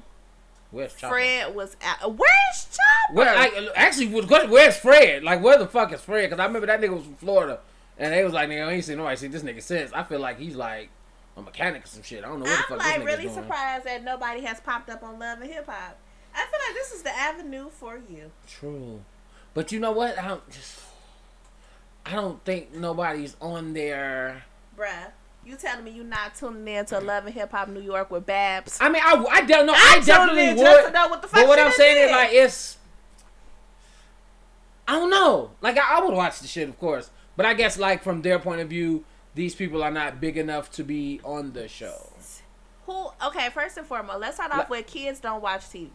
Where's 0.71 0.93
Chopper? 0.93 1.13
Fred 1.13 1.55
was 1.55 1.77
out. 1.83 2.15
Where's 2.15 2.67
Chopper? 2.69 3.13
Where, 3.13 3.35
like, 3.35 3.53
actually, 3.75 4.07
where's 4.07 4.77
Fred? 4.77 5.23
Like, 5.23 5.41
where 5.41 5.57
the 5.57 5.67
fuck 5.67 5.93
is 5.93 6.01
Fred? 6.01 6.29
Because 6.29 6.39
I 6.39 6.45
remember 6.45 6.67
that 6.67 6.81
nigga 6.81 6.95
was 6.95 7.03
from 7.03 7.15
Florida, 7.15 7.59
and 7.97 8.13
they 8.13 8.23
was 8.23 8.33
like, 8.33 8.49
nigga, 8.49 8.67
I 8.67 8.71
ain't 8.73 8.83
seen 8.83 8.97
nobody 8.97 9.15
see 9.15 9.27
this 9.27 9.43
nigga 9.43 9.61
since. 9.61 9.93
I 9.93 10.03
feel 10.03 10.19
like 10.19 10.39
he's 10.39 10.55
like 10.55 10.89
a 11.37 11.41
mechanic 11.41 11.85
or 11.85 11.87
some 11.87 12.03
shit. 12.03 12.23
I 12.23 12.27
don't 12.27 12.39
know 12.39 12.45
what 12.45 12.57
the 12.57 12.63
fuck. 12.63 12.71
I'm 12.71 12.79
fuck 12.79 12.87
like 12.87 12.97
this 12.97 13.05
really 13.05 13.23
doing. 13.23 13.35
surprised 13.35 13.85
that 13.85 14.03
nobody 14.03 14.41
has 14.41 14.59
popped 14.59 14.89
up 14.89 15.03
on 15.03 15.19
Love 15.19 15.39
and 15.41 15.51
Hip 15.51 15.65
Hop. 15.67 15.97
I 16.33 16.39
feel 16.39 16.59
like 16.67 16.73
this 16.73 16.91
is 16.91 17.03
the 17.03 17.17
avenue 17.17 17.69
for 17.69 18.01
you, 18.09 18.31
True, 18.45 19.01
but 19.55 19.71
you 19.71 19.79
know 19.79 19.91
what? 19.91 20.19
I 20.19 20.27
don't 20.27 20.47
just. 20.51 20.81
I 22.05 22.11
don't 22.11 22.43
think 22.45 22.75
nobody's 22.75 23.35
on 23.41 23.73
there. 23.73 24.43
bruh. 24.77 25.11
You 25.43 25.55
telling 25.55 25.85
me 25.85 25.91
you 25.91 26.03
not 26.03 26.33
tuning 26.35 26.67
in 26.67 26.85
to 26.87 26.99
Love 26.99 27.25
and 27.27 27.33
Hip 27.35 27.51
Hop 27.51 27.67
New 27.67 27.79
York 27.81 28.09
with 28.09 28.25
Babs? 28.25 28.79
I 28.81 28.89
mean, 28.89 29.01
I, 29.03 29.13
I 29.29 29.41
don't 29.41 29.67
know. 29.67 29.73
I 29.73 29.99
I, 30.01 30.03
definitely 30.03 30.49
in 30.49 30.55
would. 30.57 30.63
just 30.63 30.87
to 30.87 30.91
know 30.93 31.07
what 31.07 31.21
the 31.21 31.27
fuck 31.27 31.41
but 31.41 31.47
what 31.47 31.59
I'm 31.59 31.71
saying 31.71 32.05
is 32.05 32.11
like 32.11 32.29
it's. 32.31 32.77
I 34.87 34.93
don't 34.93 35.09
know. 35.09 35.51
Like 35.61 35.77
I, 35.77 35.97
I 35.99 36.03
would 36.05 36.13
watch 36.15 36.39
the 36.39 36.47
shit, 36.47 36.67
of 36.69 36.79
course, 36.79 37.09
but 37.35 37.45
I 37.45 37.53
guess 37.53 37.77
like 37.77 38.03
from 38.03 38.21
their 38.23 38.39
point 38.39 38.61
of 38.61 38.69
view, 38.69 39.03
these 39.35 39.53
people 39.55 39.83
are 39.83 39.91
not 39.91 40.19
big 40.21 40.37
enough 40.37 40.71
to 40.73 40.83
be 40.83 41.19
on 41.23 41.53
the 41.53 41.67
show. 41.67 42.11
Who? 42.85 43.07
Okay, 43.27 43.49
first 43.49 43.77
and 43.77 43.85
foremost, 43.87 44.19
let's 44.19 44.35
start 44.35 44.51
off 44.51 44.57
Let- 44.57 44.69
with 44.69 44.87
kids 44.87 45.19
don't 45.19 45.41
watch 45.41 45.61
TV. 45.61 45.89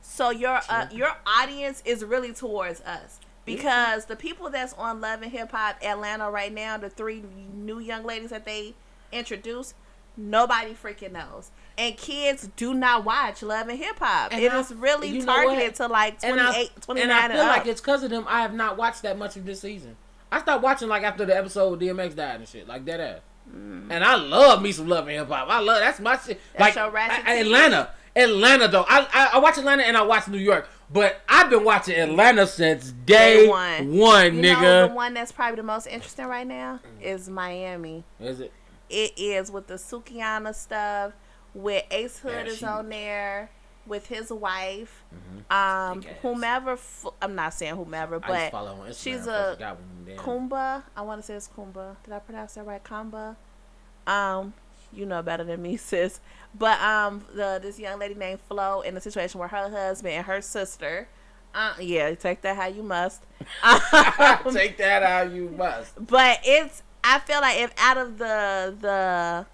So 0.00 0.30
your 0.30 0.60
uh, 0.68 0.86
your 0.90 1.12
audience 1.26 1.82
is 1.84 2.04
really 2.04 2.32
towards 2.32 2.80
us 2.82 3.20
because 3.44 4.06
the 4.06 4.16
people 4.16 4.50
that's 4.50 4.72
on 4.74 5.00
Love 5.00 5.22
and 5.22 5.30
Hip 5.32 5.50
Hop 5.52 5.76
Atlanta 5.82 6.30
right 6.30 6.52
now, 6.52 6.76
the 6.76 6.90
three 6.90 7.22
new 7.54 7.78
young 7.78 8.04
ladies 8.04 8.30
that 8.30 8.44
they 8.44 8.74
introduced, 9.12 9.74
nobody 10.16 10.74
freaking 10.74 11.12
knows. 11.12 11.50
And 11.76 11.96
kids 11.96 12.48
do 12.56 12.74
not 12.74 13.04
watch 13.04 13.42
Love 13.42 13.68
and 13.68 13.78
Hip 13.78 13.98
Hop. 14.00 14.32
It 14.34 14.52
I- 14.52 14.58
is 14.58 14.72
really 14.74 15.22
targeted 15.22 15.74
to 15.76 15.86
like 15.86 16.18
And 16.22 16.38
28, 16.38 16.70
I, 16.76 16.80
29 16.80 17.02
and 17.02 17.12
I 17.12 17.24
and, 17.24 17.32
feel 17.32 17.42
up. 17.42 17.56
like 17.58 17.66
it's 17.66 17.80
because 17.80 18.02
of 18.02 18.10
them. 18.10 18.24
I 18.28 18.40
have 18.42 18.52
not 18.54 18.76
watched 18.76 19.02
that 19.02 19.16
much 19.18 19.36
of 19.36 19.44
this 19.46 19.60
season. 19.60 19.96
I 20.30 20.40
stopped 20.40 20.62
watching 20.62 20.88
like 20.88 21.04
after 21.04 21.24
the 21.24 21.36
episode 21.36 21.70
with 21.70 21.80
DMX 21.80 22.14
died 22.16 22.36
and 22.40 22.48
shit, 22.48 22.66
like 22.68 22.84
that 22.86 23.00
ass. 23.00 23.20
And 23.50 24.04
I 24.04 24.16
love 24.16 24.60
me 24.60 24.72
some 24.72 24.88
love 24.88 25.08
and 25.08 25.16
hip 25.16 25.28
hop. 25.28 25.48
I 25.48 25.60
love 25.60 25.78
that's 25.80 26.00
my 26.00 26.18
shit. 26.18 26.38
That's 26.54 26.76
like 26.76 26.94
I- 26.94 27.22
I-. 27.24 27.36
Atlanta, 27.40 27.90
Atlanta 28.16 28.68
though. 28.68 28.84
I, 28.88 29.06
I 29.12 29.30
I 29.34 29.38
watch 29.38 29.58
Atlanta 29.58 29.82
and 29.84 29.96
I 29.96 30.02
watch 30.02 30.28
New 30.28 30.38
York, 30.38 30.68
but 30.92 31.20
I've 31.28 31.50
been 31.50 31.64
watching 31.64 31.94
Atlanta 31.96 32.46
since 32.46 32.92
day, 32.92 33.44
Day 33.44 33.48
one, 33.48 33.96
one. 33.96 34.34
You 34.36 34.42
know, 34.54 34.88
the 34.88 34.94
one 34.94 35.14
that's 35.14 35.32
probably 35.32 35.56
the 35.56 35.62
most 35.62 35.86
interesting 35.86 36.26
right 36.26 36.46
now 36.46 36.80
is 37.00 37.28
Miami. 37.28 38.04
Is 38.20 38.40
it? 38.40 38.52
It 38.90 39.12
is 39.18 39.50
with 39.50 39.66
the 39.66 39.74
Sukiana 39.74 40.54
stuff, 40.54 41.12
with 41.54 41.84
Ace 41.90 42.18
Hood 42.20 42.32
Yeah, 42.46 42.52
is 42.52 42.58
she- 42.58 42.64
on 42.66 42.88
there, 42.88 43.50
with 43.86 44.06
his 44.06 44.30
wife, 44.32 45.04
um, 45.50 46.00
Big 46.00 46.08
ass. 46.10 46.16
whomever. 46.22 46.72
F- 46.72 47.06
I'm 47.22 47.34
not 47.34 47.52
saying 47.54 47.76
whomever, 47.76 48.16
I 48.16 48.18
just 48.20 48.28
but 48.28 48.50
follow 48.50 48.72
on 48.80 48.92
she's 48.94 49.24
so 49.24 49.30
a 49.30 49.50
I 49.50 49.54
forgot 49.54 49.76
when 49.78 50.04
them 50.06 50.16
damn- 50.16 50.24
Kumba. 50.24 50.82
I 50.96 51.02
want 51.02 51.20
to 51.20 51.26
say 51.26 51.34
it's 51.34 51.48
Kumba. 51.48 51.96
Did 52.04 52.14
I 52.14 52.18
pronounce 52.18 52.54
that 52.54 52.64
right? 52.66 52.82
Kumba. 52.82 53.36
Um, 54.06 54.54
you 54.92 55.06
know 55.06 55.22
better 55.22 55.44
than 55.44 55.62
me, 55.62 55.76
sis. 55.76 56.20
But 56.54 56.80
um, 56.80 57.24
the 57.34 57.58
this 57.62 57.78
young 57.78 57.98
lady 57.98 58.14
named 58.14 58.40
Flo 58.48 58.80
in 58.80 58.96
a 58.96 59.00
situation 59.00 59.38
where 59.38 59.48
her 59.48 59.68
husband 59.70 60.14
and 60.14 60.26
her 60.26 60.40
sister. 60.40 61.08
Uh, 61.54 61.72
yeah, 61.80 62.14
take 62.14 62.42
that 62.42 62.56
how 62.56 62.66
you 62.66 62.82
must. 62.82 63.22
Um, 63.62 64.52
Take 64.54 64.76
that 64.78 65.02
out, 65.02 65.32
you 65.32 65.48
must. 65.56 65.94
but 66.06 66.40
it's 66.44 66.82
I 67.02 67.18
feel 67.20 67.40
like 67.40 67.58
if 67.58 67.72
out 67.78 67.96
of 67.96 68.18
the 68.18 68.74
the 68.80 69.46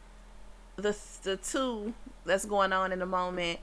the 0.77 0.97
the 1.23 1.37
two 1.37 1.95
that's 2.25 2.45
going 2.45 2.73
on 2.73 2.93
in 2.93 2.99
the 2.99 3.07
moment, 3.07 3.61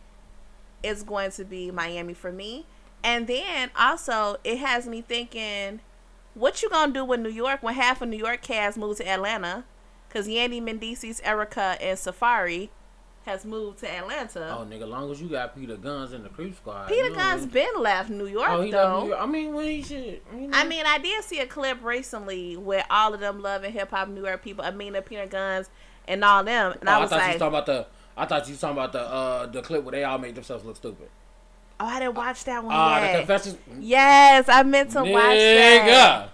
it's 0.84 1.04
going 1.04 1.32
to 1.32 1.44
be 1.44 1.72
Miami 1.72 2.14
for 2.14 2.32
me. 2.32 2.66
And 3.04 3.28
then 3.28 3.72
also 3.78 4.38
it 4.44 4.60
has 4.60 4.88
me 4.88 5.02
thinking, 5.02 5.82
what 6.34 6.62
you 6.62 6.70
gonna 6.70 6.94
do 6.94 7.04
with 7.04 7.20
New 7.20 7.30
York 7.30 7.62
when 7.64 7.74
half 7.76 8.02
of 8.02 8.10
New 8.10 8.18
York 8.18 8.42
cast 8.42 8.78
moves 8.78 9.00
to 9.00 9.08
Atlanta? 9.08 9.66
Cause 10.14 10.28
Yandy 10.28 10.62
Mendeecees, 10.62 11.22
Erica, 11.24 11.78
and 11.82 11.98
Safari 11.98 12.70
has 13.26 13.46
moved 13.46 13.80
to 13.80 13.90
Atlanta. 13.90 14.58
Oh, 14.60 14.66
nigga, 14.66 14.88
long 14.88 15.12
as 15.12 15.22
you 15.22 15.30
got 15.30 15.56
Peter 15.56 15.78
Gunz 15.78 16.12
in 16.14 16.24
the 16.24 16.30
Creep 16.30 16.56
Squad. 16.56 16.88
Peter 16.88 17.06
you 17.08 17.16
know 17.16 17.38
what 17.38 17.52
been 17.54 17.70
left 17.78 18.10
New 18.10 18.26
York 18.26 18.50
Oh, 18.50 18.62
he 18.62 18.72
though. 18.72 19.04
New 19.04 19.10
York. 19.10 19.20
I 19.22 19.26
mean, 19.28 19.54
when 19.54 19.68
he 19.68 19.82
should. 19.84 20.22
You 20.36 20.48
know. 20.48 20.58
I 20.58 20.66
mean, 20.66 20.84
I 20.86 20.98
did 20.98 21.24
see 21.24 21.40
a 21.40 21.46
clip 21.46 21.84
recently 21.84 22.58
where 22.58 22.84
all 22.90 23.14
of 23.14 23.20
them 23.20 23.42
loving 23.42 23.72
hip 23.72 23.92
hop 23.92 24.10
New 24.10 24.26
York 24.26 24.44
people, 24.44 24.66
Amina, 24.66 25.02
Peter 25.04 25.28
Gunz, 25.28 25.70
and 26.08 26.24
all 26.26 26.44
them, 26.44 26.74
and 26.80 26.90
Oh, 26.90 26.94
I 26.94 26.96
I, 26.96 27.00
was 27.00 27.10
thought 27.10 27.16
you 27.18 27.22
was 27.22 27.28
like, 27.34 27.40
talking 27.40 27.48
about 27.48 27.66
the. 27.68 27.88
I 28.18 28.26
thought 28.26 28.50
you 28.50 28.56
talking 28.56 28.78
about 28.78 28.92
the 28.92 29.02
uh 29.02 29.46
the 29.46 29.62
clip 29.62 29.84
where 29.84 29.92
they 29.94 30.04
all 30.04 30.18
made 30.18 30.36
themselves 30.36 30.66
look 30.66 30.76
stupid. 30.76 31.08
"Oh, 31.80 31.86
I 31.86 32.00
didn't 32.00 32.16
watch 32.16 32.44
that 32.46 32.64
one 32.64 32.76
the 32.76 33.08
yet." 33.08 33.18
confessions. 33.20 33.58
yes, 33.80 34.50
I 34.50 34.64
meant 34.64 34.92
to 34.92 35.04
watch 35.04 35.12
that. 35.38 36.30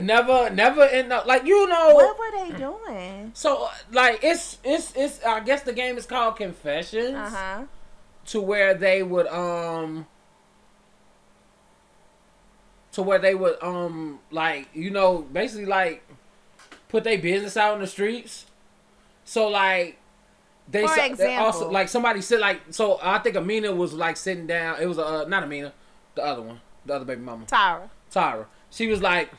Never, 0.00 0.50
never 0.50 0.82
end 0.82 1.12
up 1.12 1.26
like 1.26 1.44
you 1.44 1.66
know. 1.68 1.94
What 1.94 2.18
were 2.18 2.30
they 2.50 2.56
doing? 2.56 3.32
So 3.34 3.68
like 3.92 4.20
it's 4.22 4.58
it's 4.62 4.92
it's. 4.94 5.22
I 5.24 5.40
guess 5.40 5.62
the 5.62 5.72
game 5.72 5.98
is 5.98 6.06
called 6.06 6.36
Confessions. 6.36 7.16
Uh 7.16 7.28
huh. 7.30 7.62
to 8.26 8.40
where 8.40 8.74
they 8.74 9.02
would 9.02 9.26
um 9.26 10.06
to 12.92 13.02
where 13.02 13.18
they 13.18 13.34
would 13.34 13.56
um 13.62 14.18
like 14.30 14.68
you 14.74 14.90
know 14.90 15.18
basically 15.32 15.66
like 15.66 16.02
put 16.88 17.04
their 17.04 17.18
business 17.18 17.56
out 17.56 17.74
in 17.74 17.80
the 17.80 17.86
streets 17.86 18.46
so 19.24 19.48
like 19.48 19.96
they, 20.68 20.82
For 20.82 20.88
sa- 20.88 20.94
they 20.96 21.06
example. 21.10 21.46
also 21.46 21.70
like 21.70 21.88
somebody 21.88 22.20
said 22.20 22.40
like 22.40 22.60
so 22.70 22.98
i 23.02 23.18
think 23.18 23.36
amina 23.36 23.72
was 23.72 23.92
like 23.92 24.16
sitting 24.16 24.46
down 24.46 24.80
it 24.80 24.86
was 24.86 24.98
uh 24.98 25.24
not 25.28 25.42
amina 25.44 25.72
the 26.16 26.24
other 26.24 26.42
one 26.42 26.60
the 26.84 26.94
other 26.94 27.04
baby 27.04 27.20
mama 27.22 27.44
Tyra. 27.46 27.88
Tyra. 28.12 28.46
She 28.72 28.86
was 28.88 29.00
like, 29.02 29.30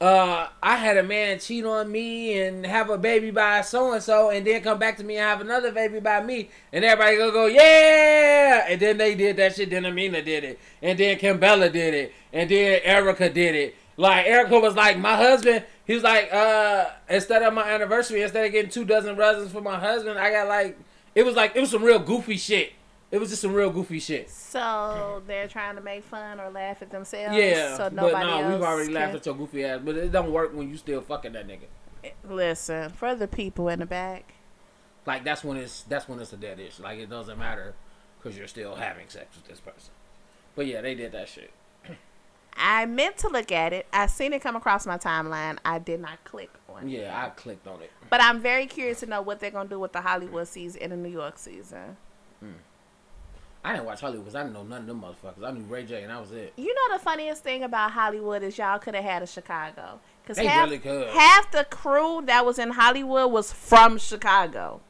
uh, 0.00 0.48
I 0.62 0.76
had 0.76 0.98
a 0.98 1.02
man 1.02 1.38
cheat 1.38 1.64
on 1.64 1.90
me 1.90 2.38
and 2.40 2.66
have 2.66 2.90
a 2.90 2.98
baby 2.98 3.30
by 3.30 3.62
so 3.62 3.94
and 3.94 4.02
so, 4.02 4.28
and 4.30 4.46
then 4.46 4.62
come 4.62 4.78
back 4.78 4.98
to 4.98 5.04
me 5.04 5.16
and 5.16 5.24
have 5.24 5.40
another 5.40 5.72
baby 5.72 6.00
by 6.00 6.22
me, 6.22 6.50
and 6.72 6.84
everybody 6.84 7.16
gonna 7.16 7.32
go, 7.32 7.46
yeah, 7.46 8.66
and 8.68 8.80
then 8.80 8.98
they 8.98 9.14
did 9.14 9.36
that 9.36 9.56
shit. 9.56 9.70
Then 9.70 9.86
Amina 9.86 10.20
did 10.20 10.44
it, 10.44 10.58
and 10.82 10.98
then 10.98 11.18
Kimbella 11.18 11.72
did 11.72 11.94
it, 11.94 12.12
and 12.32 12.50
then 12.50 12.80
Erica 12.84 13.30
did 13.30 13.54
it. 13.54 13.74
Like 13.96 14.26
Erica 14.26 14.58
was 14.58 14.74
like, 14.74 14.98
my 14.98 15.16
husband. 15.16 15.64
He 15.86 15.94
was 15.94 16.02
like, 16.02 16.28
uh, 16.32 16.90
instead 17.08 17.42
of 17.42 17.54
my 17.54 17.70
anniversary, 17.70 18.20
instead 18.20 18.44
of 18.44 18.52
getting 18.52 18.70
two 18.70 18.84
dozen 18.84 19.16
roses 19.16 19.52
for 19.52 19.60
my 19.60 19.78
husband, 19.78 20.18
I 20.18 20.30
got 20.30 20.48
like, 20.48 20.76
it 21.14 21.24
was 21.24 21.36
like 21.36 21.56
it 21.56 21.60
was 21.60 21.70
some 21.70 21.82
real 21.82 22.00
goofy 22.00 22.36
shit. 22.36 22.72
It 23.10 23.18
was 23.18 23.28
just 23.30 23.42
some 23.42 23.52
real 23.54 23.70
goofy 23.70 24.00
shit. 24.00 24.28
So 24.30 25.22
they're 25.26 25.46
trying 25.48 25.76
to 25.76 25.80
make 25.80 26.02
fun 26.02 26.40
or 26.40 26.50
laugh 26.50 26.82
at 26.82 26.90
themselves. 26.90 27.36
Yeah, 27.36 27.76
So 27.76 27.84
but 27.84 27.92
no, 27.94 28.04
we've 28.48 28.62
already 28.62 28.86
can- 28.86 28.94
laughed 28.94 29.14
at 29.14 29.26
your 29.26 29.34
goofy 29.36 29.64
ass. 29.64 29.80
But 29.84 29.96
it 29.96 30.12
don't 30.12 30.32
work 30.32 30.52
when 30.54 30.68
you 30.68 30.76
still 30.76 31.00
fucking 31.00 31.32
that 31.32 31.46
nigga. 31.46 31.66
Listen, 32.28 32.90
for 32.90 33.14
the 33.14 33.28
people 33.28 33.68
in 33.68 33.78
the 33.80 33.86
back. 33.86 34.34
Like 35.06 35.22
that's 35.24 35.44
when 35.44 35.56
it's 35.56 35.82
that's 35.82 36.08
when 36.08 36.18
it's 36.18 36.32
a 36.32 36.36
dead 36.36 36.58
issue. 36.58 36.82
Like 36.82 36.98
it 36.98 37.08
doesn't 37.08 37.38
matter 37.38 37.74
because 38.18 38.36
you're 38.36 38.48
still 38.48 38.74
having 38.74 39.08
sex 39.08 39.36
with 39.36 39.46
this 39.46 39.60
person. 39.60 39.92
But 40.56 40.66
yeah, 40.66 40.80
they 40.80 40.94
did 40.96 41.12
that 41.12 41.28
shit. 41.28 41.52
I 42.56 42.86
meant 42.86 43.18
to 43.18 43.28
look 43.28 43.52
at 43.52 43.72
it. 43.72 43.86
I 43.92 44.06
seen 44.06 44.32
it 44.32 44.40
come 44.42 44.56
across 44.56 44.84
my 44.86 44.98
timeline. 44.98 45.58
I 45.64 45.78
did 45.78 46.00
not 46.00 46.24
click 46.24 46.50
on 46.68 46.88
it. 46.88 46.90
Yeah, 46.90 47.24
I 47.24 47.28
clicked 47.30 47.68
on 47.68 47.82
it. 47.82 47.90
But 48.10 48.20
I'm 48.20 48.40
very 48.40 48.66
curious 48.66 49.00
to 49.00 49.06
know 49.06 49.22
what 49.22 49.38
they're 49.38 49.50
gonna 49.52 49.68
do 49.68 49.78
with 49.78 49.92
the 49.92 50.00
Hollywood 50.00 50.48
season 50.48 50.82
and 50.82 50.90
the 50.92 50.96
New 50.96 51.10
York 51.10 51.38
season. 51.38 51.96
Mm. 52.44 52.54
I 53.66 53.72
didn't 53.72 53.86
watch 53.86 54.00
Hollywood 54.00 54.24
because 54.24 54.36
I 54.36 54.42
didn't 54.42 54.54
know 54.54 54.62
none 54.62 54.82
of 54.82 54.86
them 54.86 55.02
motherfuckers. 55.02 55.44
I 55.44 55.50
knew 55.50 55.64
Ray 55.64 55.84
J 55.84 56.02
and 56.02 56.10
that 56.12 56.20
was 56.20 56.30
it. 56.30 56.52
You 56.56 56.72
know 56.72 56.96
the 56.96 57.02
funniest 57.02 57.42
thing 57.42 57.64
about 57.64 57.90
Hollywood 57.90 58.44
is 58.44 58.56
y'all 58.56 58.78
could 58.78 58.94
have 58.94 59.02
had 59.02 59.24
a 59.24 59.26
Chicago 59.26 59.98
because 60.22 60.36
They 60.36 60.46
half, 60.46 60.66
really 60.66 60.78
could. 60.78 61.08
half 61.08 61.50
the 61.50 61.64
crew 61.64 62.22
that 62.26 62.46
was 62.46 62.60
in 62.60 62.70
Hollywood 62.70 63.32
was 63.32 63.52
from 63.52 63.98
Chicago. 63.98 64.82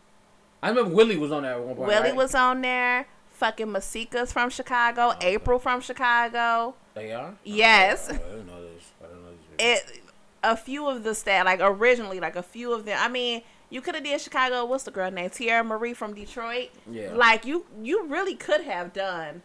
I 0.63 0.69
remember 0.69 0.95
Willie 0.95 1.17
was 1.17 1.33
on 1.33 1.45
there 1.45 1.55
at 1.55 1.61
one 1.61 1.75
point. 1.75 1.89
Willie 1.89 2.09
right? 2.09 2.17
was 2.17 2.35
on 2.35 2.61
there. 2.61 3.07
Fucking 3.31 3.73
Masika's 3.73 4.31
from 4.31 4.51
Chicago. 4.51 5.13
Oh, 5.15 5.19
April 5.23 5.59
from 5.59 5.81
Chicago. 5.81 6.75
They 6.93 7.13
are. 7.13 7.35
Yes. 7.45 8.09
Oh, 8.11 8.15
I 8.15 8.19
didn't 8.19 8.47
know 8.47 8.63
this. 8.63 8.93
I 9.03 9.07
didn't 9.07 9.23
know 9.23 9.31
this. 9.59 9.81
It. 9.91 10.03
A 10.45 10.57
few 10.57 10.87
of 10.87 11.03
the 11.03 11.15
staff, 11.15 11.47
like 11.47 11.61
originally, 11.63 12.21
like 12.21 12.37
a 12.37 12.43
few 12.43 12.73
of 12.73 12.85
them. 12.85 12.99
I 13.01 13.09
mean, 13.09 13.43
you 13.71 13.81
could 13.81 13.95
have 13.95 14.05
did 14.05 14.21
Chicago. 14.21 14.65
What's 14.65 14.85
the 14.85 14.91
girl 14.91 15.11
name? 15.11 15.31
Teairra 15.31 15.65
Mari 15.67 15.93
from 15.95 16.15
Detroit. 16.15 16.71
Yeah. 16.91 17.13
Like 17.15 17.45
you, 17.45 17.67
you 17.83 18.07
really 18.07 18.35
could 18.35 18.63
have 18.63 18.93
done 18.93 19.43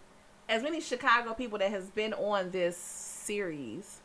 as 0.47 0.63
many 0.63 0.79
Chicago 0.81 1.33
people 1.33 1.57
that 1.59 1.71
has 1.71 1.89
been 1.89 2.13
on 2.13 2.51
this 2.51 2.77
series. 2.77 3.99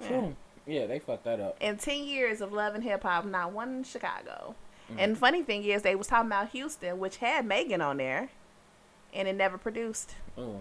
Yeah. 0.00 0.08
True. 0.08 0.36
Yeah, 0.66 0.86
they 0.86 0.98
fucked 0.98 1.24
that 1.24 1.40
up. 1.40 1.56
In 1.60 1.78
ten 1.78 2.04
years 2.04 2.40
of 2.42 2.52
love 2.52 2.74
and 2.74 2.84
hip 2.84 3.02
hop, 3.02 3.24
not 3.24 3.52
one 3.52 3.76
in 3.78 3.84
Chicago. 3.84 4.54
Mm-hmm. 4.90 4.98
And 5.00 5.18
funny 5.18 5.42
thing 5.42 5.64
is, 5.64 5.82
they 5.82 5.94
was 5.94 6.06
talking 6.06 6.26
about 6.28 6.50
Houston, 6.50 6.98
which 6.98 7.16
had 7.18 7.46
Megan 7.46 7.80
on 7.80 7.96
there, 7.96 8.28
and 9.14 9.26
it 9.26 9.34
never 9.34 9.56
produced. 9.56 10.14
Oh, 10.36 10.60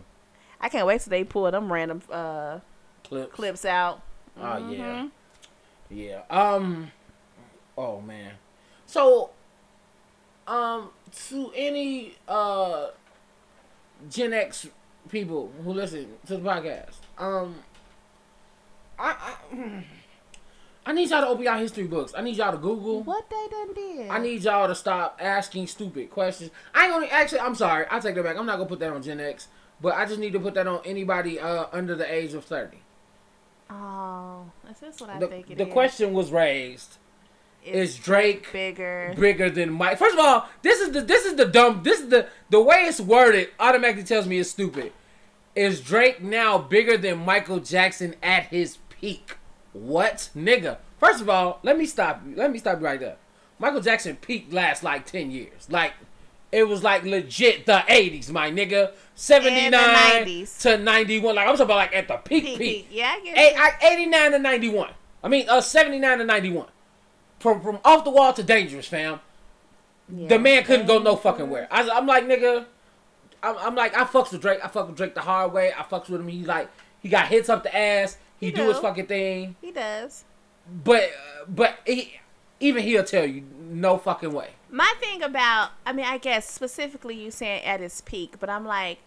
I 0.62 0.70
can't 0.70 0.88
wait 0.88 1.02
till 1.02 1.12
they 1.12 1.24
pull 1.26 1.52
them 1.52 1.72
random 1.72 2.02
uh, 2.10 2.60
clips. 3.04 3.34
clips 3.34 3.66
out. 3.66 4.02
Oh 4.40 4.70
yeah, 4.70 5.02
Mhm. 5.04 5.12
yeah. 5.90 6.22
Um. 6.30 6.92
Oh 7.78 8.00
man. 8.02 8.32
So, 8.88 9.30
um, 10.48 10.90
to 11.30 11.52
any 11.56 12.16
uh 12.28 12.88
Gen 14.10 14.34
X 14.34 14.68
people 15.10 15.52
who 15.64 15.74
listen 15.74 16.08
to 16.26 16.38
the 16.38 16.44
podcast, 16.50 16.96
um, 17.18 17.56
I 18.98 19.36
I, 19.52 19.84
I 20.86 20.94
need 20.94 21.10
y'all 21.10 21.22
to 21.22 21.28
open 21.28 21.44
y'all 21.44 21.58
history 21.60 21.84
books. 21.86 22.14
I 22.16 22.22
need 22.22 22.38
y'all 22.38 22.54
to 22.54 22.58
Google. 22.58 23.04
What 23.04 23.30
they 23.30 23.48
done 23.52 23.74
did? 23.74 24.10
I 24.10 24.20
need 24.20 24.42
y'all 24.44 24.68
to 24.68 24.76
stop 24.76 25.20
asking 25.22 25.68
stupid 25.68 26.10
questions. 26.10 26.50
I 26.74 26.86
ain't 26.86 26.94
gonna 26.94 27.08
actually. 27.08 27.42
I'm 27.42 27.56
sorry. 27.56 27.86
I 27.92 28.00
take 28.00 28.16
that 28.16 28.24
back. 28.24 28.38
I'm 28.38 28.46
not 28.46 28.56
gonna 28.56 28.70
put 28.70 28.80
that 28.80 28.94
on 28.94 29.04
Gen 29.04 29.20
X, 29.20 29.50
but 29.82 29.96
I 29.96 30.06
just 30.06 30.20
need 30.20 30.32
to 30.34 30.40
put 30.40 30.54
that 30.54 30.66
on 30.66 30.80
anybody 30.86 31.40
uh 31.40 31.66
under 31.74 31.94
the 31.96 32.10
age 32.12 32.34
of 32.34 32.46
thirty. 32.46 32.78
Oh, 33.70 34.50
is 34.72 34.80
this 34.80 35.02
what 35.02 35.10
I 35.10 35.20
The, 35.20 35.28
think 35.28 35.52
it 35.52 35.58
the 35.58 35.68
is? 35.68 35.74
question 35.74 36.14
was 36.14 36.32
raised. 36.32 36.98
Is 37.64 37.92
is 37.92 37.98
Drake 37.98 38.52
bigger? 38.54 39.14
bigger 39.20 39.50
than 39.50 39.72
Mike. 39.72 39.98
First 39.98 40.14
of 40.18 40.20
all, 40.24 40.48
this 40.62 40.80
is 40.80 40.92
the 40.92 41.02
this 41.02 41.26
is 41.26 41.36
the 41.36 41.46
dumb 41.46 41.82
this 41.84 42.00
is 42.00 42.10
the 42.10 42.28
the 42.50 42.62
way 42.62 42.86
it's 42.86 43.00
worded 43.02 43.50
automatically 43.60 44.04
tells 44.04 44.26
me 44.28 44.40
it's 44.40 44.50
stupid. 44.50 44.94
Is 45.56 45.82
Drake 45.82 46.22
now 46.22 46.58
bigger 46.58 46.98
than 46.98 47.26
Michael 47.26 47.60
Jackson 47.60 48.16
at 48.22 48.44
his 48.46 48.78
peak? 48.90 49.38
What, 49.74 50.30
nigga? 50.36 50.78
First 51.00 51.22
of 51.22 51.30
all, 51.30 51.60
let 51.64 51.78
me 51.78 51.86
stop 51.86 52.22
you. 52.28 52.36
Let 52.36 52.52
me 52.52 52.60
stop 52.60 52.80
you 52.80 52.86
right 52.86 53.00
there. 53.00 53.18
Michael 53.60 53.82
Jackson 53.82 54.16
peaked 54.16 54.54
last 54.54 54.84
like 54.84 55.06
ten 55.06 55.30
years. 55.32 55.68
Like 55.70 55.94
it 56.52 56.64
was 56.68 56.84
like 56.84 57.04
legit 57.04 57.66
the 57.66 57.84
eighties, 57.90 58.32
my 58.32 58.50
nigga. 58.52 58.94
Seventy 59.16 59.70
nine 59.70 60.24
the 60.26 60.32
90s. 60.44 60.62
to 60.62 60.78
ninety 60.78 61.20
one. 61.20 61.36
Like 61.36 61.48
I'm 61.48 61.54
talking 61.56 61.66
about 61.66 61.76
like 61.78 61.96
at 61.96 62.08
the 62.08 62.18
peak 62.18 62.44
Peak, 62.46 62.58
peak. 62.60 62.88
Yeah, 62.92 63.16
I 63.18 63.20
get 63.22 63.38
Eight, 63.38 63.54
it. 63.54 63.60
I, 63.60 63.94
89 63.94 64.32
to 64.34 64.40
91. 64.40 64.90
I 65.24 65.28
mean, 65.28 65.50
uh, 65.50 65.60
79 65.60 66.20
to 66.20 66.24
91. 66.24 66.68
From 67.40 67.62
from 67.62 67.80
off 67.86 68.04
the 68.04 68.10
wall 68.10 68.34
to 68.34 68.44
dangerous, 68.44 68.88
fam. 68.88 69.20
Yeah. 70.10 70.30
The 70.30 70.40
man 70.40 70.64
couldn't 70.64 70.88
go 70.88 71.00
no 71.00 71.16
fucking 71.16 71.50
where. 71.50 71.68
I, 71.70 71.90
I'm 71.90 72.08
like, 72.08 72.26
nigga, 72.26 72.66
I'm, 73.44 73.58
I'm 73.58 73.76
like, 73.76 73.96
I 73.96 74.06
fucks 74.06 74.32
with 74.32 74.42
Drake. 74.42 74.60
I 74.64 74.68
fuck 74.68 74.88
with 74.88 74.96
Drake 74.96 75.16
the 75.16 75.22
hard 75.22 75.52
way. 75.52 75.72
I 75.78 75.84
fucks 75.84 76.10
with 76.10 76.22
him. 76.22 76.28
He 76.28 76.46
like, 76.46 76.70
he 77.02 77.10
got 77.10 77.28
hits 77.28 77.50
up 77.50 77.64
the 77.64 77.76
ass. 77.76 78.18
He, 78.40 78.48
He 78.48 78.52
do 78.54 78.68
his 78.68 78.78
fucking 78.78 79.08
thing. 79.08 79.56
He 79.62 79.72
does. 79.72 80.24
But, 80.84 81.12
but 81.48 81.80
he, 81.86 82.20
even 82.60 82.84
he'll 82.84 83.04
tell 83.04 83.26
you 83.26 83.44
no 83.70 83.98
fucking 83.98 84.32
way. 84.32 84.52
My 84.70 84.94
thing 85.00 85.24
about, 85.24 85.72
I 85.86 85.94
mean, 85.94 86.06
I 86.06 86.18
guess 86.18 86.50
specifically 86.50 87.16
you 87.16 87.32
saying 87.32 87.64
at 87.64 87.82
its 87.82 88.02
peak, 88.02 88.36
but 88.40 88.50
I'm 88.50 88.66
like, 88.66 89.00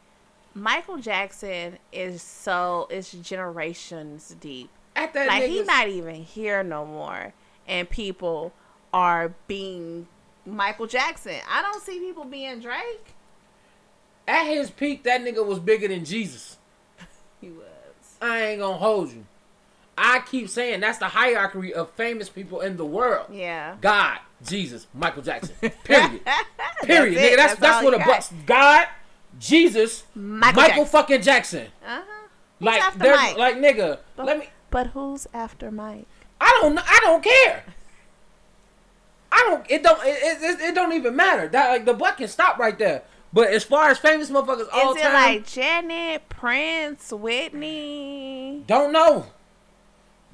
Michael 0.55 0.97
Jackson 0.99 1.79
is 1.93 2.23
so 2.23 2.89
it's 2.91 3.13
generations 3.13 4.35
deep. 4.41 4.69
At 4.97 5.15
that 5.15 5.29
Like 5.29 5.45
he's 5.45 5.67
not 5.67 5.89
even 5.89 6.17
here 6.17 6.63
no 6.63 6.85
more, 6.85 7.33
and 7.67 7.89
people 7.89 8.53
are 8.93 9.35
being 9.47 10.07
Michael 10.47 10.87
Jackson. 10.87 11.37
I 11.49 11.63
don't 11.63 11.83
see 11.83 11.99
people 11.99 12.25
being 12.25 12.61
Drake. 12.61 13.15
at 14.27 14.45
his 14.47 14.71
peak, 14.71 15.03
that 15.05 15.21
nigga 15.23 15.45
was 15.45 15.59
bigger 15.59 15.89
than 15.89 16.05
Jesus. 16.05 16.57
He 17.41 17.49
was. 17.49 17.65
I 18.21 18.41
ain't 18.43 18.61
gonna 18.61 18.77
hold 18.77 19.13
you. 19.13 19.25
I 19.97 20.21
keep 20.21 20.49
saying 20.51 20.81
that's 20.81 20.99
the 20.99 21.09
hierarchy 21.09 21.73
of 21.73 21.91
famous 21.93 22.29
people 22.29 22.61
in 22.61 22.77
the 22.77 22.85
world. 22.85 23.27
Yeah. 23.33 23.77
God, 23.81 24.19
Jesus, 24.47 24.87
Michael 24.95 25.23
Jackson. 25.23 25.55
Period. 25.61 25.81
Period. 25.85 26.23
That's 26.25 26.87
nigga, 26.87 27.33
it. 27.33 27.37
that's 27.37 27.61
that's, 27.61 27.85
what 27.85 27.95
a 27.95 27.99
bucks. 27.99 28.33
God, 28.47 28.89
Jesus, 29.39 30.05
Michael 30.15 30.63
Michael, 30.63 30.85
Jackson. 30.85 30.87
fucking 30.87 31.23
Jackson. 31.23 31.67
Uh-huh. 31.87 32.03
Like 32.61 32.83
after 32.83 32.99
there's 32.99 33.17
Mike? 33.17 33.37
like 33.39 33.57
nigga. 33.57 33.99
But, 34.17 34.27
Let 34.27 34.39
me. 34.39 34.49
but 34.71 34.89
who's 34.89 35.27
after 35.33 35.71
Mike? 35.71 36.07
I 36.41 36.59
don't. 36.61 36.79
I 36.79 36.99
don't 37.03 37.23
care. 37.23 37.65
I 39.33 39.39
don't. 39.49 39.71
It 39.71 39.83
don't. 39.83 40.01
It, 40.05 40.43
it, 40.43 40.61
it, 40.61 40.75
don't 40.75 40.93
even 40.93 41.15
matter. 41.15 41.49
That 41.49 41.71
like 41.71 41.85
the 41.85 41.95
buck 41.95 42.17
can 42.19 42.29
stop 42.29 42.59
right 42.59 42.79
there. 42.79 43.03
But 43.33 43.49
as 43.49 43.63
far 43.63 43.91
as 43.91 43.99
famous 43.99 44.29
motherfuckers 44.31 44.67
all 44.73 44.93
Is 44.95 45.01
it 45.01 45.05
time, 45.05 45.13
like 45.13 45.47
Janet, 45.47 46.29
Prince, 46.29 47.13
Whitney? 47.13 48.65
don't 48.67 48.93
know. 48.93 49.27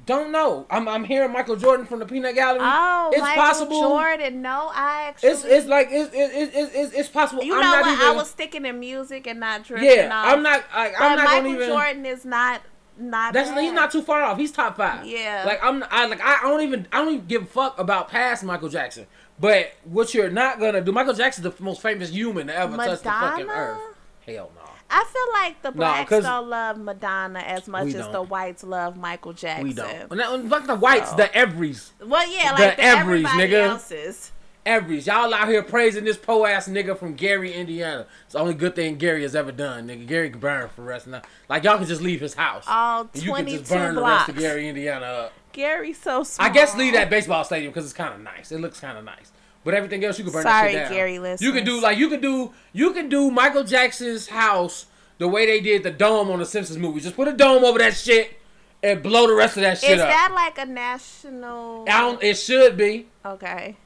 Don't 0.07 0.31
know. 0.31 0.65
I'm 0.69 0.87
I'm 0.87 1.03
hearing 1.03 1.33
Michael 1.33 1.57
Jordan 1.57 1.85
from 1.85 1.99
the 1.99 2.05
Peanut 2.05 2.33
Gallery. 2.33 2.61
Oh, 2.63 3.09
it's 3.11 3.21
Michael 3.21 3.43
possible. 3.43 3.81
Jordan. 3.81 4.41
No, 4.41 4.71
I 4.73 5.03
actually. 5.09 5.29
It's 5.29 5.43
it's 5.43 5.67
like 5.67 5.89
it's 5.91 6.09
it's 6.13 6.55
it's, 6.55 6.75
it's, 6.75 6.93
it's 6.93 7.09
possible. 7.09 7.43
you 7.43 7.53
I'm 7.53 7.61
know 7.61 7.81
what? 7.81 7.93
even, 7.93 8.05
I 8.07 8.11
was 8.13 8.29
sticking 8.29 8.65
in 8.65 8.79
music 8.79 9.27
and 9.27 9.41
not 9.41 9.65
drifting 9.65 9.89
Yeah, 9.91 10.09
off. 10.17 10.27
I'm 10.27 10.41
not. 10.41 10.63
Like, 10.73 10.93
I'm 10.97 11.17
not 11.17 11.25
Michael 11.25 11.51
even. 11.51 11.67
Jordan 11.67 12.05
is 12.05 12.23
not 12.23 12.61
not. 12.99 13.33
That's 13.33 13.49
bad. 13.49 13.61
he's 13.61 13.73
not 13.73 13.91
too 13.91 14.01
far 14.01 14.21
off. 14.23 14.37
He's 14.37 14.51
top 14.51 14.77
five. 14.77 15.05
Yeah. 15.05 15.43
Like 15.45 15.63
I'm. 15.63 15.83
I 15.89 16.05
like. 16.07 16.21
I 16.21 16.39
don't 16.43 16.61
even. 16.61 16.87
I 16.91 16.97
don't 17.03 17.13
even 17.13 17.25
give 17.27 17.43
a 17.43 17.45
fuck 17.45 17.77
about 17.79 18.09
past 18.09 18.43
Michael 18.43 18.69
Jackson. 18.69 19.05
But 19.39 19.73
what 19.83 20.13
you're 20.13 20.29
not 20.31 20.59
gonna 20.59 20.81
do, 20.81 20.91
Michael 20.91 21.13
Jackson's 21.13 21.43
the 21.55 21.63
most 21.63 21.81
famous 21.81 22.09
human 22.09 22.47
to 22.47 22.55
ever 22.55 22.75
touch 22.75 22.99
the 23.01 23.09
fucking 23.09 23.45
Madonna? 23.47 23.61
earth. 23.71 23.79
Hell 24.25 24.51
no. 24.55 24.61
I 24.89 25.03
feel 25.03 25.33
like 25.43 25.61
the 25.61 25.71
blacks 25.71 26.09
'cause- 26.09 26.23
don't 26.23 26.47
love 26.49 26.77
Madonna 26.77 27.39
as 27.39 27.67
much 27.67 27.93
as 27.93 28.07
the 28.07 28.21
whites 28.21 28.63
love 28.63 28.95
Michael 28.97 29.33
Jackson. 29.33 29.67
We 29.67 29.73
don't. 29.73 30.49
Fuck 30.49 30.65
the 30.65 30.75
whites, 30.75 31.09
So. 31.09 31.17
the 31.17 31.35
everys, 31.35 31.91
Well, 32.03 32.25
yeah, 32.31 32.55
The 32.55 32.61
like 32.63 32.77
the, 32.77 32.83
Everys, 32.83 33.25
everybody 33.25 33.37
nigga. 33.53 33.67
else's. 33.67 34.31
Everys. 34.67 35.07
Y'all 35.07 35.33
out 35.33 35.47
here 35.47 35.63
praising 35.63 36.03
this 36.03 36.17
po 36.17 36.45
ass 36.45 36.67
nigga 36.67 36.97
from 36.97 37.15
Gary, 37.15 37.53
Indiana. 37.53 38.05
It's 38.25 38.33
the 38.33 38.39
only 38.39 38.53
good 38.53 38.75
thing 38.75 38.97
Gary 38.97 39.23
has 39.23 39.35
ever 39.35 39.51
done, 39.51 39.87
nigga. 39.87 40.05
Gary 40.05 40.29
can 40.29 40.39
burn 40.39 40.69
for 40.69 40.81
the 40.81 40.87
rest 40.87 41.05
of 41.07 41.11
the 41.11 41.17
night. 41.19 41.25
Like 41.49 41.63
y'all 41.63 41.77
can 41.77 41.87
just 41.87 42.01
leave 42.01 42.19
his 42.19 42.33
house. 42.33 42.65
All 42.67 43.09
and 43.13 43.23
you 43.23 43.33
can 43.33 43.47
just 43.47 43.71
burn 43.71 43.95
blocks. 43.95 44.27
the 44.27 44.33
rest 44.33 44.37
of 44.37 44.37
Gary, 44.37 44.67
Indiana 44.67 45.05
up. 45.05 45.33
Gary's 45.53 45.99
so 45.99 46.23
small. 46.23 46.47
I 46.47 46.51
guess 46.51 46.75
leave 46.75 46.93
that 46.93 47.09
baseball 47.09 47.43
stadium 47.43 47.71
because 47.71 47.85
it's 47.85 47.93
kind 47.93 48.13
of 48.13 48.21
nice. 48.21 48.51
It 48.51 48.59
looks 48.59 48.79
kind 48.79 48.97
of 48.97 49.03
nice. 49.03 49.31
But 49.63 49.73
everything 49.73 50.03
else 50.05 50.17
you 50.17 50.23
can 50.23 50.33
burn 50.33 50.43
Sorry, 50.43 50.73
that 50.73 50.89
shit 50.89 50.97
down. 50.97 51.19
Gary 51.19 51.37
You 51.39 51.51
can 51.51 51.65
do 51.65 51.81
like 51.81 51.97
you 51.97 52.09
can 52.09 52.21
do 52.21 52.53
you 52.73 52.93
can 52.93 53.09
do 53.09 53.31
Michael 53.31 53.63
Jackson's 53.63 54.27
house 54.27 54.85
the 55.17 55.27
way 55.27 55.45
they 55.45 55.59
did 55.59 55.83
the 55.83 55.91
dome 55.91 56.29
on 56.29 56.39
the 56.39 56.45
Simpsons 56.45 56.77
movie. 56.77 56.99
Just 56.99 57.15
put 57.15 57.27
a 57.27 57.33
dome 57.33 57.63
over 57.63 57.79
that 57.79 57.95
shit 57.95 58.39
and 58.83 59.01
blow 59.01 59.27
the 59.27 59.33
rest 59.33 59.57
of 59.57 59.63
that 59.63 59.79
shit 59.79 59.91
up. 59.91 59.95
Is 59.95 60.01
up. 60.01 60.09
that 60.09 60.31
like 60.33 60.57
a 60.57 60.69
national? 60.69 61.85
I 61.89 62.01
don't, 62.01 62.21
it 62.21 62.35
should 62.35 62.77
be. 62.77 63.07
Okay. 63.25 63.77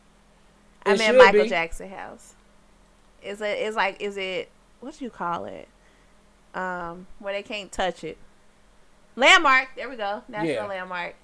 I 0.86 0.94
It 0.94 0.98
meant 0.98 1.02
should 1.14 1.18
Michael 1.18 1.44
be. 1.44 1.50
Jackson 1.50 1.90
house. 1.90 2.34
Is 3.24 3.42
it? 3.42 3.60
Is 3.60 3.76
like? 3.76 4.02
Is 4.02 4.18
it? 4.18 4.50
What 4.80 4.98
do 4.98 5.06
you 5.06 5.12
call 5.12 5.46
it? 5.46 5.68
Um, 6.56 7.08
where 7.20 7.34
they 7.34 7.44
can't 7.44 7.72
touch 7.72 8.04
it. 8.04 8.18
Landmark. 9.16 9.70
There 9.76 9.90
we 9.90 9.96
go. 9.96 10.24
National 10.28 10.54
Yeah. 10.54 10.66
landmark. 10.66 11.16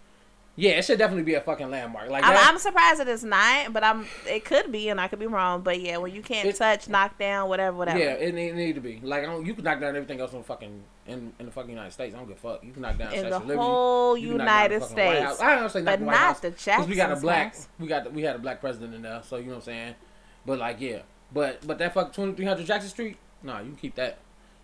Yeah, 0.60 0.72
it 0.72 0.86
should 0.86 0.98
definitely 0.98 1.22
be 1.24 1.36
a 1.36 1.42
fucking 1.42 1.70
landmark. 1.70 2.10
Like 2.10 2.24
I'm, 2.24 2.34
that. 2.34 2.50
I'm 2.52 2.58
surprised 2.58 3.00
that 3.00 3.08
it's 3.08 3.22
not, 3.24 3.72
but 3.74 3.84
I'm. 3.84 4.08
It 4.28 4.44
could 4.44 4.72
be, 4.72 4.90
and 4.90 5.00
I 5.00 5.08
could 5.08 5.20
be 5.20 5.28
wrong. 5.28 5.62
But 5.62 5.80
yeah, 5.80 5.98
when 5.98 6.12
you 6.16 6.24
can't 6.24 6.48
It- 6.48 6.56
touch, 6.56 6.90
knock 6.90 7.20
down, 7.20 7.48
whatever, 7.48 7.78
whatever. 7.78 8.00
yeah, 8.00 8.14
it 8.14 8.34
need, 8.34 8.48
it 8.50 8.56
need 8.56 8.74
to 8.74 8.82
be. 8.82 9.00
Like 9.04 9.22
I 9.22 9.28
don't, 9.28 9.46
you 9.46 9.54
can 9.54 9.64
knock 9.64 9.80
down 9.80 9.96
everything 9.96 10.20
else 10.20 10.32
in 10.32 10.40
the 10.40 10.44
fucking 10.44 10.84
in, 11.06 11.32
in 11.38 11.46
the 11.46 11.52
fucking 11.52 11.70
United 11.70 11.92
States. 11.92 12.16
I 12.16 12.18
don't 12.18 12.28
give 12.28 12.38
a 12.38 12.40
fuck. 12.40 12.64
You 12.64 12.72
can 12.74 12.82
knock 12.82 12.98
down 12.98 13.14
In 13.14 13.30
the 13.30 13.38
Liberty. 13.38 13.60
whole 13.60 14.18
You 14.18 14.30
can 14.30 14.38
knock 14.40 14.48
down 14.48 14.70
the 14.70 14.74
United 14.76 14.82
fucking 14.82 15.06
White 15.06 15.22
House. 15.22 15.36
States. 15.38 15.44
I 15.48 15.56
don't 15.60 15.70
say 15.72 15.82
But 15.84 16.00
the 16.00 16.06
not 16.06 16.16
House, 16.16 16.40
the 16.40 16.52
'cause 16.52 16.88
we 16.88 16.96
got 16.96 17.12
a 17.12 17.16
black. 17.18 17.54
house. 17.54 17.68
We 17.80 17.88
got 17.88 18.12
we 18.12 18.24
had 18.24 18.36
a 18.36 18.40
black 18.40 18.60
president 18.60 18.96
in 18.96 19.04
there, 19.04 19.22
so 19.24 19.36
you 19.38 19.44
know 19.44 19.50
what 19.52 19.56
I'm 19.58 19.62
saying. 19.62 19.96
But 20.44 20.58
like 20.58 20.82
yeah, 20.82 21.02
but 21.32 21.68
but 21.68 21.78
that 21.78 21.94
fuck 21.94 22.14
2300 22.14 22.66
Jackson 22.66 22.90
Street. 22.90 23.18
Nah, 23.44 23.60
you 23.60 23.78
keep 23.80 23.94
that. 23.94 24.18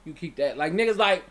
You 0.05 0.13
keep 0.13 0.37
that. 0.37 0.57
Like 0.57 0.73
niggas 0.73 0.97
like. 0.97 1.23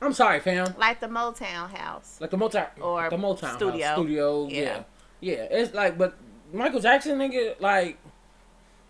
I'm 0.00 0.12
sorry, 0.12 0.40
fam. 0.40 0.74
Like 0.78 1.00
the 1.00 1.08
Motown 1.08 1.70
house. 1.76 2.18
Like 2.20 2.30
the 2.30 2.36
Motown 2.36 2.68
Or 2.80 3.10
the 3.10 3.16
Motown 3.16 3.56
studio. 3.56 3.84
house, 3.86 3.96
studio. 3.98 4.46
Yeah. 4.48 4.60
Yeah. 4.60 4.82
yeah, 5.20 5.32
It's 5.50 5.74
like, 5.74 5.98
but 5.98 6.14
Michael 6.52 6.80
Jackson, 6.80 7.18
nigga, 7.18 7.60
like, 7.60 7.98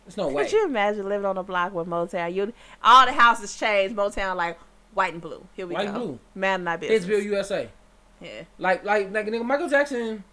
there's 0.04 0.16
no 0.16 0.28
way. 0.28 0.44
Could 0.44 0.52
you 0.52 0.66
imagine 0.66 1.09
living 1.09 1.24
on 1.26 1.36
a 1.38 1.42
block 1.42 1.72
with 1.74 1.86
Motown? 1.86 2.32
You 2.34 2.52
all 2.82 3.06
the 3.06 3.12
houses 3.12 3.59
changed. 3.59 3.94
Motown 3.96 4.36
like 4.36 4.59
white 4.94 5.12
and 5.12 5.22
blue. 5.22 5.46
Here 5.54 5.66
we 5.66 5.74
White 5.74 5.86
go. 5.86 5.92
and 5.94 6.02
blue. 6.02 6.18
Man, 6.34 6.64
not 6.64 6.80
business. 6.80 7.02
Israel, 7.02 7.20
USA. 7.20 7.68
Yeah. 8.20 8.42
Like, 8.59 8.84
like, 8.84 9.12
like, 9.12 9.26
nigga, 9.26 9.44
Michael 9.44 9.68
Jackson. 9.68 10.24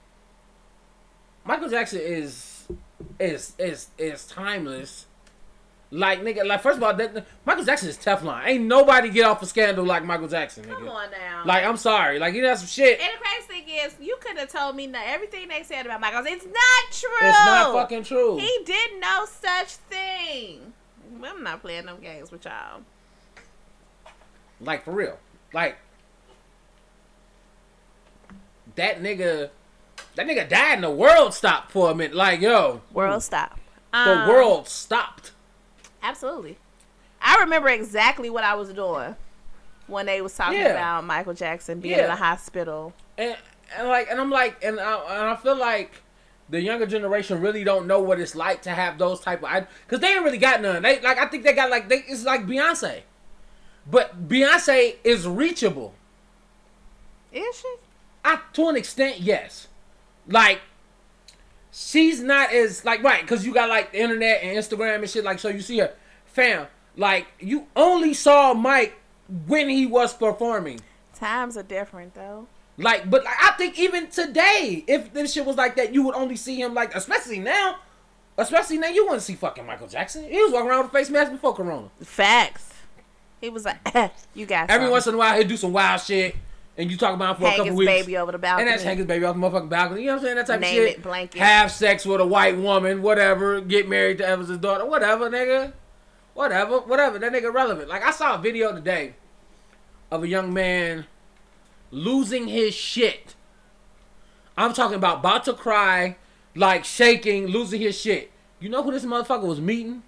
Michael 1.44 1.70
Jackson 1.70 2.00
is, 2.02 2.68
is, 3.20 3.54
is, 3.60 3.90
is 3.98 4.26
timeless. 4.26 5.06
Like, 5.96 6.22
nigga, 6.24 6.46
like, 6.46 6.62
first 6.62 6.76
of 6.78 6.84
all, 6.84 6.94
that, 6.94 7.26
Michael 7.46 7.64
Jackson 7.64 7.88
is 7.88 7.98
Teflon. 7.98 8.46
Ain't 8.46 8.66
nobody 8.66 9.10
get 9.10 9.24
off 9.26 9.42
a 9.42 9.46
scandal 9.46 9.86
like 9.86 10.04
Michael 10.04 10.28
Jackson, 10.28 10.66
nigga. 10.66 10.74
Come 10.80 10.90
on 10.90 11.10
now. 11.12 11.44
Like, 11.46 11.64
I'm 11.64 11.78
sorry. 11.78 12.20
Like, 12.20 12.34
he 12.34 12.42
does 12.42 12.60
some 12.60 12.68
shit. 12.68 13.00
and 13.00 13.10
the 13.14 13.24
crazy 13.24 13.64
thing 13.66 13.76
is, 13.86 13.96
you 14.02 14.18
could 14.20 14.38
have 14.38 14.50
told 14.52 14.76
me 14.76 14.88
that 14.88 15.06
everything 15.08 15.48
they 15.48 15.64
said 15.64 15.86
about 15.86 16.02
Michael. 16.02 16.24
It's 16.26 16.44
not 16.46 16.92
true. 16.92 17.28
It's 17.30 17.46
not 17.46 17.72
fucking 17.74 18.04
true. 18.04 18.38
He 18.38 18.60
did 18.66 19.00
no 19.00 19.26
such 19.26 19.76
thing. 19.90 20.74
I'm 21.24 21.42
not 21.44 21.62
playing 21.62 21.86
them 21.86 22.00
games 22.02 22.30
with 22.30 22.44
y'all. 22.44 22.82
Like 24.60 24.84
for 24.84 24.92
real. 24.92 25.18
Like 25.54 25.78
that 28.76 29.02
nigga 29.02 29.50
that 30.16 30.28
nigga 30.28 30.48
died 30.50 30.76
and 30.76 30.84
the 30.84 30.90
world 30.92 31.34
stopped 31.34 31.72
for 31.72 31.92
a 31.92 31.96
minute. 31.96 32.16
Like, 32.16 32.42
yo. 32.42 32.82
World 32.92 33.24
stop. 33.24 33.58
The 33.94 33.98
Um, 34.24 34.28
world 34.30 34.68
stopped. 34.68 35.32
Absolutely. 36.06 36.58
I 37.22 37.38
remember 37.40 37.68
exactly 37.70 38.30
what 38.30 38.44
I 38.44 38.54
was 38.54 38.72
doing 38.72 39.16
when 39.88 40.06
they 40.06 40.22
was 40.22 40.36
talking 40.36 40.60
Yeah. 40.60 40.68
about 40.72 41.04
Michael 41.06 41.34
Jackson 41.34 41.80
being 41.80 41.98
Yeah. 41.98 42.04
in 42.04 42.10
the 42.10 42.16
hospital. 42.16 42.94
And, 43.18 43.36
and 43.76 43.88
like 43.88 44.08
and 44.12 44.20
I'm 44.22 44.30
like 44.30 44.64
and 44.64 44.80
I, 44.80 44.94
and 45.00 45.30
I 45.30 45.36
feel 45.36 45.56
like 45.58 46.04
the 46.50 46.62
younger 46.62 46.86
generation 46.86 47.42
really 47.42 47.64
don't 47.64 47.88
know 47.88 48.00
what 48.00 48.20
it's 48.20 48.36
like 48.36 48.62
to 48.64 48.70
have 48.70 49.00
those 49.00 49.20
type 49.20 49.44
of 49.44 49.68
because 49.88 50.00
they 50.00 50.14
ain't 50.14 50.24
really 50.24 50.38
got 50.38 50.62
none. 50.62 50.84
They 50.84 51.02
like 51.02 51.18
I 51.18 51.26
think 51.26 51.44
they 51.44 51.54
got 51.54 51.72
like 51.72 51.90
they 51.90 52.04
it's 52.08 52.24
like 52.24 52.46
Beyonce, 52.46 53.02
but 53.90 54.30
Beyonce 54.30 54.98
is 55.04 55.28
reachable. 55.28 55.96
Is 57.34 57.60
she? 57.60 57.74
I, 58.24 58.40
to 58.54 58.70
an 58.70 58.76
extent, 58.76 59.20
yes. 59.20 59.68
Like, 60.28 60.62
she's 61.76 62.22
not 62.22 62.54
as 62.54 62.86
like 62.86 63.04
right 63.04 63.22
because 63.22 63.46
you 63.46 63.54
got 63.54 63.70
like 63.70 63.92
the 63.92 64.02
internet 64.02 64.42
and 64.42 64.58
Instagram 64.58 65.00
and 65.00 65.10
shit. 65.10 65.24
Like, 65.24 65.40
so 65.40 65.50
you 65.50 65.62
see 65.62 65.80
her, 65.80 65.94
fam. 66.26 66.68
Like, 66.98 67.28
you 67.40 67.68
only 67.76 68.14
saw 68.14 68.54
Mike 68.54 68.98
when 69.48 69.68
he 69.68 69.86
was 69.86 70.14
performing. 70.14 70.80
Times 71.14 71.58
are 71.58 71.64
different 71.64 72.14
though. 72.14 72.48
Like, 72.78 73.10
but 73.10 73.24
like, 73.24 73.36
I 73.42 73.52
think 73.52 73.78
even 73.80 74.08
today, 74.08 74.84
if 74.88 75.14
this 75.14 75.34
shit 75.34 75.46
was 75.46 75.58
like 75.58 75.76
that, 75.76 75.94
you 75.94 76.04
would 76.04 76.16
only 76.16 76.36
see 76.36 76.60
him 76.62 76.74
like, 76.74 76.96
especially 76.96 77.40
now. 77.40 77.78
Especially 78.38 78.78
now, 78.78 78.90
you 78.90 79.06
wouldn't 79.06 79.24
see 79.24 79.36
fucking 79.36 79.66
Michael 79.66 79.88
Jackson. 79.88 80.26
He 80.26 80.38
was 80.38 80.52
walking 80.52 80.70
around 80.70 80.84
with 80.84 80.94
a 80.94 80.98
face 80.98 81.10
mask 81.10 81.32
before 81.32 81.54
Corona. 81.54 81.90
Facts. 82.02 82.74
He 83.40 83.50
was 83.50 83.64
like, 83.64 83.78
you 84.34 84.46
got 84.46 84.70
Every 84.70 84.90
once 84.90 85.08
in 85.08 85.14
a 85.14 85.18
while, 85.18 85.38
he'd 85.38 85.48
do 85.48 85.56
some 85.56 85.72
wild 85.72 86.02
shit, 86.02 86.36
and 86.78 86.92
you 86.92 86.98
talk 86.98 87.14
about 87.14 87.36
him 87.36 87.42
for 87.42 87.48
a 87.48 87.52
couple 87.52 87.66
his 87.66 87.76
weeks. 87.76 87.92
baby 87.92 88.18
over 88.18 88.32
the 88.32 88.38
balcony. 88.38 88.64
And 88.64 88.74
that's 88.74 88.84
hang 88.84 88.98
his 88.98 89.06
baby 89.06 89.24
off 89.26 89.36
the 89.36 89.42
motherfucking 89.42 89.70
balcony. 89.70 90.02
You 90.02 90.08
know 90.08 90.14
what 90.14 90.20
I'm 90.20 90.26
saying? 90.26 90.36
That 90.36 90.48
type 90.48 90.60
Name 90.60 90.82
of 90.82 90.88
shit. 90.88 90.98
it, 90.98 91.04
blanket. 91.04 91.40
Have 91.40 91.72
sex 91.72 92.06
with 92.06 92.20
a 92.20 92.26
white 92.26 92.58
woman, 92.58 93.02
whatever. 93.02 93.62
Get 93.62 93.88
married 93.88 94.18
to 94.18 94.28
Evans' 94.28 94.58
daughter, 94.58 94.86
whatever, 94.86 95.30
nigga. 95.30 95.74
Whatever, 96.34 96.80
whatever. 96.80 97.18
That 97.18 97.32
nigga 97.32 97.54
relevant. 97.54 97.88
Like 97.88 98.04
I 98.04 98.12
saw 98.12 98.36
a 98.36 98.38
video 98.38 98.74
today 98.74 99.16
of 100.12 100.24
a 100.24 100.28
young 100.28 100.54
man 100.54 101.06
losing 101.92 102.48
his 102.48 102.74
shit. 102.76 103.36
I'm 104.58 104.74
talking 104.74 104.96
about 104.96 105.20
about 105.20 105.46
to 105.46 105.54
cry, 105.54 106.18
like 106.56 106.84
shaking, 106.84 107.48
losing 107.48 107.82
his 107.82 108.00
shit. 108.00 108.32
You 108.60 108.70
know 108.70 108.84
who 108.84 108.92
this 108.92 109.06
motherfucker 109.06 109.48
was 109.48 109.62
meeting? 109.62 110.04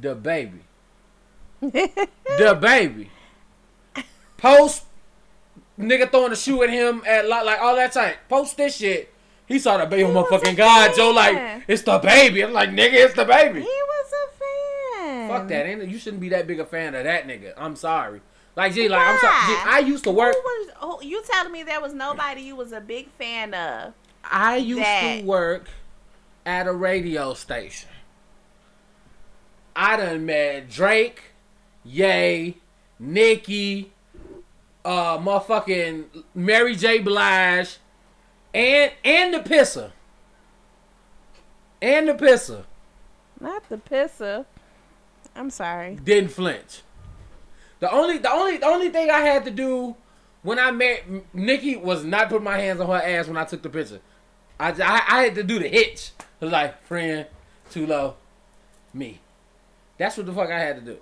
The 0.00 0.14
baby. 0.14 0.60
the 1.60 2.58
baby. 2.60 3.10
Post 4.36 4.84
nigga 5.78 6.10
throwing 6.10 6.32
a 6.32 6.36
shoe 6.36 6.62
at 6.62 6.70
him 6.70 7.02
at 7.06 7.28
like, 7.28 7.44
like 7.44 7.60
all 7.60 7.76
that 7.76 7.92
time. 7.92 8.14
Post 8.28 8.56
this 8.56 8.76
shit. 8.76 9.12
He 9.46 9.58
saw 9.58 9.76
the 9.76 9.86
baby 9.86 10.04
He 10.04 10.08
motherfucking 10.08 10.56
God, 10.56 10.94
Joe. 10.96 11.10
Like 11.10 11.64
it's 11.68 11.82
the 11.82 11.98
baby. 11.98 12.42
I'm 12.42 12.52
like, 12.52 12.70
nigga, 12.70 12.94
it's 12.94 13.14
the 13.14 13.24
baby. 13.24 13.60
He 13.60 13.66
was 13.66 14.12
a 14.12 15.00
fan. 15.00 15.28
Fuck 15.28 15.48
that. 15.48 15.66
Ain't 15.66 15.88
you 15.88 15.98
shouldn't 15.98 16.20
be 16.20 16.30
that 16.30 16.46
big 16.46 16.60
a 16.60 16.66
fan 16.66 16.94
of 16.94 17.04
that 17.04 17.26
nigga. 17.26 17.52
I'm 17.56 17.76
sorry. 17.76 18.20
Like, 18.54 18.74
G, 18.74 18.88
like 18.88 19.00
I'm 19.00 19.18
sorry. 19.18 19.56
I 19.64 19.78
used 19.78 20.04
to 20.04 20.10
work. 20.10 20.34
Who 20.34 20.40
was, 20.42 21.00
who, 21.00 21.06
you 21.06 21.22
telling 21.22 21.52
me 21.52 21.62
there 21.62 21.80
was 21.80 21.94
nobody 21.94 22.42
you 22.42 22.56
was 22.56 22.72
a 22.72 22.80
big 22.80 23.08
fan 23.12 23.54
of? 23.54 23.94
I 24.24 24.56
used 24.56 24.82
that. 24.82 25.20
to 25.20 25.24
work 25.24 25.68
at 26.44 26.66
a 26.66 26.72
radio 26.72 27.34
station. 27.34 27.88
I 29.74 29.96
done 29.96 30.26
met 30.26 30.68
Drake, 30.68 31.22
Yay, 31.82 32.56
Nicki, 32.98 33.92
uh, 34.84 35.18
motherfucking 35.18 36.24
Mary 36.34 36.74
J. 36.76 36.98
Blige, 37.00 37.78
and 38.54 38.92
and 39.04 39.34
the 39.34 39.38
pisser, 39.38 39.92
and 41.80 42.08
the 42.08 42.14
pisser 42.14 42.64
Not 43.40 43.68
the 43.68 43.78
pisser. 43.78 44.46
I'm 45.34 45.50
sorry. 45.50 45.96
didn't 45.96 46.30
flinch. 46.30 46.82
The 47.80 47.90
only, 47.90 48.18
the 48.18 48.30
only, 48.30 48.58
the 48.58 48.66
only 48.66 48.90
thing 48.90 49.10
I 49.10 49.20
had 49.20 49.44
to 49.46 49.50
do 49.50 49.96
when 50.42 50.58
I 50.58 50.70
met 50.70 51.04
Nicki 51.34 51.76
was 51.76 52.04
not 52.04 52.28
put 52.28 52.42
my 52.42 52.58
hands 52.58 52.80
on 52.80 52.86
her 52.86 53.02
ass 53.02 53.26
when 53.26 53.36
I 53.36 53.44
took 53.44 53.62
the 53.62 53.70
picture. 53.70 54.00
I, 54.60 54.70
I, 54.70 55.02
I 55.08 55.22
had 55.24 55.34
to 55.36 55.42
do 55.42 55.58
the 55.58 55.68
hitch. 55.68 56.10
It 56.40 56.44
was 56.44 56.52
like 56.52 56.82
friend, 56.84 57.26
too 57.70 57.86
low, 57.86 58.16
me. 58.92 59.20
That's 59.98 60.16
what 60.16 60.26
the 60.26 60.32
fuck 60.32 60.50
I 60.50 60.58
had 60.60 60.76
to 60.76 60.82
do. 60.82 60.98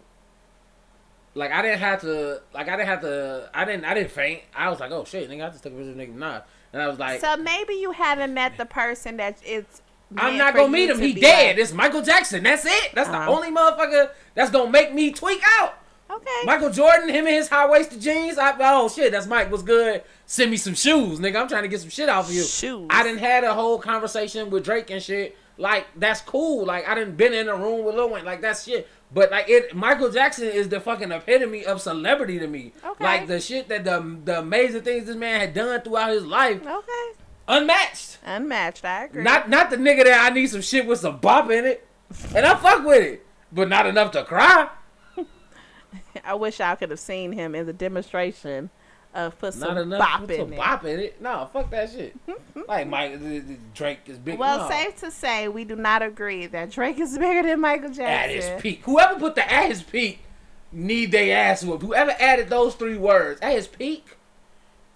Like 1.41 1.53
I 1.53 1.62
didn't 1.62 1.78
have 1.80 2.01
to, 2.03 2.41
like 2.55 2.68
I 2.68 2.76
didn't 2.76 2.88
have 2.88 3.01
to, 3.01 3.51
I 3.55 3.64
didn't, 3.64 3.84
I 3.86 3.95
didn't 3.95 4.11
faint. 4.11 4.43
I 4.55 4.68
was 4.68 4.78
like, 4.78 4.91
oh 4.93 5.05
shit, 5.05 5.28
nigga, 5.30 5.47
I 5.47 5.51
just 5.51 5.62
took 5.62 5.72
a 5.72 5.76
picture 5.76 5.91
of 5.91 5.97
Nicki 5.97 6.12
Minaj, 6.12 6.43
and 6.72 6.82
I 6.82 6.86
was 6.86 6.99
like, 6.99 7.20
So 7.20 7.36
maybe 7.38 7.74
you 7.74 7.93
haven't 7.93 8.34
met 8.34 8.57
the 8.59 8.66
person 8.66 9.16
that 9.16 9.38
it's. 9.45 9.82
I'm 10.16 10.36
not 10.36 10.55
gonna 10.55 10.68
meet 10.68 10.91
him. 10.91 10.99
He 11.01 11.14
dead. 11.14 11.57
like- 11.57 11.62
It's 11.62 11.72
Michael 11.72 12.03
Jackson. 12.03 12.43
That's 12.43 12.64
it. 12.66 12.91
That's 12.95 13.09
the 13.09 13.16
Uh-huh. 13.16 13.30
only 13.32 13.51
motherfucker 13.51 14.11
that's 14.34 14.51
gonna 14.51 14.70
make 14.70 14.93
me 14.93 15.12
tweak 15.12 15.41
out. 15.61 15.74
okay. 16.11 16.26
Michael 16.45 16.70
Jordan, 16.70 17.09
him 17.09 17.26
and 17.26 17.34
his 17.36 17.49
high 17.49 17.68
waisted 17.70 18.01
jeans. 18.01 18.36
I, 18.36 18.55
oh 18.59 18.88
shit, 18.88 19.12
that's 19.12 19.26
Mike. 19.28 19.51
What's 19.51 19.62
good? 19.62 20.03
Send 20.26 20.51
me 20.51 20.57
some 20.57 20.74
shoes, 20.74 21.20
nigga. 21.20 21.41
I'm 21.41 21.47
trying 21.49 21.62
to 21.62 21.68
get 21.68 21.80
some 21.80 21.91
shit 21.91 22.09
off 22.09 22.28
of 22.28 22.34
you. 22.34 22.43
Shoes. 22.43 22.86
I 22.91 23.03
didn't 23.05 23.20
had 23.20 23.45
a 23.45 23.55
whole 23.55 23.78
conversation 23.78 24.51
with 24.51 24.64
Drake 24.64 24.91
and 24.91 25.01
shit. 25.03 25.36
Like 25.59 25.86
that's 25.97 26.20
cool. 26.22 26.64
Like 26.66 26.88
I 26.88 26.95
didn't 26.97 27.16
been 27.16 27.32
in 27.32 27.49
a 27.49 27.55
room 27.55 27.84
with 27.84 27.95
Lil 27.95 28.11
Wayne. 28.11 28.24
Like 28.24 28.41
that's 28.43 28.64
shit. 28.64 28.88
But 29.13 29.31
like 29.31 29.49
it, 29.49 29.75
Michael 29.75 30.11
Jackson 30.11 30.49
is 30.49 30.69
the 30.69 30.81
fucking 30.81 31.11
epitome 31.11 31.65
of 31.65 31.81
celebrity 31.83 32.39
to 32.39 32.47
me. 32.47 32.73
Okay. 32.85 33.05
Like 33.05 33.27
the 33.27 33.41
shit 33.41 33.69
that 33.69 33.85
the 33.85 34.19
the 34.25 34.39
amazing 34.39 34.83
things 34.83 35.07
this 35.07 35.17
man 35.17 35.41
had 35.41 35.55
done 35.55 35.81
throughout 35.81 36.11
his 36.11 36.25
life, 36.25 36.61
Okay. 36.65 37.19
unmatched. 37.49 38.19
Unmatched. 38.25 38.85
I 38.85 39.05
agree. 39.07 39.23
Not 39.25 39.51
not 39.51 39.71
the 39.71 39.77
nigga 39.77 40.05
that 40.05 40.31
I 40.31 40.33
need 40.35 40.47
some 40.47 40.61
shit 40.61 40.87
with 40.87 41.01
some 41.01 41.19
bop 41.19 41.51
in 41.51 41.65
it, 41.65 41.87
and 42.35 42.47
I 42.47 42.55
fuck 42.57 42.85
with 42.85 43.03
it, 43.03 43.27
but 43.51 43.69
not 43.69 43.87
enough 43.87 44.13
to 44.13 44.23
cry. 44.25 44.69
I 46.25 46.35
wish 46.35 46.61
I 46.61 46.75
could 46.77 46.91
have 46.91 47.01
seen 47.01 47.33
him 47.33 47.55
in 47.55 47.67
the 47.67 47.73
demonstration 47.73 48.71
of 49.15 49.39
put 49.39 49.55
some 49.55 49.77
enough 49.77 49.99
bop 49.99 50.21
with 50.23 50.31
in 50.31 50.39
some 50.39 50.53
it. 50.53 50.57
bop 50.57 50.85
in 50.85 51.01
it. 51.01 51.21
No, 51.21 51.49
fuck 51.53 51.71
that 51.71 51.91
shit. 51.91 52.17
like 52.69 52.89
Mike 52.89 53.15
uh, 53.15 53.41
Drake 53.75 54.01
is 54.07 54.19
big. 54.19 54.39
Well, 54.39 54.59
no. 54.59 54.69
safe 54.69 54.97
to 55.01 55.11
say, 55.11 55.49
we 55.49 55.65
do 55.65 55.77
not 55.77 56.03
agree 56.03 56.47
that 56.47 56.71
Drake 56.71 56.99
is 56.99 57.19
bigger 57.19 57.49
than 57.49 57.61
Michael 57.61 57.89
Jackson. 57.89 58.05
at 58.05 58.31
his 58.31 58.63
peak. 58.63 58.83
Whoever 58.85 59.19
put 59.19 59.35
the 59.35 59.53
at 59.53 59.69
his 59.69 59.83
peak 59.83 60.21
need 60.73 61.13
they 61.13 61.33
ass 61.33 61.65
whooped. 61.65 61.83
Whoever 61.83 62.15
added 62.19 62.49
those 62.49 62.75
three 62.75 62.97
words 62.97 63.41
at 63.41 63.53
his 63.53 63.67
peak. 63.67 64.17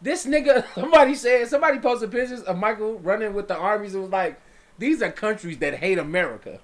This 0.01 0.27
nigga, 0.27 0.65
somebody 0.75 1.15
said, 1.15 1.49
somebody 1.49 1.79
posted 1.79 2.13
pictures 2.13 2.43
of 2.43 2.59
Michael 2.59 2.99
running 2.99 3.35
with 3.35 3.49
the 3.49 3.57
armies. 3.57 3.95
It 3.95 3.99
was 3.99 4.11
like, 4.11 4.41
these 4.79 5.03
are 5.03 5.11
countries 5.11 5.59
that 5.59 5.75
hate 5.75 5.99
America. 5.99 6.61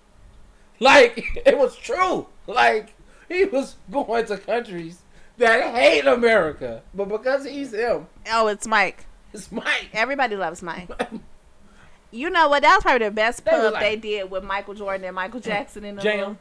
Like, 0.78 1.42
it 1.46 1.58
was 1.58 1.76
true. 1.76 2.26
Like, 2.46 2.94
he 3.28 3.44
was 3.44 3.76
going 3.90 4.26
to 4.26 4.38
countries 4.38 5.02
that 5.40 5.74
hate 5.74 6.06
America. 6.06 6.82
But 6.94 7.08
because 7.08 7.44
he's 7.44 7.72
him, 7.74 8.06
Oh, 8.32 8.46
it's 8.46 8.66
Mike. 8.66 9.04
it's 9.32 9.50
Mike. 9.52 9.88
Everybody 9.92 10.36
loves 10.36 10.62
Mike. 10.62 10.88
You 12.12 12.28
know 12.28 12.48
what? 12.48 12.62
That 12.62 12.74
was 12.74 12.82
probably 12.82 13.06
the 13.06 13.12
best 13.12 13.44
They 13.44 13.52
pub 13.52 13.72
like- 13.72 13.80
they 13.82 13.94
did 13.94 14.30
with 14.32 14.42
Michael 14.42 14.74
Jordan 14.74 15.04
and 15.06 15.14
Michael 15.14 15.38
Jackson 15.38 15.84
in 15.84 15.94
the 15.94 16.02
Jam. 16.02 16.18
room. 16.20 16.38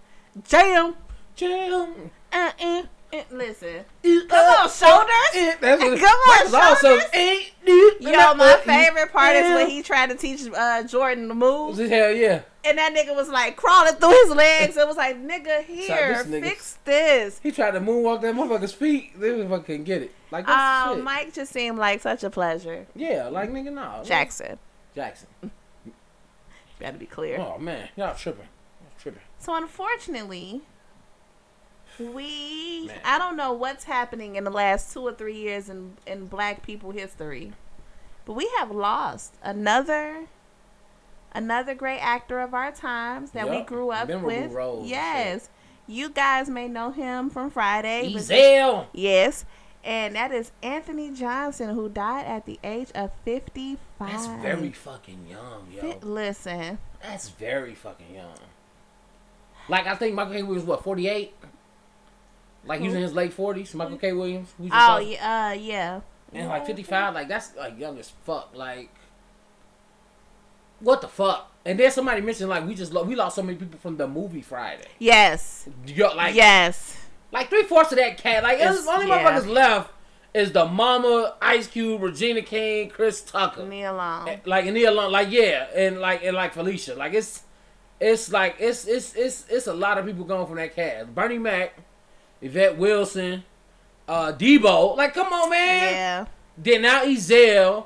Jam. 0.48 0.96
Jam. 1.36 2.10
Uh, 2.34 2.52
uh, 2.60 2.82
uh, 3.14 3.22
listen. 3.32 3.86
Come 4.04 4.30
on, 4.32 4.68
shoulders. 4.70 5.56
That's 5.62 5.80
what, 5.80 6.00
Come 6.00 6.08
on, 6.08 6.52
that's 6.52 6.54
also, 6.56 6.98
shoulders. 6.98 7.52
Yo, 8.00 8.34
my 8.34 8.60
favorite 8.66 9.12
part 9.14 9.36
is 9.36 9.44
when 9.54 9.70
he 9.70 9.84
tried 9.84 10.10
to 10.10 10.16
teach 10.16 10.42
uh, 10.56 10.82
Jordan 10.86 11.28
to 11.28 11.36
move, 11.36 11.78
Hell 11.78 12.14
yeah. 12.14 12.42
And 12.66 12.78
that 12.78 12.94
nigga 12.94 13.16
was 13.16 13.30
like 13.30 13.56
crawling 13.56 13.94
through 13.96 14.12
his 14.24 14.32
legs. 14.32 14.78
It 14.78 14.88
was 14.88 14.98
like, 14.98 15.18
nigga, 15.18 15.64
here, 15.66 16.24
this 16.24 16.44
fix 16.44 16.78
this. 16.86 17.40
He 17.42 17.52
tried 17.52 17.72
to 17.72 17.80
moonwalk 17.80 18.22
that 18.22 18.36
motherfucker's 18.36 18.74
feet. 18.74 19.20
They 19.20 19.30
motherfucker 19.30 19.66
couldn't 19.66 19.84
get 19.86 20.02
it. 20.04 20.12
Like 20.32 20.46
that's 20.46 20.92
Um. 20.92 21.04
Mike 21.04 21.34
just 21.34 21.52
seemed 21.52 21.78
like 21.78 22.02
such 22.02 22.24
a 22.24 22.30
pleasure. 22.30 22.86
yeah, 22.96 23.28
like 23.28 23.50
nigga, 23.50 23.72
no. 23.72 24.02
Jackson, 24.04 24.60
Jackson. 24.96 25.28
gotta 26.80 26.98
be 26.98 27.06
clear. 27.06 27.40
Oh 27.40 27.58
man, 27.58 27.90
y'all 27.96 28.16
tripping. 28.16 28.48
Y'all 28.82 28.92
tripping. 29.02 29.22
So 29.40 29.56
unfortunately, 29.56 30.62
we 31.98 32.88
Man. 32.88 33.00
I 33.04 33.18
don't 33.18 33.36
know 33.36 33.54
what's 33.54 33.86
happening 33.86 34.36
in 34.36 34.44
the 34.44 34.52
last 34.52 34.94
two 34.94 35.02
or 35.02 35.14
three 35.14 35.36
years 35.38 35.70
in 35.70 35.98
in 36.06 36.28
Black 36.28 36.64
people 36.64 36.92
history, 36.92 37.54
but 38.26 38.34
we 38.34 38.50
have 38.60 38.72
lost 38.72 39.36
another 39.42 40.28
another 41.34 41.76
great 41.76 42.00
actor 42.00 42.40
of 42.40 42.54
our 42.54 42.72
times 42.72 43.32
that 43.32 43.50
we 43.50 43.62
grew 43.62 43.92
up 43.92 44.08
Memorable 44.08 44.28
with. 44.28 44.52
roles 44.52 44.90
yes, 44.90 45.50
you 45.88 46.10
guys 46.10 46.50
may 46.50 46.68
know 46.68 46.92
him 46.92 47.30
from 47.30 47.50
Friday. 47.50 48.14
Ezal. 48.14 48.88
Yes. 48.94 49.46
And 49.84 50.16
that 50.16 50.32
is 50.34 50.52
Anthony 50.62 51.12
Johnson, 51.14 51.74
who 51.74 51.88
died 51.88 52.26
at 52.26 52.46
the 52.46 52.60
age 52.66 52.90
of 52.94 53.12
55. 53.24 53.80
That's 53.98 54.28
very 54.42 54.72
fucking 54.72 55.26
young, 55.30 55.68
yo. 55.72 55.98
Listen, 56.02 56.78
That's 57.02 57.30
very 57.30 57.76
fucking 57.76 58.14
young. 58.14 58.36
Like 59.70 59.88
I 59.88 59.96
think 59.96 60.16
Michael 60.16 60.34
K. 60.34 60.44
Williams 60.44 60.64
was 60.64 60.68
what 60.68 60.84
forty 60.84 61.08
eight. 61.08 61.34
Like 62.66 62.82
he 62.82 62.88
was 62.88 62.96
in 62.96 63.02
his 63.02 63.14
late 63.14 63.32
forties. 63.32 63.74
Michael 63.74 63.98
K. 63.98 64.12
Williams. 64.14 64.50
oh 64.72 64.98
yeah, 64.98 65.50
uh, 65.50 65.54
yeah. 65.54 66.02
And 66.34 66.48
like 66.48 66.66
55, 66.66 67.14
like 67.14 67.28
that's 67.28 67.56
like 67.56 67.80
young 67.80 67.98
as 67.98 68.12
fuck. 68.24 68.52
Like, 68.54 68.90
what 70.80 71.02
the 71.02 71.08
fuck? 71.08 71.52
And 71.66 71.80
then 71.80 71.92
somebody 71.92 72.22
mentioned 72.22 72.50
like 72.50 72.66
we 72.66 72.74
just 72.76 72.94
lo- 72.94 73.04
we 73.04 73.16
lost 73.16 73.36
so 73.36 73.44
many 73.44 73.58
people 73.58 73.80
from 73.80 73.98
the 73.98 74.08
movie 74.08 74.42
Friday. 74.42 74.88
Yes, 74.98 75.68
Yo, 75.86 76.14
like 76.16 76.34
yes. 76.36 76.98
like 77.32 77.50
three 77.50 77.64
fourths 77.64 77.92
of 77.92 77.98
that 77.98 78.18
cat. 78.18 78.44
Like 78.44 78.58
It's- 78.60 78.80
it's, 78.80 78.88
only 78.88 79.08
yeah. 79.08 79.24
motherfuckers 79.24 79.48
left 79.48 79.92
is 80.34 80.52
the 80.52 80.66
Mama, 80.66 81.36
Ice 81.42 81.68
Cube, 81.68 82.02
Regina 82.02 82.42
King, 82.42 82.90
Chris 82.90 83.22
Tucker. 83.22 83.66
Me 83.66 83.84
alone. 83.84 84.40
Like 84.46 84.66
and 84.66 84.74
Nia 84.76 84.92
Long, 84.92 85.12
like 85.12 85.32
yeah, 85.32 85.68
and 85.76 86.00
like 86.00 86.24
and 86.24 86.36
like 86.36 86.54
Felicia. 86.54 86.96
Like 86.96 87.14
it's 87.14 87.44
it's 88.00 88.32
like 88.32 88.56
it's 88.60 88.86
it's 88.88 89.16
it's 89.16 89.46
it's 89.50 89.68
a 89.68 89.74
lot 89.74 89.98
of 89.98 90.06
people 90.06 90.24
going 90.26 90.48
from 90.48 90.56
that 90.58 90.74
cast. 90.76 91.14
Bernie 91.14 91.38
Mac, 91.40 91.74
Yvette 92.42 92.78
Wilson, 92.78 93.44
uh 94.08 94.32
Debo. 94.32 94.96
Like 94.96 95.14
come 95.14 95.32
on, 95.34 95.50
man. 95.50 95.94
Yeah. 95.94 96.26
Then 96.58 96.82
now 96.84 97.04
Ezal, 97.06 97.86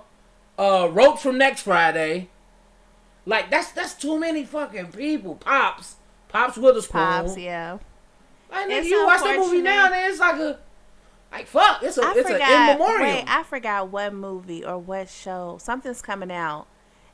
uh, 0.57 0.89
Ropes 0.91 1.21
from 1.23 1.37
next 1.37 1.61
Friday. 1.61 2.29
Like 3.26 3.49
that's 3.49 3.71
that's 3.71 3.93
too 3.93 4.19
many 4.19 4.43
fucking 4.43 4.91
people. 4.91 5.36
Pops, 5.36 5.95
Pops 6.28 6.57
Witherspoon. 6.57 7.01
Pops, 7.01 7.38
yeah. 7.38 7.78
Like 8.51 8.67
nigga, 8.67 8.80
It's 8.80 8.89
you 8.89 9.05
watch 9.05 9.21
that 9.21 9.39
movie 9.39 9.61
now, 9.61 9.86
and 9.91 10.11
it's 10.11 10.19
like 10.19 10.36
a 10.36 10.59
like 11.32 11.47
fuck. 11.47 11.82
It's 11.82 11.97
a 11.97 12.05
I 12.05 12.13
it's 12.15 12.30
an 12.30 12.36
in 12.36 12.41
forgot. 12.41 12.80
memoriam. 12.80 13.01
Wait, 13.01 13.26
I 13.28 13.43
forgot 13.43 13.89
what 13.89 14.13
movie 14.13 14.63
or 14.63 14.78
what 14.78 15.09
show. 15.09 15.57
Something's 15.59 16.01
coming 16.01 16.32
out, 16.32 16.67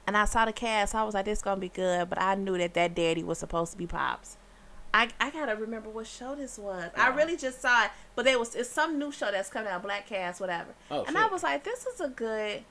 and 0.08 0.18
I 0.18 0.26
saw 0.26 0.46
the 0.46 0.54
cast. 0.54 0.96
I 0.96 1.04
was 1.04 1.14
like, 1.14 1.26
"This 1.26 1.42
gonna 1.42 1.62
be 1.62 1.70
good," 1.70 2.10
but 2.10 2.20
I 2.20 2.36
knew 2.36 2.58
that 2.58 2.74
that 2.74 2.96
daddy 2.96 3.24
was 3.24 3.38
supposed 3.38 3.72
to 3.74 3.78
be 3.78 3.88
Pops. 3.88 4.38
I, 4.94 5.10
I 5.20 5.30
gotta 5.30 5.56
remember 5.56 5.90
what 5.90 6.08
show 6.08 6.36
this 6.36 6.58
was. 6.58 6.90
I 6.96 7.10
uh-huh. 7.10 7.18
really 7.18 7.38
just 7.38 7.62
saw 7.62 7.86
it, 7.86 7.92
but 8.16 8.26
there 8.26 8.40
was 8.40 8.56
it's 8.56 8.70
some 8.70 8.98
new 8.98 9.12
show 9.12 9.32
that's 9.32 9.50
coming 9.50 9.72
out, 9.72 9.84
Black 9.84 10.08
Cast, 10.08 10.42
whatever. 10.42 10.70
Oh, 10.90 11.04
and 11.08 11.18
I 11.18 11.28
was 11.28 11.44
like, 11.44 11.64
this 11.64 11.86
is 11.86 12.02
a 12.02 12.10
good 12.10 12.64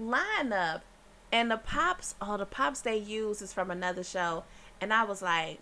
lineup. 0.00 0.82
And 1.32 1.50
the 1.50 1.56
pops, 1.56 2.14
oh, 2.20 2.36
the 2.36 2.46
pops 2.46 2.80
they 2.80 2.96
use 2.96 3.42
is 3.42 3.52
from 3.52 3.70
another 3.70 4.04
show, 4.04 4.44
and 4.80 4.92
I 4.92 5.02
was 5.04 5.20
like, 5.22 5.58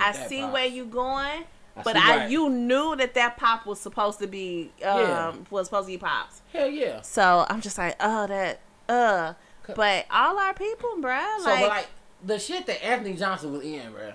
I 0.00 0.12
see 0.12 0.40
Pops. 0.40 0.52
where 0.52 0.66
you 0.66 0.84
going, 0.84 1.44
I 1.76 1.82
but 1.84 1.96
I 1.96 2.26
you 2.26 2.48
knew 2.50 2.96
that 2.96 3.14
that 3.14 3.36
pop 3.36 3.64
was 3.66 3.80
supposed 3.80 4.18
to 4.20 4.26
be 4.26 4.70
um 4.84 4.98
Yeah. 4.98 5.32
was 5.50 5.66
supposed 5.68 5.86
to 5.88 5.92
be 5.94 5.98
pops. 5.98 6.42
Hell 6.52 6.68
yeah. 6.68 7.00
So 7.02 7.46
I'm 7.48 7.60
just 7.60 7.78
like, 7.78 7.96
oh 8.00 8.26
that 8.26 8.60
uh, 8.88 9.34
but 9.76 10.06
all 10.10 10.38
our 10.38 10.54
people, 10.54 10.90
bruh, 11.00 11.38
So 11.38 11.50
like, 11.50 11.68
like 11.68 11.86
the 12.24 12.38
shit 12.38 12.66
that 12.66 12.84
Anthony 12.84 13.14
Johnson 13.14 13.52
was 13.52 13.62
in, 13.62 13.90
bro. 13.92 14.12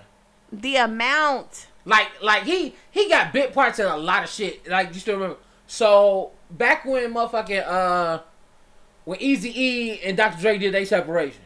the 0.52 0.76
amount. 0.76 1.66
Like 1.84 2.08
like 2.22 2.42
he 2.44 2.74
he 2.90 3.08
got 3.08 3.32
bit 3.32 3.52
parts 3.54 3.78
in 3.78 3.86
a 3.86 3.96
lot 3.96 4.24
of 4.24 4.30
shit. 4.30 4.68
Like 4.68 4.92
you 4.94 5.00
still 5.00 5.14
remember? 5.16 5.38
So 5.66 6.32
back 6.50 6.84
when 6.84 7.12
motherfucking 7.14 7.66
uh 7.66 8.20
when 9.08 9.18
Easy 9.22 9.50
E 9.58 10.00
and 10.04 10.18
Dr. 10.18 10.38
Dre 10.38 10.58
did 10.58 10.74
their 10.74 10.84
separation, 10.84 11.40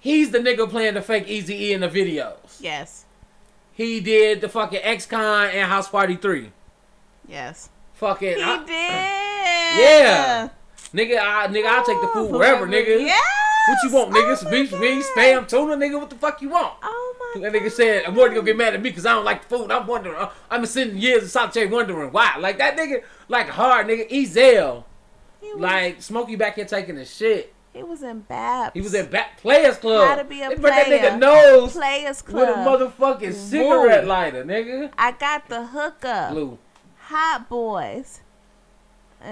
He's 0.00 0.32
the 0.32 0.38
nigga 0.40 0.68
playing 0.68 0.94
the 0.94 1.00
fake 1.02 1.28
Easy 1.28 1.66
E 1.66 1.72
in 1.72 1.80
the 1.82 1.88
videos. 1.88 2.58
Yes. 2.60 3.04
He 3.72 4.00
did 4.00 4.40
the 4.40 4.48
fucking 4.48 4.80
X 4.82 5.06
Con 5.06 5.48
and 5.50 5.70
House 5.70 5.88
Party 5.88 6.16
Three. 6.16 6.50
Yes. 7.28 7.68
Fucking 7.94 8.34
He 8.36 8.42
I- 8.42 8.64
did. 8.64 9.80
Yeah. 9.80 10.48
nigga, 10.92 11.18
I, 11.20 11.46
nigga, 11.46 11.66
I'll 11.66 11.84
take 11.84 12.00
the 12.00 12.08
food 12.08 12.32
wherever, 12.32 12.66
nigga. 12.66 13.00
Yes. 13.00 13.22
What 13.68 13.78
you 13.84 13.94
want, 13.96 14.10
nigga? 14.12 14.44
Oh 14.44 14.50
beef, 14.50 14.70
beef, 14.80 15.06
spam, 15.14 15.46
tuna, 15.46 15.76
nigga. 15.76 16.00
What 16.00 16.10
the 16.10 16.16
fuck 16.16 16.42
you 16.42 16.48
want? 16.48 16.74
Oh 16.82 17.32
my. 17.36 17.42
That 17.42 17.52
nigga 17.52 17.70
said, 17.70 18.02
I'm 18.04 18.16
worried 18.16 18.34
gonna 18.34 18.44
get 18.44 18.56
mad 18.56 18.74
at 18.74 18.82
me 18.82 18.90
because 18.90 19.06
I 19.06 19.12
don't 19.12 19.24
like 19.24 19.48
the 19.48 19.56
food. 19.56 19.70
I'm 19.70 19.86
wondering. 19.86 20.16
I've 20.50 20.60
been 20.60 20.66
sitting 20.68 20.98
years 20.98 21.22
in 21.22 21.28
Saute 21.28 21.66
wondering 21.66 22.10
why. 22.10 22.38
Like 22.40 22.58
that 22.58 22.76
nigga, 22.76 23.04
like 23.28 23.48
hard 23.50 23.86
nigga, 23.86 24.10
Ezal. 24.10 24.82
Was, 25.42 25.60
Like 25.60 26.02
Smokey 26.02 26.36
back 26.36 26.54
here 26.56 26.64
taking 26.64 26.94
the 26.94 27.04
shit. 27.04 27.52
he 27.72 27.82
was 27.82 28.02
in 28.02 28.20
Babs. 28.20 28.72
He 28.74 28.80
was 28.80 28.94
in 28.94 29.06
back 29.06 29.38
Players 29.38 29.76
Club. 29.78 30.08
How 30.08 30.14
to 30.16 30.24
be 30.24 30.42
a 30.42 30.48
They 30.50 30.54
put 30.56 30.62
that 30.64 30.86
nigga 30.86 31.18
nose 31.18 31.72
Players 31.72 32.22
Club 32.22 32.48
with 32.48 32.56
a 32.56 32.60
motherfucking 33.00 33.32
cigarette 33.34 34.04
Woo. 34.04 34.08
lighter, 34.08 34.44
nigga. 34.44 34.90
I 34.96 35.12
got 35.12 35.48
the 35.48 35.66
hookup. 35.66 36.32
Blue. 36.32 36.58
Hot 37.00 37.48
Boys. 37.48 38.20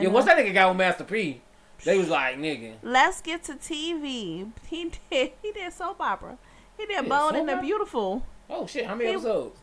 Yeah, 0.00 0.08
once 0.08 0.26
that 0.26 0.36
nigga 0.36 0.52
got 0.54 0.68
with 0.68 0.78
Master 0.78 1.04
P, 1.04 1.40
they 1.84 1.98
was 1.98 2.08
like, 2.08 2.36
nigga. 2.38 2.74
Let's 2.82 3.20
get 3.20 3.42
to 3.44 3.54
TV. 3.54 4.50
He 4.68 4.92
did. 5.10 5.32
He 5.42 5.52
did 5.52 5.72
soap 5.72 6.00
opera. 6.00 6.36
He 6.78 6.86
did 6.86 6.92
Yeah, 6.94 7.02
Bold 7.02 7.34
and 7.34 7.48
the? 7.48 7.56
Beautiful. 7.56 8.24
Oh 8.48 8.66
shit, 8.66 8.86
how 8.86 8.94
many 8.94 9.08
He- 9.10 9.14
episodes? 9.14 9.58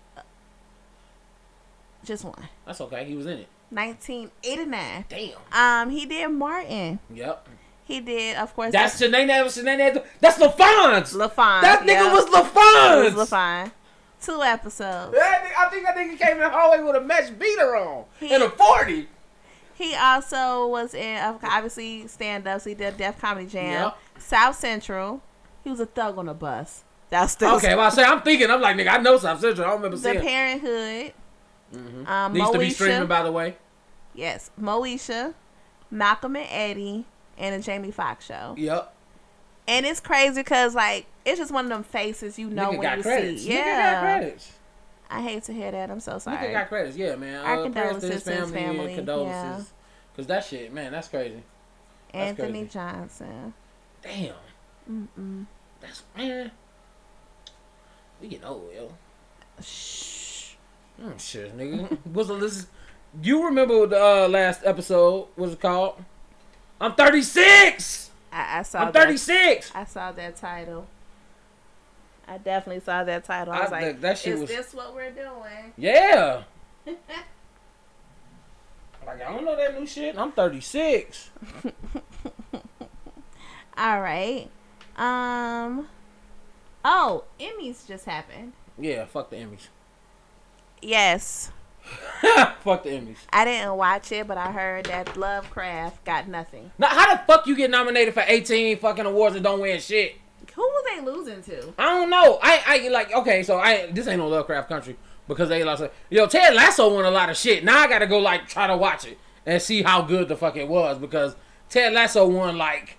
Just 2.05 2.23
one. 2.23 2.47
That's 2.65 2.79
okay. 2.81 3.03
He 3.05 3.15
was 3.15 3.25
in 3.25 3.39
it. 3.39 3.47
1989. 3.69 5.05
Damn. 5.09 5.31
Um, 5.51 5.89
he 5.89 6.05
did 6.05 6.29
Martin. 6.29 6.99
Yep. 7.13 7.47
He 7.85 8.01
did, 8.01 8.35
of 8.37 8.53
course. 8.53 8.71
That's 8.73 8.99
Shanae. 9.01 9.27
Shanae. 9.27 10.03
That's 10.19 10.37
LaFonz. 10.37 11.13
LaFon. 11.15 11.61
That 11.61 11.81
nigga 11.83 11.87
yeah. 11.87 12.13
was 12.13 12.25
LaFonz. 12.25 13.07
It 13.07 13.15
was 13.15 13.29
LaFon. 13.29 13.71
Two 14.21 14.41
episodes. 14.41 15.13
That 15.15 15.43
nigga- 15.45 15.65
I 15.65 15.69
think 15.69 15.85
that 15.85 15.95
nigga 15.95 16.19
came 16.19 16.37
in 16.37 16.39
the 16.39 16.49
hallway 16.49 16.81
with 16.81 16.95
a 16.95 17.01
mesh 17.01 17.29
beater 17.29 17.75
on 17.77 18.05
He- 18.19 18.33
and 18.33 18.43
a 18.43 18.49
forty. 18.49 19.07
He 19.75 19.95
also 19.95 20.67
was 20.67 20.95
in, 20.95 21.17
obviously, 21.43 22.07
stand 22.07 22.47
ups. 22.47 22.63
He 22.65 22.73
did 22.73 22.97
Def 22.97 23.21
Comedy 23.21 23.45
Jam. 23.45 23.83
Yep. 23.83 23.97
South 24.17 24.55
Central. 24.57 25.21
He 25.63 25.69
was 25.69 25.79
a 25.79 25.85
thug 25.85 26.17
on 26.17 26.27
a 26.27 26.33
bus. 26.33 26.83
That's 27.09 27.33
still 27.33 27.55
Okay, 27.57 27.75
well 27.75 27.85
I 27.85 27.89
say 27.89 28.03
I'm 28.03 28.21
thinking. 28.21 28.49
I'm 28.49 28.59
like 28.59 28.75
nigga. 28.75 28.89
I 28.89 28.97
know 28.97 29.17
South 29.17 29.39
Central. 29.39 29.65
I 29.65 29.69
don't 29.69 29.77
remember 29.81 29.97
The 29.97 30.03
seeing. 30.03 30.15
The 30.15 30.21
Parenthood. 30.21 31.13
Mhm. 31.73 32.07
Um, 32.07 32.33
Needs 32.33 32.51
to 32.51 32.59
be 32.59 32.69
streaming, 32.69 33.07
by 33.07 33.23
the 33.23 33.31
way. 33.31 33.57
Yes, 34.13 34.49
Moesha, 34.59 35.33
Malcolm 35.91 36.35
and 36.35 36.47
Eddie, 36.49 37.05
and 37.37 37.55
the 37.55 37.63
Jamie 37.65 37.91
Foxx 37.91 38.25
show. 38.25 38.55
Yep. 38.57 38.93
And 39.67 39.85
it's 39.85 39.99
crazy 39.99 40.41
because 40.41 40.73
like 40.73 41.05
it's 41.25 41.37
just 41.39 41.51
one 41.51 41.65
of 41.65 41.69
them 41.69 41.83
faces 41.83 42.39
you 42.39 42.49
know 42.49 42.71
nigga 42.71 42.77
when 42.77 42.97
you 42.97 43.03
credits. 43.03 43.43
see. 43.43 43.49
Nigga 43.49 43.55
Yeah. 43.55 44.29
I 45.09 45.21
hate 45.21 45.43
to 45.43 45.53
hear 45.53 45.71
that. 45.71 45.89
I'm 45.91 45.99
so 45.99 46.19
sorry. 46.19 46.37
Nigga 46.37 46.53
got 46.53 46.67
credits. 46.69 46.97
Yeah, 46.97 47.15
man. 47.15 47.45
Our 47.45 47.65
uh, 47.65 47.69
prayers 47.69 48.01
to 48.01 48.07
his 48.07 48.23
condolences 48.23 48.23
to 48.23 48.31
his 48.31 48.51
family, 48.51 48.77
family, 48.77 48.95
condolences. 48.95 49.73
Cause 50.15 50.27
that 50.27 50.43
shit, 50.45 50.73
man, 50.73 50.91
that's 50.91 51.07
crazy. 51.09 51.43
That's 52.11 52.29
Anthony 52.39 52.61
crazy. 52.61 52.69
Johnson. 52.73 53.53
Damn. 54.01 54.33
Mm-mm. 54.89 55.45
That's 55.81 56.03
man. 56.15 56.51
We 58.21 58.29
get 58.29 58.43
old, 58.43 58.69
yo. 58.73 58.91
Shh. 59.61 60.06
Mm, 61.01 61.19
shit, 61.19 61.55
nigga. 61.57 61.97
What's 62.05 62.29
the 62.29 62.35
this? 62.37 62.67
You 63.21 63.45
remember 63.45 63.79
what 63.79 63.89
the 63.91 64.03
uh, 64.03 64.27
last 64.27 64.61
episode 64.65 65.27
was 65.35 65.53
it 65.53 65.59
called? 65.61 66.03
I'm 66.81 66.93
36. 66.95 68.11
I, 68.31 68.59
I 68.59 68.61
saw. 68.63 68.79
I'm 68.79 68.91
that- 68.91 69.03
36. 69.03 69.71
I 69.73 69.83
saw 69.85 70.11
that 70.11 70.35
title. 70.35 70.87
I 72.27 72.37
definitely 72.37 72.81
saw 72.83 73.03
that 73.03 73.23
title. 73.23 73.53
I 73.53 73.57
I- 73.57 73.61
was 73.61 73.71
like, 73.71 73.81
that- 73.85 74.01
that 74.01 74.17
shit 74.17 74.33
"Is 74.33 74.39
was- 74.41 74.49
this 74.49 74.73
what 74.73 74.93
we're 74.93 75.11
doing?" 75.11 75.73
Yeah. 75.77 76.43
Like 79.05 79.21
I 79.25 79.31
don't 79.31 79.45
know 79.45 79.55
that 79.55 79.79
new 79.79 79.87
shit. 79.87 80.17
I'm 80.17 80.33
36. 80.33 81.29
All 83.77 84.01
right. 84.01 84.49
Um. 84.97 85.87
Oh, 86.83 87.23
Emmys 87.39 87.87
just 87.87 88.03
happened. 88.05 88.51
Yeah, 88.77 89.05
fuck 89.05 89.29
the 89.29 89.37
Emmys. 89.37 89.67
Yes, 90.81 91.51
fuck 92.61 92.83
the 92.83 92.89
Emmys. 92.89 93.17
I 93.31 93.45
didn't 93.45 93.75
watch 93.75 94.11
it, 94.11 94.27
but 94.27 94.37
I 94.37 94.51
heard 94.51 94.85
that 94.85 95.15
Lovecraft 95.17 96.03
got 96.05 96.27
nothing. 96.27 96.71
Now, 96.77 96.87
how 96.87 97.13
the 97.13 97.21
fuck 97.25 97.47
you 97.47 97.55
get 97.55 97.69
nominated 97.69 98.13
for 98.13 98.23
18 98.25 98.79
fucking 98.79 99.05
awards 99.05 99.35
and 99.35 99.43
don't 99.43 99.59
win 99.61 99.79
shit? 99.79 100.15
Who 100.55 100.61
was 100.61 100.85
they 100.89 101.01
losing 101.05 101.43
to? 101.43 101.73
I 101.77 101.85
don't 101.85 102.09
know. 102.09 102.39
I 102.41 102.61
I 102.65 102.87
like 102.89 103.13
okay, 103.13 103.43
so 103.43 103.59
I 103.59 103.91
this 103.91 104.07
ain't 104.07 104.17
no 104.17 104.27
Lovecraft 104.27 104.67
country 104.67 104.97
because 105.27 105.49
they 105.49 105.63
lost. 105.63 105.83
Yo, 106.09 106.25
Ted 106.25 106.55
Lasso 106.55 106.91
won 106.93 107.05
a 107.05 107.11
lot 107.11 107.29
of 107.29 107.37
shit. 107.37 107.63
Now 107.63 107.77
I 107.77 107.87
gotta 107.87 108.07
go 108.07 108.17
like 108.17 108.47
try 108.47 108.65
to 108.65 108.75
watch 108.75 109.05
it 109.05 109.19
and 109.45 109.61
see 109.61 109.83
how 109.83 110.01
good 110.01 110.27
the 110.27 110.35
fuck 110.35 110.55
it 110.55 110.67
was 110.67 110.97
because 110.97 111.35
Ted 111.69 111.93
Lasso 111.93 112.27
won 112.27 112.57
like 112.57 112.97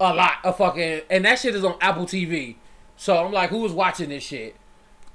a 0.00 0.12
lot 0.12 0.38
of 0.42 0.56
fucking 0.56 1.02
and 1.08 1.24
that 1.24 1.38
shit 1.38 1.54
is 1.54 1.64
on 1.64 1.76
Apple 1.80 2.06
TV. 2.06 2.56
So 2.96 3.24
I'm 3.24 3.32
like, 3.32 3.50
who 3.50 3.58
was 3.58 3.72
watching 3.72 4.08
this 4.08 4.24
shit? 4.24 4.56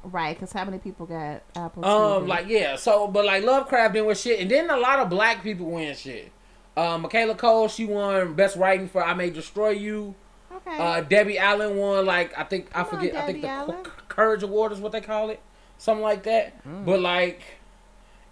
Right, 0.03 0.35
because 0.35 0.51
how 0.51 0.65
many 0.65 0.79
people 0.79 1.05
got 1.05 1.43
Apple? 1.55 1.85
Um, 1.85 2.23
TV? 2.23 2.27
like 2.27 2.47
yeah. 2.47 2.75
So 2.75 3.07
but 3.07 3.23
like 3.25 3.43
Lovecraft 3.43 3.93
didn't 3.93 4.07
win 4.07 4.15
shit, 4.15 4.39
and 4.39 4.49
then 4.49 4.69
a 4.69 4.77
lot 4.77 4.99
of 4.99 5.09
black 5.09 5.43
people 5.43 5.67
win 5.67 5.95
shit. 5.95 6.31
Uh, 6.75 6.97
Michaela 6.97 7.35
Coel, 7.35 7.67
she 7.67 7.85
won 7.85 8.33
best 8.33 8.55
writing 8.57 8.87
for 8.87 9.03
"I 9.03 9.13
May 9.13 9.29
Destroy 9.29 9.69
You." 9.69 10.15
okay, 10.51 10.77
Uh, 10.77 11.01
Debbie 11.01 11.37
Allen 11.37 11.77
won 11.77 12.05
like 12.05 12.37
I 12.37 12.43
think 12.43 12.67
I 12.73 12.83
Come 12.83 12.85
on, 12.85 12.89
forget 12.89 13.15
I 13.15 13.25
think 13.27 13.41
the 13.41 13.47
Allen. 13.49 13.85
C- 13.85 13.91
Courage 14.07 14.41
Award 14.43 14.71
is 14.71 14.79
what 14.79 14.91
they 14.91 15.01
call 15.01 15.29
it, 15.29 15.39
something 15.77 16.01
like 16.03 16.23
that. 16.23 16.63
Mm. 16.65 16.85
But 16.85 16.99
like, 17.01 17.41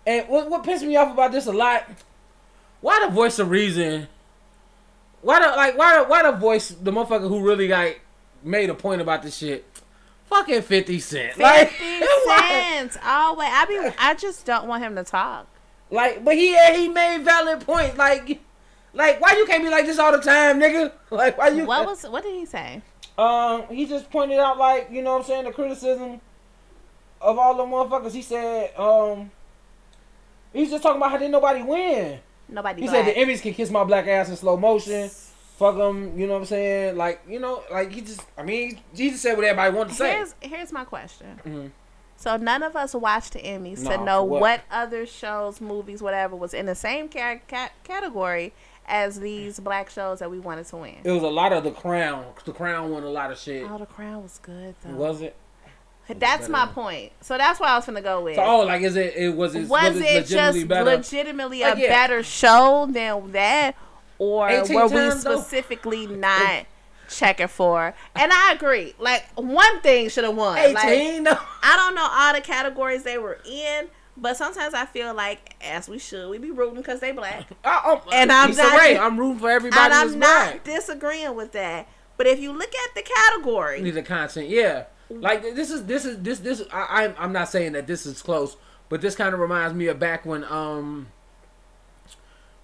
and 0.07 0.27
what 0.27 0.49
what 0.49 0.63
pissed 0.63 0.83
me 0.85 0.95
off 0.95 1.11
about 1.13 1.31
this 1.31 1.45
a 1.45 1.51
lot? 1.53 1.87
Why 2.81 3.05
the 3.05 3.11
voice 3.13 3.37
of 3.39 3.49
reason? 3.51 4.07
Why 5.21 5.39
the 5.41 5.47
like 5.55 5.77
why 5.77 6.01
why 6.01 6.23
the 6.23 6.31
voice 6.31 6.69
the 6.69 6.91
motherfucker 6.91 7.27
who 7.27 7.41
really 7.45 7.67
like 7.67 8.01
made 8.41 8.69
a 8.69 8.73
point 8.75 9.01
about 9.01 9.21
this 9.21 9.37
shit? 9.37 9.65
Fucking 10.29 10.61
Fifty 10.61 10.99
Cent, 10.99 11.37
like, 11.37 11.69
fifty 11.71 11.99
why- 12.25 12.73
cents. 12.77 12.97
Always, 13.03 13.49
I 13.51 13.65
be, 13.65 13.95
I 13.97 14.13
just 14.13 14.45
don't 14.45 14.67
want 14.67 14.83
him 14.83 14.95
to 14.95 15.03
talk. 15.03 15.47
like, 15.89 16.23
but 16.23 16.35
he 16.35 16.55
he 16.75 16.87
made 16.87 17.23
valid 17.23 17.61
points. 17.61 17.97
Like, 17.97 18.39
like 18.93 19.19
why 19.21 19.33
you 19.37 19.45
can't 19.47 19.63
be 19.63 19.69
like 19.69 19.85
this 19.85 19.97
all 19.97 20.11
the 20.11 20.19
time, 20.19 20.59
nigga? 20.59 20.91
Like, 21.11 21.37
why 21.37 21.47
you? 21.49 21.65
What 21.65 21.85
was? 21.87 22.03
What 22.03 22.23
did 22.23 22.35
he 22.35 22.45
say? 22.45 22.81
Um, 23.17 23.63
he 23.69 23.85
just 23.87 24.09
pointed 24.11 24.37
out 24.39 24.57
like 24.59 24.89
you 24.91 25.01
know 25.01 25.13
what 25.13 25.21
I'm 25.21 25.25
saying 25.25 25.43
the 25.45 25.51
criticism 25.51 26.21
of 27.19 27.37
all 27.39 27.55
the 27.55 27.63
motherfuckers. 27.63 28.11
He 28.13 28.21
said 28.21 28.73
um, 28.77 29.31
he's 30.53 30.69
just 30.69 30.83
talking 30.83 30.97
about 30.97 31.09
how 31.11 31.17
didn't 31.17 31.31
nobody 31.31 31.63
win. 31.63 32.19
Nobody. 32.47 32.81
He 32.83 32.87
said 32.87 33.05
the 33.07 33.13
Emmys 33.13 33.41
can 33.41 33.53
kiss 33.55 33.69
my 33.71 33.83
black 33.83 34.07
ass 34.07 34.29
in 34.29 34.35
slow 34.35 34.55
motion. 34.57 35.09
Fuck 35.59 35.75
them, 35.75 36.17
you 36.17 36.25
know 36.25 36.33
what 36.33 36.39
I'm 36.39 36.45
saying? 36.45 36.95
Like 36.95 37.21
you 37.27 37.37
know, 37.37 37.63
like 37.69 37.91
he 37.91 37.99
just 37.99 38.21
I 38.37 38.43
mean 38.43 38.79
he 38.95 39.09
just 39.09 39.21
said 39.21 39.35
what 39.35 39.43
everybody 39.45 39.75
wanted 39.75 39.89
to 39.89 39.95
say. 39.95 40.15
Here's 40.15 40.35
here's 40.39 40.71
my 40.71 40.85
question. 40.85 41.39
Mhm. 41.45 41.71
So 42.15 42.37
none 42.37 42.63
of 42.63 42.77
us 42.77 42.93
watched 42.93 43.33
the 43.33 43.39
Emmys 43.39 43.83
No, 43.83 43.91
to 43.91 44.03
know 44.05 44.23
what? 44.23 44.39
what? 44.41 44.61
other 44.71 45.05
shows, 45.05 45.59
movies, 45.59 46.01
whatever 46.01 46.35
was 46.35 46.53
in 46.53 46.65
the 46.65 46.75
same 46.75 47.09
ca- 47.09 47.39
ca- 47.47 47.71
category 47.83 48.53
as 48.87 49.19
these 49.19 49.59
black 49.59 49.89
shows 49.89 50.19
that 50.19 50.31
we 50.31 50.39
wanted 50.39 50.65
to 50.67 50.77
win. 50.77 50.95
It 51.03 51.11
was 51.11 51.23
a 51.23 51.27
lot 51.27 51.51
of 51.51 51.65
the 51.65 51.71
Crown. 51.71 52.25
The 52.45 52.53
Crown 52.53 52.89
won 52.91 53.03
a 53.03 53.09
lot 53.09 53.29
of 53.29 53.37
shit. 53.37 53.69
Oh, 53.69 53.77
the 53.77 53.85
Crown 53.85 54.23
was 54.23 54.39
good 54.41 54.75
though. 54.83 54.95
Was 54.95 55.21
it? 55.21 55.35
That's 56.07 56.47
my 56.47 56.67
point. 56.67 57.11
So 57.21 57.37
that's 57.37 57.59
what 57.59 57.67
I 57.69 57.75
was 57.75 57.85
gonna 57.85 58.01
go 58.01 58.23
with. 58.23 58.35
So 58.37 58.43
oh, 58.43 58.59
like 58.61 58.81
is 58.81 58.95
it? 58.95 59.13
It 59.17 59.35
was 59.35 59.55
it 59.55 59.67
was, 59.67 59.69
was, 59.69 59.97
it 59.97 60.25
just 60.25 60.31
legitimately 60.57 60.63
better? 60.63 60.85
legitimately 60.85 61.61
Like, 61.61 61.77
a 61.77 61.81
yeah. 61.81 61.87
better 61.89 62.23
show 62.23 62.87
than 62.89 63.31
that, 63.33 63.75
or 64.19 64.49
18 64.49 64.75
were 64.75 64.85
we 64.87 64.89
times, 64.91 65.23
though? 65.23 65.37
specifically 65.39 66.05
not 66.07 66.65
checking 67.07 67.47
for? 67.47 67.93
And 68.15 68.31
I 68.31 68.53
agree. 68.53 68.93
Like 68.99 69.25
one 69.35 69.81
thing 69.81 70.09
should 70.09 70.23
have 70.25 70.35
won. 70.35 70.57
Eighteen. 70.59 71.23
no. 71.23 71.37
I 71.63 71.75
don't 71.75 71.95
know 71.95 72.07
all 72.09 72.33
the 72.33 72.41
categories 72.41 73.01
they 73.03 73.17
were 73.17 73.39
in, 73.49 73.87
but 74.17 74.37
sometimes 74.37 74.73
I 74.73 74.85
feel 74.85 75.13
like, 75.13 75.55
as 75.61 75.89
we 75.89 75.97
should, 75.97 76.29
we 76.29 76.37
be 76.37 76.51
rooting 76.51 76.75
because 76.75 76.99
they 76.99 77.11
black. 77.11 77.47
I- 77.63 77.69
I'm- 77.85 78.01
And 78.11 78.31
I'm 78.31 78.55
not- 78.55 78.79
Rae, 78.79 78.97
I'm 78.97 79.17
rooting 79.19 79.39
for 79.39 79.49
everybody 79.49 79.81
and 79.81 79.93
I'm 79.93 80.19
black. 80.19 80.55
not 80.55 80.63
disagreeing 80.65 81.35
with 81.35 81.53
that. 81.53 81.87
But 82.17 82.27
if 82.27 82.39
you 82.39 82.51
look 82.51 82.73
at 82.75 82.95
the 82.95 83.01
category, 83.01 83.81
need 83.81 83.91
the 83.91 84.03
content. 84.03 84.49
Yeah, 84.49 84.83
like 85.09 85.41
this 85.41 85.71
is 85.71 85.85
this 85.85 86.03
is 86.03 86.21
this 86.21 86.39
this. 86.39 86.61
I, 86.71 87.05
I'm 87.05 87.15
I'm 87.17 87.31
not 87.31 87.47
saying 87.47 87.71
that 87.71 87.87
this 87.87 88.05
is 88.05 88.21
close, 88.21 88.57
but 88.89 88.99
this 88.99 89.15
kind 89.15 89.33
of 89.33 89.39
reminds 89.39 89.73
me 89.73 89.87
of 89.87 89.99
back 89.99 90.25
when 90.25 90.43
um 90.43 91.07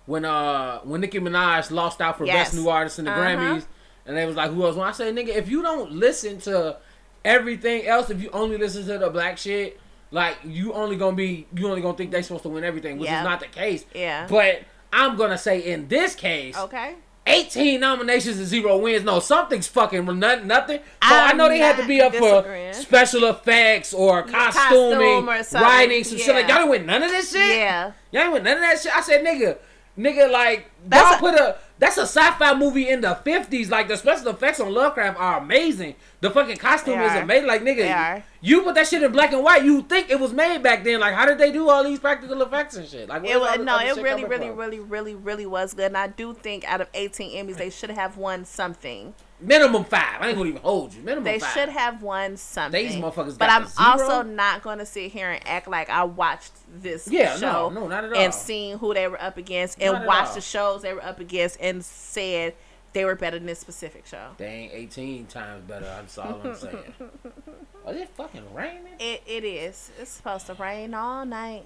when 0.06 0.26
uh 0.26 0.80
when 0.80 1.02
Nicki 1.02 1.20
Minaj 1.20 1.72
lost 1.72 2.02
out 2.02 2.18
for 2.18 2.26
Yes. 2.26 2.50
best 2.50 2.56
new 2.56 2.70
artist 2.70 3.00
in 3.00 3.06
the 3.06 3.12
Uh-huh. 3.12 3.22
Grammys, 3.22 3.66
and 4.06 4.16
they 4.16 4.26
was 4.26 4.36
like, 4.36 4.52
who 4.52 4.64
else? 4.66 4.76
When 4.76 4.88
I 4.88 4.92
say 4.92 5.12
nigga, 5.12 5.30
if 5.30 5.50
you 5.50 5.62
don't 5.62 5.92
listen 5.92 6.40
to 6.42 6.78
everything 7.24 7.86
else, 7.88 8.10
if 8.10 8.22
you 8.22 8.30
only 8.32 8.58
listen 8.58 8.86
to 8.88 8.98
the 8.98 9.10
black 9.10 9.38
shit. 9.38 9.80
Like 10.12 10.38
you 10.46 10.72
only 10.74 10.96
gonna 10.96 11.16
be, 11.18 11.46
you 11.54 11.68
only 11.68 11.82
gonna 11.82 11.98
think 11.98 12.12
they 12.12 12.22
supposed 12.22 12.44
to 12.44 12.50
win 12.50 12.64
everything, 12.64 13.00
which 13.00 13.10
Yeah. 13.10 13.20
is 13.20 13.26
not 13.26 13.42
the 13.42 13.48
case. 13.48 13.84
Yeah. 13.94 14.28
But 14.30 14.62
I'm 14.94 15.18
gonna 15.18 15.38
say 15.38 15.60
in 15.60 15.90
this 15.90 16.16
case, 16.16 16.56
okay, 16.56 16.94
18 17.28 17.82
nominations 17.82 18.38
and 18.38 18.46
zero 18.46 18.78
wins. 18.78 19.04
No, 19.04 19.20
something's 19.20 19.68
fucking 19.68 20.06
nothing. 20.20 20.48
nothing. 20.48 20.78
So 20.78 20.84
i 21.02 21.32
I'm 21.32 21.38
know 21.38 21.50
they 21.50 21.58
had 21.58 21.76
to 21.78 21.88
be 21.88 22.00
up 22.00 22.16
for 22.16 22.46
special 22.72 23.26
effects 23.26 23.94
or 23.94 24.22
costuming, 24.24 25.26
costume 25.26 25.60
or 25.60 25.62
writing, 25.62 26.04
some 26.06 26.18
shit. 26.18 26.34
Like 26.36 26.48
yeah. 26.48 26.50
y'all 26.50 26.58
didn't 26.60 26.70
win 26.70 26.86
none 26.86 27.04
of 27.04 27.10
this 27.12 27.32
shit. 27.32 27.58
Yeah. 27.58 27.92
Y'all 28.12 28.22
ain't 28.24 28.34
win 28.34 28.44
none 28.44 28.58
of 28.58 28.62
that 28.62 28.80
shit. 28.80 28.96
I 28.96 29.02
said, 29.02 29.26
nigga, 29.26 29.58
nigga, 29.98 30.32
like 30.32 30.70
That's 30.86 31.04
y'all 31.22 31.30
a- 31.30 31.32
put 31.32 31.40
a 31.40 31.58
that's 31.78 31.98
a 31.98 32.04
sci-fi 32.04 32.54
movie 32.54 32.88
in 32.88 33.02
the 33.02 33.16
fifties. 33.16 33.70
Like 33.70 33.90
the 33.90 33.98
special 33.98 34.30
effects 34.30 34.62
on 34.62 34.74
Lovecraft 34.74 35.20
are 35.20 35.40
amazing. 35.40 35.96
The 36.22 36.32
fucking 36.32 36.56
costume 36.58 37.00
is 37.02 37.14
amazing. 37.14 37.48
Like 37.48 37.64
nigga, 37.64 37.94
are. 37.94 38.24
you 38.40 38.62
put 38.62 38.76
that 38.76 38.88
shit 38.88 39.04
in 39.04 39.12
black 39.12 39.34
and 39.34 39.44
white. 39.44 39.66
You 39.66 39.82
think 39.82 40.10
it 40.10 40.20
was 40.20 40.32
made 40.32 40.64
back 40.64 40.84
then? 40.86 41.02
Like 41.02 41.14
how 41.16 41.26
did 41.26 41.38
they 41.38 41.52
do 41.52 41.70
all 41.70 41.84
these 41.84 42.00
practical 42.00 42.42
effects 42.42 42.78
and 42.78 42.88
shit? 42.88 43.10
Like 43.10 43.26
It 43.26 43.38
was 43.40 43.60
no, 43.60 43.78
it 43.80 43.96
really, 43.98 44.24
really, 44.24 44.48
from? 44.48 44.58
really, 44.58 44.80
really, 44.80 45.16
really 45.16 45.46
was 45.46 45.74
good. 45.74 45.88
And 45.88 45.98
I 45.98 46.08
do 46.08 46.34
think 46.34 46.64
out 46.66 46.80
of 46.80 46.88
18 46.94 47.46
Emmys, 47.46 47.58
they 47.58 47.70
should 47.70 47.90
have 47.92 48.16
won 48.18 48.46
something. 48.46 49.14
Minimum 49.40 49.84
five. 49.86 50.22
I 50.22 50.28
ain't 50.30 50.38
gonna 50.38 50.50
even 50.50 50.62
hold 50.62 50.94
you. 50.94 51.02
Minimum 51.02 51.24
They 51.24 51.40
five. 51.40 51.54
should 51.54 51.70
have 51.70 52.02
won 52.02 52.38
something. 52.38 52.86
These 52.86 52.96
motherfuckers 52.96 53.38
But 53.38 53.48
got 53.48 53.72
I'm 53.78 54.00
also 54.00 54.24
not 54.24 54.62
going 54.64 54.80
to 54.80 54.86
sit 54.86 55.12
here 55.12 55.32
and 55.32 55.48
act 55.48 55.68
like 55.68 55.90
I 55.90 56.04
watched 56.04 56.54
this 56.82 57.08
Yeah, 57.08 57.34
no, 57.34 57.40
show 57.40 57.70
no, 57.70 57.88
not 57.88 58.06
at 58.06 58.14
all. 58.14 58.18
and 58.20 58.34
seen 58.34 58.78
who 58.78 58.94
they 58.94 59.08
were 59.08 59.22
up 59.22 59.38
against 59.38 59.82
and 59.82 59.96
at 59.96 60.06
watched 60.06 60.36
the 60.36 60.42
shows 60.42 60.82
they 60.82 60.94
were 60.94 61.04
up 61.04 61.20
against 61.20 61.60
and 61.60 61.84
said 61.84 62.54
they 62.94 63.04
were 63.04 63.16
better 63.16 63.38
than 63.38 63.46
this 63.46 63.60
specific 63.60 64.06
show. 64.06 64.30
They 64.38 64.46
ain't 64.48 64.74
18 64.74 65.26
times 65.26 65.64
better. 65.68 65.84
That's 65.86 66.18
all 66.18 66.40
I'm 66.42 66.56
saying. 66.56 66.94
is 67.90 67.98
it 67.98 68.10
fucking 68.16 68.54
raining? 68.54 68.94
It, 69.00 69.22
it 69.28 69.44
is. 69.44 69.92
It's 70.00 70.12
supposed 70.12 70.46
to 70.48 70.54
rain 70.54 70.94
all 70.94 71.26
night. 71.26 71.66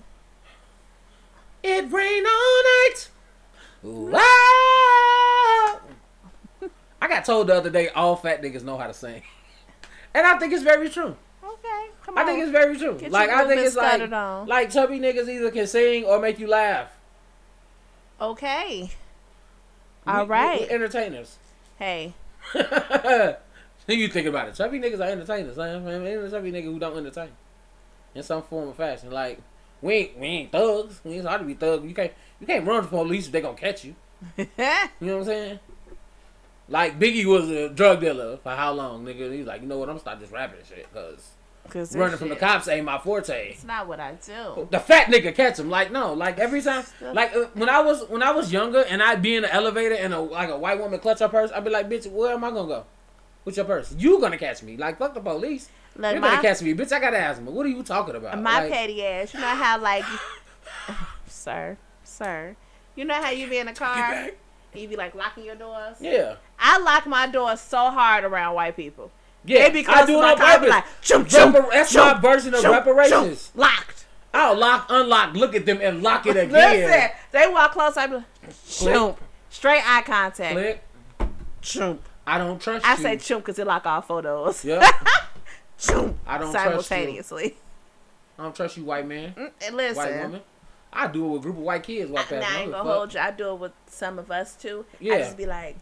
It 1.62 1.92
rain 1.92 2.26
all 2.26 2.64
night. 2.64 3.10
Ooh, 3.86 4.12
ah. 4.16 4.20
Got 7.10 7.26
told 7.26 7.48
the 7.48 7.56
other 7.56 7.70
day 7.70 7.90
all 7.90 8.16
fat 8.16 8.42
niggas 8.42 8.64
know 8.64 8.78
how 8.78 8.88
to 8.88 8.94
sing, 8.94 9.22
and 10.14 10.26
I 10.26 10.38
think 10.40 10.54
it's 10.54 10.64
very 10.64 10.90
true. 10.90 11.16
Okay, 11.44 11.88
come 12.06 12.18
on. 12.18 12.24
I 12.24 12.26
think 12.26 12.42
it's 12.44 12.52
very 12.52 12.78
true. 12.78 12.98
Get 12.98 13.12
like 13.12 13.30
I 13.30 13.46
think 13.48 13.62
it's 13.62 13.76
like 13.76 14.02
on. 14.12 14.48
like 14.48 14.70
chubby 14.72 15.00
niggas 15.00 15.28
either 15.28 15.52
can 15.52 15.68
sing 15.68 16.06
or 16.06 16.20
make 16.20 16.40
you 16.40 16.48
laugh. 16.48 16.90
okay. 18.22 18.92
We- 20.06 20.12
All 20.14 20.24
we- 20.24 20.30
right. 20.30 20.62
we 20.62 20.70
entertainers. 20.70 21.38
Hey, 21.78 22.14
you 23.88 24.08
think 24.08 24.28
about 24.28 24.50
it. 24.50 24.56
Chubby 24.56 24.80
niggas 24.80 25.00
are 25.00 25.10
entertainers. 25.12 25.58
Like, 25.58 25.72
I 25.72 25.80
mean, 25.80 26.06
ain't 26.08 26.24
a 26.24 26.30
chubby 26.30 26.52
nigga 26.52 26.66
who 26.66 26.80
don't 26.80 26.98
entertain 26.98 27.30
in 28.16 28.24
some 28.24 28.42
form 28.44 28.70
or 28.70 28.74
fashion. 28.74 29.12
Like 29.12 29.40
we 29.82 29.94
ain't 29.94 30.18
we 30.20 30.28
ain't 30.28 30.52
thugs. 30.52 31.00
We 31.04 31.16
ain't 31.16 31.26
hard 31.28 31.42
to 31.42 31.48
be 31.48 31.54
thugs. 31.54 31.86
You 31.86 31.94
can't 31.94 32.12
you 32.40 32.48
can't 32.48 32.66
run 32.68 32.82
from 32.82 32.90
police 33.00 33.28
if 33.28 33.32
they 33.32 33.42
gonna 33.42 33.58
catch 33.58 33.86
you. 33.86 33.96
You 34.38 34.46
know 35.02 35.18
what 35.18 35.20
I'm 35.20 35.26
saying? 35.26 35.60
Like 36.70 37.00
Biggie 37.00 37.26
was 37.26 37.50
a 37.50 37.70
drug 37.70 38.02
dealer 38.02 38.38
for 38.38 38.52
how 38.52 38.72
long, 38.74 39.06
nigga? 39.06 39.34
He's 39.34 39.46
like, 39.46 39.62
you 39.62 39.68
know 39.68 39.78
what? 39.78 39.90
I'm 39.90 39.94
gonna 39.96 40.00
start 40.02 40.20
this 40.20 40.32
rapping 40.32 40.60
shit 40.68 40.88
because 40.94 41.32
because 41.64 41.96
running 41.96 42.18
from 42.18 42.30
the 42.30 42.36
cops 42.36 42.68
ain't 42.68 42.86
my 42.86 42.98
forte. 42.98 43.52
It's 43.52 43.64
not 43.64 43.88
what 43.88 44.00
I 44.00 44.14
do. 44.14 44.68
The 44.72 44.80
fat 44.80 45.08
nigga 45.08 45.34
catch 45.36 45.60
him. 45.60 45.70
Like 45.70 45.92
no, 45.92 46.14
like 46.14 46.40
every 46.40 46.62
time, 46.62 46.84
like 47.14 47.36
uh, 47.36 47.46
when 47.54 47.70
I 47.70 47.82
was 47.82 48.08
when 48.10 48.24
I 48.24 48.32
was 48.32 48.52
younger 48.52 48.82
and 48.82 49.02
I'd 49.04 49.22
be 49.22 49.36
in 49.36 49.44
the 49.44 49.54
elevator 49.54 49.96
and 49.96 50.14
a 50.14 50.20
like 50.20 50.50
a 50.50 50.58
white 50.58 50.80
woman 50.80 51.00
clutch 51.00 51.20
her 51.20 51.30
purse, 51.30 51.52
I'd 51.52 51.64
be 51.64 51.70
like, 51.70 51.90
bitch, 51.90 52.10
where 52.12 52.34
am 52.34 52.44
I 52.44 52.52
gonna 52.52 52.68
go? 52.68 52.86
With 53.46 53.56
your 53.58 53.66
purse, 53.66 53.96
you 53.98 54.20
gonna 54.20 54.38
catch 54.38 54.62
me? 54.64 54.78
Like 54.78 54.98
fuck 55.00 55.14
the 55.14 55.22
police. 55.22 55.70
Look, 55.96 56.14
You're 56.14 56.22
gonna 56.22 56.42
catch 56.42 56.62
me, 56.62 56.74
bitch. 56.74 56.92
I 56.92 57.00
got 57.00 57.14
asthma. 57.14 57.50
What 57.52 57.66
are 57.66 57.70
you 57.70 57.84
talking 57.84 58.16
about? 58.16 58.40
my 58.42 58.62
Like, 58.62 58.72
petty 58.72 59.04
ass. 59.04 59.34
You 59.34 59.40
know 59.40 59.48
how 59.48 59.80
like, 59.80 60.06
sir, 61.28 61.78
sir. 62.04 62.56
You 62.96 63.06
know 63.06 63.16
how 63.16 63.30
you 63.32 63.48
be 63.50 63.58
in 63.58 63.68
a 63.68 63.74
car, 63.74 64.30
you 64.74 64.88
be 64.88 64.96
like 64.96 65.16
locking 65.16 65.46
your 65.46 65.56
doors. 65.56 65.98
Yeah, 66.00 66.36
I 66.60 66.80
lock 66.80 67.06
my 67.08 67.28
doors 67.28 67.60
so 67.62 67.90
hard 67.92 68.24
around 68.24 68.56
white 68.56 68.76
people. 68.76 69.12
yeah. 69.46 69.68
They 69.70 69.82
be 69.82 69.88
I 69.88 70.06
do 70.06 70.20
it 70.20 70.24
on 70.24 70.38
purpose. 70.38 70.70
like, 70.70 70.84
chum, 71.02 71.26
chum, 71.26 71.54
Repar- 71.54 71.72
that's 71.72 71.92
chum, 71.94 72.08
my 72.16 72.20
version 72.22 72.54
of 72.54 72.62
chum, 72.62 72.72
reparations. 72.74 73.52
chum. 73.52 73.62
Locked. 73.62 74.06
I'll 74.34 74.56
lock, 74.56 74.86
unlock, 74.90 75.34
look 75.34 75.56
at 75.56 75.66
them, 75.66 75.80
and 75.82 76.04
lock 76.04 76.26
it 76.28 76.38
again. 76.38 76.52
Listen, 76.52 77.10
they 77.32 77.48
walk 77.52 77.72
close. 77.72 77.98
I 77.98 78.08
be 78.08 78.16
like, 78.16 78.24
chump. 78.70 79.20
Straight 79.50 79.82
eye 79.84 80.04
contact. 80.04 80.54
Click. 80.54 80.84
Chump. 81.62 82.02
I 82.28 82.38
don't 82.38 82.62
trust 82.62 82.86
you. 82.86 82.92
I 82.92 82.96
you. 82.96 83.02
say 83.02 83.18
chump 83.18 83.44
because 83.46 83.58
it 83.58 83.66
lock 83.66 83.86
all 83.88 84.02
photos. 84.02 84.64
Yeah. 84.64 84.88
Chump. 85.80 86.18
I 86.28 86.38
don't 86.38 86.52
trust 86.52 86.66
you. 86.66 86.70
simultaneously. 86.84 87.56
I 88.38 88.44
don't 88.44 88.56
trust 88.56 88.78
you, 88.78 88.84
white 88.86 89.08
man, 89.08 89.34
Mm, 89.36 89.52
and 89.66 89.76
white 89.76 89.96
listen, 89.96 90.22
woman. 90.22 90.42
I 90.92 91.08
do 91.08 91.26
it 91.26 91.30
with 91.30 91.40
a 91.42 91.44
group 91.44 91.58
of 91.58 91.64
white 91.64 91.84
kids 91.84 92.10
walk 92.10 92.28
past. 92.30 92.48
I 92.48 92.58
me. 92.58 92.62
ain't 92.64 92.72
gonna 92.72 92.90
hold 92.90 93.14
you. 93.14 93.20
I 93.20 93.32
do 93.32 93.52
it 93.52 93.60
with 93.60 93.72
some 93.88 94.18
of 94.20 94.32
us 94.32 94.56
too. 94.56 94.86
Yeah. 95.00 95.16
I 95.16 95.18
just 95.20 95.38
be 95.38 95.46
like, 95.46 95.78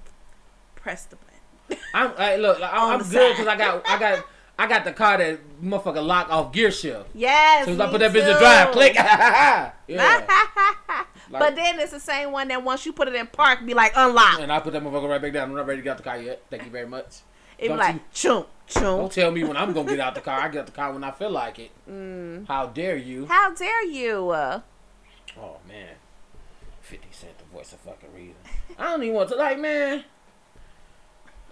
press 0.76 1.06
the 1.06 1.16
button. 1.16 1.84
I'm 1.94 2.14
I, 2.18 2.36
look. 2.36 2.60
like, 2.60 2.74
I'm, 2.74 3.02
I'm 3.02 3.10
good 3.10 3.32
because 3.34 3.48
I 3.48 3.58
got 3.58 3.88
I 3.88 4.00
got 4.00 4.26
I 4.60 4.68
got 4.68 4.86
the 4.86 4.92
car 4.92 5.18
that 5.20 5.40
motherfucker 5.62 6.06
lock 6.06 6.30
off 6.32 6.52
gear 6.52 6.72
shift. 6.72 7.10
Yes. 7.14 7.66
So 7.66 7.74
as 7.74 7.80
I 7.80 7.90
put 7.90 8.00
that 8.00 8.12
bitch 8.12 8.32
in 8.32 8.38
drive, 8.38 8.72
click. 8.72 8.96
yeah. 8.96 9.72
but 11.32 11.56
then 11.56 11.80
it's 11.80 11.92
the 11.92 12.00
same 12.00 12.32
one 12.32 12.48
that 12.48 12.64
once 12.64 12.86
you 12.86 12.92
put 12.92 13.08
it 13.08 13.16
in 13.16 13.28
park, 13.28 13.66
be 13.66 13.74
like 13.74 13.94
unlock. 13.96 14.40
And 14.40 14.52
I 14.52 14.60
put 14.60 14.74
that 14.74 14.84
motherfucker 14.84 15.10
right 15.10 15.22
back 15.22 15.34
down. 15.34 15.50
I'm 15.50 15.56
not 15.56 15.68
ready 15.68 15.80
to 15.82 15.84
get 15.84 15.92
out 15.92 15.98
the 15.98 16.04
car 16.04 16.18
yet. 16.18 16.42
Thank 16.50 16.66
you 16.66 16.72
very 16.72 16.88
much. 16.88 17.22
It 17.58 17.64
be 17.64 17.68
Don't 17.70 17.78
like 17.78 17.96
you- 17.96 18.02
chump, 18.14 18.48
Don't 18.74 18.84
chump. 18.84 19.12
tell 19.12 19.32
me 19.32 19.44
when 19.44 19.58
I'm 19.58 19.74
gonna 19.74 19.90
get 19.90 20.00
out 20.00 20.16
the 20.16 20.22
car. 20.22 20.40
I 20.40 20.48
get 20.50 20.62
out 20.62 20.66
the 20.68 20.72
car 20.72 20.92
when 20.92 21.04
I 21.04 21.12
feel 21.12 21.30
like 21.32 21.60
it. 21.60 21.72
Mm. 21.90 22.48
How 22.48 22.68
dare 22.68 22.98
you? 22.98 23.26
How 23.28 23.54
dare 23.54 23.86
you? 23.86 24.32
Oh 25.40 25.58
man, 25.68 25.96
Fifty 26.82 27.10
Cent, 27.12 27.38
the 27.38 27.46
voice 27.46 27.74
of 27.74 27.80
fucking 27.80 28.14
reason. 28.14 28.36
I 28.78 28.86
don't 28.86 29.04
even 29.04 29.16
want 29.16 29.30
to 29.30 29.36
like, 29.36 29.60
man. 29.60 30.04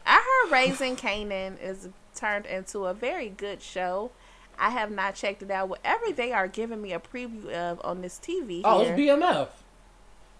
I 0.05 0.45
heard 0.45 0.51
Raising 0.51 0.95
Kanan 0.95 1.61
is 1.61 1.89
turned 2.15 2.45
into 2.45 2.85
a 2.85 2.93
very 2.93 3.29
good 3.29 3.61
show. 3.61 4.11
I 4.57 4.69
have 4.69 4.91
not 4.91 5.15
checked 5.15 5.41
it 5.41 5.51
out. 5.51 5.67
Whatever 5.69 6.11
they 6.11 6.31
are 6.31 6.47
giving 6.47 6.81
me 6.81 6.93
a 6.93 6.99
preview 6.99 7.49
of 7.51 7.81
on 7.83 8.01
this 8.01 8.19
TV 8.19 8.61
Oh, 8.63 8.83
here, 8.83 8.93
it's 8.93 9.01
BMF, 9.01 9.49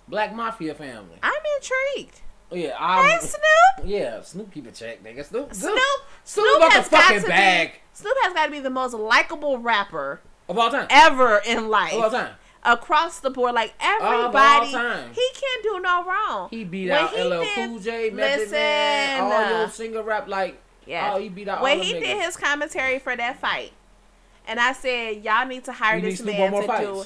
Black 0.07 0.33
Mafia 0.33 0.73
family. 0.73 1.17
I'm 1.21 1.33
intrigued. 1.57 2.21
Oh, 2.51 2.55
yeah, 2.55 2.75
I'm. 2.79 3.19
Snoop. 3.19 3.41
Yeah, 3.85 4.21
Snoop 4.21 4.51
keep 4.53 4.67
it 4.67 4.75
check, 4.75 5.03
nigga. 5.03 5.25
Snoop, 5.25 5.53
Snoop. 5.53 5.79
Snoop 6.23 6.59
got 6.59 6.69
the 6.69 6.75
has 6.75 6.89
got 6.89 7.03
fucking 7.03 7.21
to 7.23 7.27
bag 7.27 7.71
be. 7.73 7.77
Snoop 7.93 8.15
has 8.21 8.33
got 8.33 8.45
to 8.45 8.51
be 8.51 8.59
the 8.59 8.69
most 8.69 8.93
likable 8.93 9.57
rapper 9.57 10.21
of 10.47 10.57
all 10.57 10.69
time. 10.69 10.87
ever 10.89 11.41
in 11.45 11.69
life. 11.69 11.93
Of 11.93 12.03
all 12.03 12.11
time. 12.11 12.35
Across 12.65 13.19
the 13.19 13.29
board, 13.29 13.53
like 13.53 13.73
all 13.79 14.01
everybody, 14.01 14.71
time. 14.71 15.13
he 15.13 15.29
can't 15.33 15.63
do 15.63 15.79
no 15.81 16.03
wrong. 16.03 16.47
He 16.49 16.63
beat 16.63 16.89
When 16.89 16.97
out 16.97 17.13
he 17.13 17.21
LL 17.23 17.41
did- 17.43 17.55
Cool 17.69 17.79
J, 17.79 18.09
Method 18.09 18.51
Man, 18.51 19.21
all 19.23 19.31
uh, 19.31 19.49
your 19.59 19.69
singer 19.69 20.01
rap 20.01 20.27
like. 20.27 20.59
Yeah. 20.87 21.13
Oh, 21.13 21.19
he 21.19 21.29
beat 21.29 21.47
out 21.47 21.61
when 21.61 21.77
all 21.77 21.83
he 21.83 21.93
did 21.93 22.03
niggas. 22.03 22.25
his 22.25 22.37
commentary 22.37 22.97
for 22.99 23.15
that 23.15 23.39
fight, 23.39 23.71
and 24.47 24.59
I 24.59 24.73
said, 24.73 25.23
y'all 25.23 25.45
need 25.47 25.63
to 25.65 25.71
hire 25.73 25.95
We 25.95 26.01
this 26.09 26.21
man 26.23 26.51
to 26.51 26.67
more 26.67 26.77
do 26.79 27.05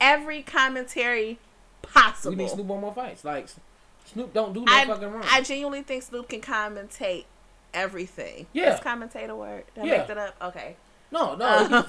every 0.00 0.42
commentary 0.42 1.38
possible." 1.82 2.30
We 2.30 2.36
need 2.36 2.50
Snoop 2.50 2.70
on 2.70 2.80
more 2.80 2.94
fights. 2.94 3.24
Like 3.24 3.48
Snoop 4.06 4.32
don't 4.32 4.52
do 4.52 4.64
no 4.64 4.72
I, 4.72 4.86
fucking 4.86 5.10
wrong. 5.10 5.24
I 5.30 5.40
genuinely 5.40 5.82
think 5.82 6.02
Snoop 6.04 6.28
can 6.28 6.40
commentate 6.40 7.24
everything. 7.74 8.46
Yeah. 8.52 8.74
Is 8.74 8.80
commentate 8.80 9.28
a 9.28 9.34
word? 9.36 9.64
Did 9.74 9.84
I 9.84 9.86
Yeah. 9.86 9.98
make 9.98 10.06
that 10.08 10.18
up? 10.18 10.34
Okay. 10.42 10.76
no, 11.10 11.34
no. 11.34 11.86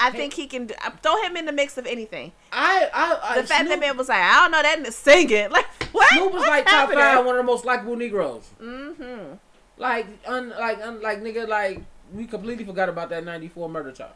I 0.00 0.10
think 0.10 0.34
he 0.34 0.46
can 0.46 0.66
do, 0.66 0.74
uh, 0.84 0.90
throw 1.02 1.22
him 1.22 1.36
in 1.36 1.46
the 1.46 1.52
mix 1.52 1.78
of 1.78 1.86
anything. 1.86 2.32
I, 2.52 2.88
I, 2.92 3.18
I 3.22 3.40
The 3.40 3.46
fact 3.46 3.60
Snoop, 3.60 3.70
that 3.70 3.80
man 3.80 3.96
was 3.96 4.08
like, 4.08 4.22
I 4.22 4.40
don't 4.40 4.50
know 4.50 4.62
that 4.62 4.78
in 4.78 4.84
the 4.84 4.92
singing. 4.92 5.50
Like, 5.50 5.66
what? 5.92 6.08
Snoop 6.10 6.32
was 6.32 6.40
What's 6.40 6.48
like 6.48 6.66
top 6.66 6.92
five, 6.92 7.24
one 7.24 7.34
of 7.34 7.38
the 7.38 7.50
most 7.50 7.64
likable 7.64 7.96
Negroes. 7.96 8.48
Mm-hmm. 8.60 9.34
Like, 9.76 10.06
un, 10.26 10.50
like, 10.50 10.80
un, 10.82 11.02
like, 11.02 11.22
nigga, 11.22 11.48
like, 11.48 11.82
we 12.12 12.26
completely 12.26 12.64
forgot 12.64 12.88
about 12.88 13.10
that 13.10 13.24
'94 13.24 13.68
murder 13.68 13.92
charge. 13.92 14.10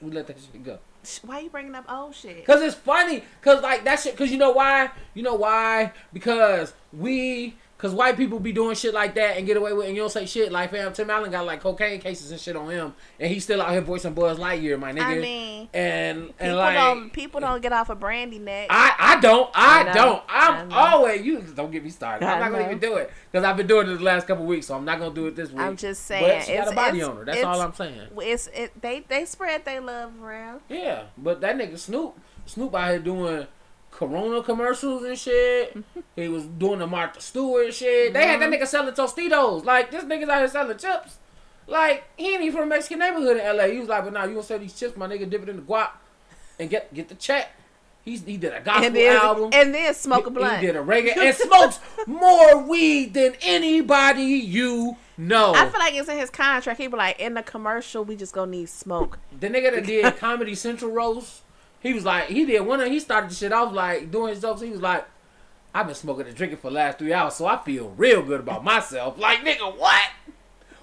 We 0.00 0.10
let 0.10 0.26
that 0.26 0.36
shit 0.40 0.62
go. 0.64 0.78
Why 1.22 1.40
you 1.40 1.50
bringing 1.50 1.74
up 1.74 1.84
old 1.90 2.14
shit? 2.14 2.44
Cause 2.44 2.62
it's 2.62 2.74
funny. 2.74 3.24
Cause 3.40 3.62
like 3.62 3.84
that 3.84 4.00
shit. 4.00 4.16
Cause 4.16 4.30
you 4.30 4.38
know 4.38 4.52
why? 4.52 4.90
You 5.14 5.22
know 5.22 5.34
why? 5.34 5.92
Because 6.12 6.74
we. 6.92 7.56
Cause 7.82 7.92
white 7.92 8.16
people 8.16 8.38
be 8.38 8.52
doing 8.52 8.76
shit 8.76 8.94
like 8.94 9.16
that 9.16 9.36
and 9.36 9.44
get 9.44 9.56
away 9.56 9.72
with, 9.72 9.86
it 9.86 9.88
and 9.88 9.96
you 9.96 10.02
don't 10.04 10.12
say 10.12 10.24
shit. 10.24 10.52
Like 10.52 10.70
fam, 10.70 10.92
Tim 10.92 11.10
Allen 11.10 11.32
got 11.32 11.44
like 11.44 11.60
cocaine 11.60 12.00
cases 12.00 12.30
and 12.30 12.38
shit 12.38 12.54
on 12.54 12.70
him, 12.70 12.94
and 13.18 13.28
he's 13.28 13.42
still 13.42 13.60
out 13.60 13.72
here 13.72 13.80
voicing 13.80 14.14
Buzz 14.14 14.38
Lightyear, 14.38 14.78
my 14.78 14.92
nigga. 14.92 15.02
I 15.02 15.18
mean, 15.18 15.68
and 15.74 16.18
and 16.18 16.30
people 16.38 16.56
like 16.58 16.74
don't 16.76 17.12
people 17.12 17.40
don't 17.40 17.60
get 17.60 17.72
off 17.72 17.90
a 17.90 17.96
brandy 17.96 18.38
neck. 18.38 18.68
I, 18.70 18.94
I 18.96 19.20
don't. 19.20 19.50
I, 19.52 19.80
I 19.80 19.92
don't. 19.92 20.22
I 20.28 20.48
I'm 20.60 20.68
know. 20.68 20.76
always 20.76 21.26
you. 21.26 21.40
Don't 21.40 21.72
get 21.72 21.82
me 21.82 21.90
started. 21.90 22.24
I'm 22.24 22.36
I 22.36 22.40
not 22.42 22.52
gonna 22.52 22.66
even 22.66 22.78
do 22.78 22.94
it 22.98 23.10
because 23.32 23.44
I've 23.44 23.56
been 23.56 23.66
doing 23.66 23.88
it 23.88 23.96
the 23.96 24.04
last 24.04 24.28
couple 24.28 24.44
weeks, 24.46 24.66
so 24.66 24.76
I'm 24.76 24.84
not 24.84 25.00
gonna 25.00 25.12
do 25.12 25.26
it 25.26 25.34
this 25.34 25.50
week. 25.50 25.60
I'm 25.60 25.76
just 25.76 26.06
saying, 26.06 26.24
But 26.24 26.44
she 26.44 26.54
got 26.54 26.70
a 26.70 26.76
body 26.76 27.02
on 27.02 27.16
her. 27.16 27.24
That's 27.24 27.42
all 27.42 27.60
I'm 27.60 27.74
saying. 27.74 28.10
it's 28.18 28.46
it 28.54 28.80
they 28.80 29.00
they 29.08 29.24
spread 29.24 29.64
their 29.64 29.80
love 29.80 30.22
around. 30.22 30.60
Yeah, 30.68 31.06
but 31.18 31.40
that 31.40 31.56
nigga 31.56 31.76
Snoop, 31.76 32.16
Snoop 32.46 32.72
out 32.76 32.90
here 32.90 33.00
doing 33.00 33.48
Corona 34.06 34.42
commercials 34.42 35.04
and 35.04 35.18
shit. 35.18 35.76
he 36.16 36.28
was 36.28 36.44
doing 36.44 36.80
the 36.80 36.86
Martha 36.86 37.20
Stewart 37.20 37.72
shit. 37.72 38.12
They 38.12 38.26
had 38.26 38.40
that 38.40 38.50
nigga 38.50 38.66
selling 38.66 38.94
Tostitos. 38.94 39.64
Like 39.64 39.90
this 39.90 40.04
nigga's 40.04 40.28
out 40.28 40.38
here 40.38 40.48
selling 40.48 40.76
chips. 40.78 41.18
Like 41.66 42.04
he 42.16 42.32
ain't 42.34 42.42
even 42.42 42.52
from 42.58 42.62
a 42.64 42.66
Mexican 42.66 42.98
neighborhood 42.98 43.36
in 43.36 43.56
LA. 43.56 43.64
He 43.68 43.78
was 43.78 43.88
like, 43.88 44.04
but 44.04 44.12
now 44.12 44.24
you 44.24 44.30
gonna 44.34 44.42
sell 44.42 44.58
these 44.58 44.72
chips, 44.78 44.96
my 44.96 45.06
nigga, 45.06 45.28
dip 45.30 45.42
it 45.44 45.48
in 45.48 45.56
the 45.56 45.62
guap 45.62 45.90
and 46.58 46.68
get 46.68 46.92
get 46.92 47.08
the 47.08 47.14
check. 47.14 47.50
He's, 48.04 48.24
he 48.24 48.36
did 48.36 48.52
a 48.52 48.60
gospel 48.60 48.84
and 48.86 48.96
then 48.96 49.16
album. 49.16 49.50
and 49.52 49.72
then 49.72 49.94
smoke 49.94 50.26
a 50.26 50.30
He- 50.30 50.34
blunt. 50.34 50.58
He 50.58 50.66
did 50.66 50.74
a 50.74 50.80
reggae 50.80 51.16
and 51.16 51.36
smokes 51.36 51.78
more 52.08 52.58
weed 52.58 53.14
than 53.14 53.34
anybody 53.42 54.22
you 54.24 54.96
know. 55.16 55.54
I 55.54 55.68
feel 55.68 55.78
like 55.78 55.94
it's 55.94 56.08
in 56.08 56.18
his 56.18 56.28
contract. 56.28 56.80
He 56.80 56.88
be 56.88 56.96
like, 56.96 57.20
in 57.20 57.34
the 57.34 57.44
commercial, 57.44 58.04
we 58.04 58.16
just 58.16 58.34
gonna 58.34 58.50
need 58.50 58.68
smoke. 58.68 59.20
the 59.38 59.46
nigga 59.48 59.72
that 59.72 59.86
did 59.86 60.16
Comedy 60.18 60.56
Central 60.56 60.90
roast, 60.90 61.42
he 61.82 61.92
was 61.92 62.04
like, 62.04 62.26
he 62.28 62.44
did 62.44 62.60
one 62.60 62.80
of 62.80 62.88
he 62.88 63.00
started 63.00 63.30
the 63.30 63.34
shit 63.34 63.52
off 63.52 63.72
like 63.72 64.10
doing 64.10 64.30
his 64.30 64.40
jokes. 64.40 64.60
He 64.60 64.70
was 64.70 64.80
like, 64.80 65.04
I've 65.74 65.86
been 65.86 65.94
smoking 65.94 66.26
and 66.26 66.36
drinking 66.36 66.58
for 66.58 66.68
the 66.68 66.74
last 66.76 66.98
three 66.98 67.12
hours, 67.12 67.34
so 67.34 67.46
I 67.46 67.62
feel 67.62 67.90
real 67.96 68.22
good 68.22 68.40
about 68.40 68.62
myself. 68.64 69.18
Like 69.18 69.40
nigga, 69.40 69.76
what? 69.78 70.10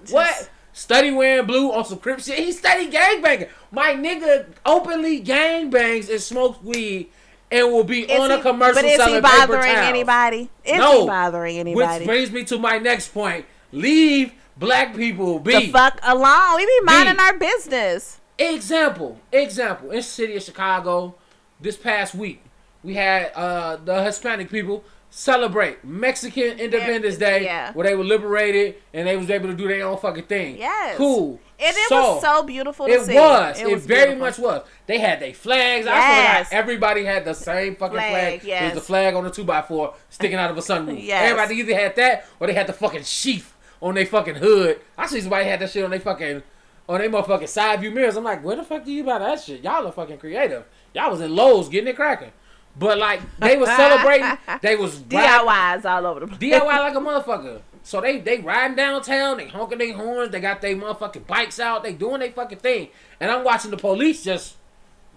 What? 0.10 0.50
Study 0.74 1.12
wearing 1.12 1.46
blue 1.46 1.72
on 1.72 1.84
some 1.86 2.00
crip 2.00 2.20
shit. 2.20 2.40
He 2.40 2.52
study 2.52 2.90
gangbanging. 2.90 3.50
My 3.72 3.94
nigga 3.94 4.48
openly 4.66 5.22
gangbangs 5.22 6.10
and 6.10 6.22
smokes 6.22 6.62
weed 6.64 7.10
and 7.52 7.72
will 7.72 7.84
be 7.84 8.10
on 8.16 8.32
a 8.32 8.42
commercial 8.42 8.76
but 8.82 8.86
is 8.86 8.98
selling 8.98 9.16
he 9.16 9.22
paper 9.22 9.38
bothering 9.38 9.62
towels. 9.74 9.88
anybody? 9.88 10.50
Is 10.64 10.78
No. 10.78 11.02
he 11.02 11.08
bothering 11.08 11.74
Which 11.74 12.06
brings 12.06 12.32
me 12.32 12.44
to 12.46 12.60
my 12.60 12.78
next 12.78 13.10
point. 13.14 13.46
Leave 13.72 14.32
black 14.58 14.96
people 14.96 15.40
be. 15.40 15.54
the 15.54 15.72
fuck 15.72 16.00
alone. 16.04 16.58
We 16.58 16.66
be 16.66 16.80
minding 16.84 17.16
B. 17.16 17.20
our 17.22 17.38
business. 17.38 18.19
Example, 18.40 19.20
example. 19.32 19.90
In 19.92 19.98
the 19.98 20.04
city 20.04 20.36
of 20.36 20.44
Chicago, 20.44 21.16
this 21.60 21.76
past 21.78 22.16
week, 22.16 22.42
we 22.84 22.94
had 22.96 23.32
uh, 23.36 23.76
the 23.84 24.02
Hispanic 24.04 24.50
people 24.50 24.84
celebrate 25.12 25.84
Mexican 25.84 26.60
Independence 26.60 27.18
Day, 27.18 27.44
yeah. 27.44 27.74
where 27.74 27.86
they 27.88 27.96
were 27.96 28.04
liberated 28.04 28.76
and 28.94 29.08
they 29.08 29.18
was 29.18 29.30
able 29.30 29.48
to 29.48 29.56
do 29.56 29.68
their 29.68 29.86
own 29.86 29.98
fucking 29.98 30.24
thing. 30.24 30.58
Yes. 30.58 30.98
cool. 30.98 31.40
And 31.60 31.76
it 31.76 31.92
was 31.92 32.22
so 32.22 32.44
beautiful 32.44 32.86
to 32.86 32.92
It 32.94 33.02
see. 33.02 33.16
was. 33.16 33.60
It, 33.60 33.80
very 33.82 34.16
beautiful. 34.16 34.20
much 34.20 34.40
was. 34.40 34.68
They 34.88 35.00
had 35.00 35.20
their 35.20 35.34
flags. 35.34 35.88
I 35.88 35.96
Yes. 35.98 36.48
feel 36.50 36.58
like 36.60 36.64
everybody 36.64 37.04
had 37.04 37.26
the 37.26 37.34
same 37.34 37.76
fucking 37.76 37.98
Flag, 37.98 38.12
flag. 38.12 38.34
It 38.36 38.44
yes. 38.48 38.64
was 38.64 38.82
the 38.82 38.88
flag 38.88 39.16
on 39.16 39.26
the 39.26 39.32
two 39.32 39.52
x 39.52 39.68
four 39.68 39.94
sticking 40.10 40.38
out 40.38 40.52
of 40.52 40.58
a 40.58 40.62
sunroof. 40.62 41.04
Yes. 41.04 41.24
Everybody 41.30 41.56
either 41.56 41.76
had 41.76 41.96
that 41.98 42.26
or 42.40 42.48
they 42.48 42.54
had 42.54 42.68
the 42.68 42.74
fucking 42.74 43.04
sheath 43.04 43.54
on 43.82 43.96
their 43.96 44.06
fucking 44.06 44.36
hood. 44.36 44.80
I 44.98 45.08
see 45.08 45.20
somebody 45.20 45.46
had 45.46 45.60
that 45.60 45.72
shit 45.72 45.84
on 45.84 45.90
their 45.92 46.00
fucking 46.00 46.44
Oh, 46.90 46.96
on 46.96 47.00
their 47.00 47.10
motherfucking 47.10 47.48
side 47.48 47.82
view 47.82 47.92
mirrors. 47.92 48.18
I'm 48.18 48.24
like, 48.24 48.44
where 48.44 48.56
the 48.56 48.64
fuck 48.64 48.84
do 48.84 48.92
you 48.92 49.04
buy 49.04 49.20
that 49.20 49.40
shit? 49.42 49.64
Y'all 49.64 49.86
are 49.86 49.92
fucking 49.92 50.18
creative. 50.18 50.66
Y'all 50.94 51.12
was 51.12 51.22
in 51.22 51.36
Lowe's 51.36 51.70
getting 51.70 51.88
it 51.88 51.96
cracking. 51.96 52.32
But 52.78 52.98
like 52.98 53.22
they 53.40 53.58
was 53.58 53.70
celebrating. 53.70 54.38
they 54.62 54.76
was 54.76 55.00
riding- 55.00 55.48
DIYs 55.48 55.86
all 55.86 56.06
over 56.06 56.22
the 56.22 56.28
place. 56.28 56.40
DIY 56.40 56.64
like 56.66 56.96
a 56.96 57.00
motherfucker. 57.00 57.62
So 57.84 58.02
they 58.02 58.20
they 58.20 58.40
riding 58.40 58.76
downtown, 58.76 59.38
they 59.38 59.48
honking 59.48 59.78
their 59.78 59.94
horns, 59.94 60.32
they 60.32 60.40
got 60.40 60.62
their 60.62 60.76
motherfucking 60.76 61.26
bikes 61.28 61.60
out, 61.60 61.84
they 61.84 61.94
doing 61.94 62.20
their 62.20 62.32
fucking 62.32 62.60
thing. 62.60 62.90
And 63.20 63.32
I'm 63.32 63.44
watching 63.44 63.72
the 63.72 63.78
police 63.78 64.24
just, 64.24 64.56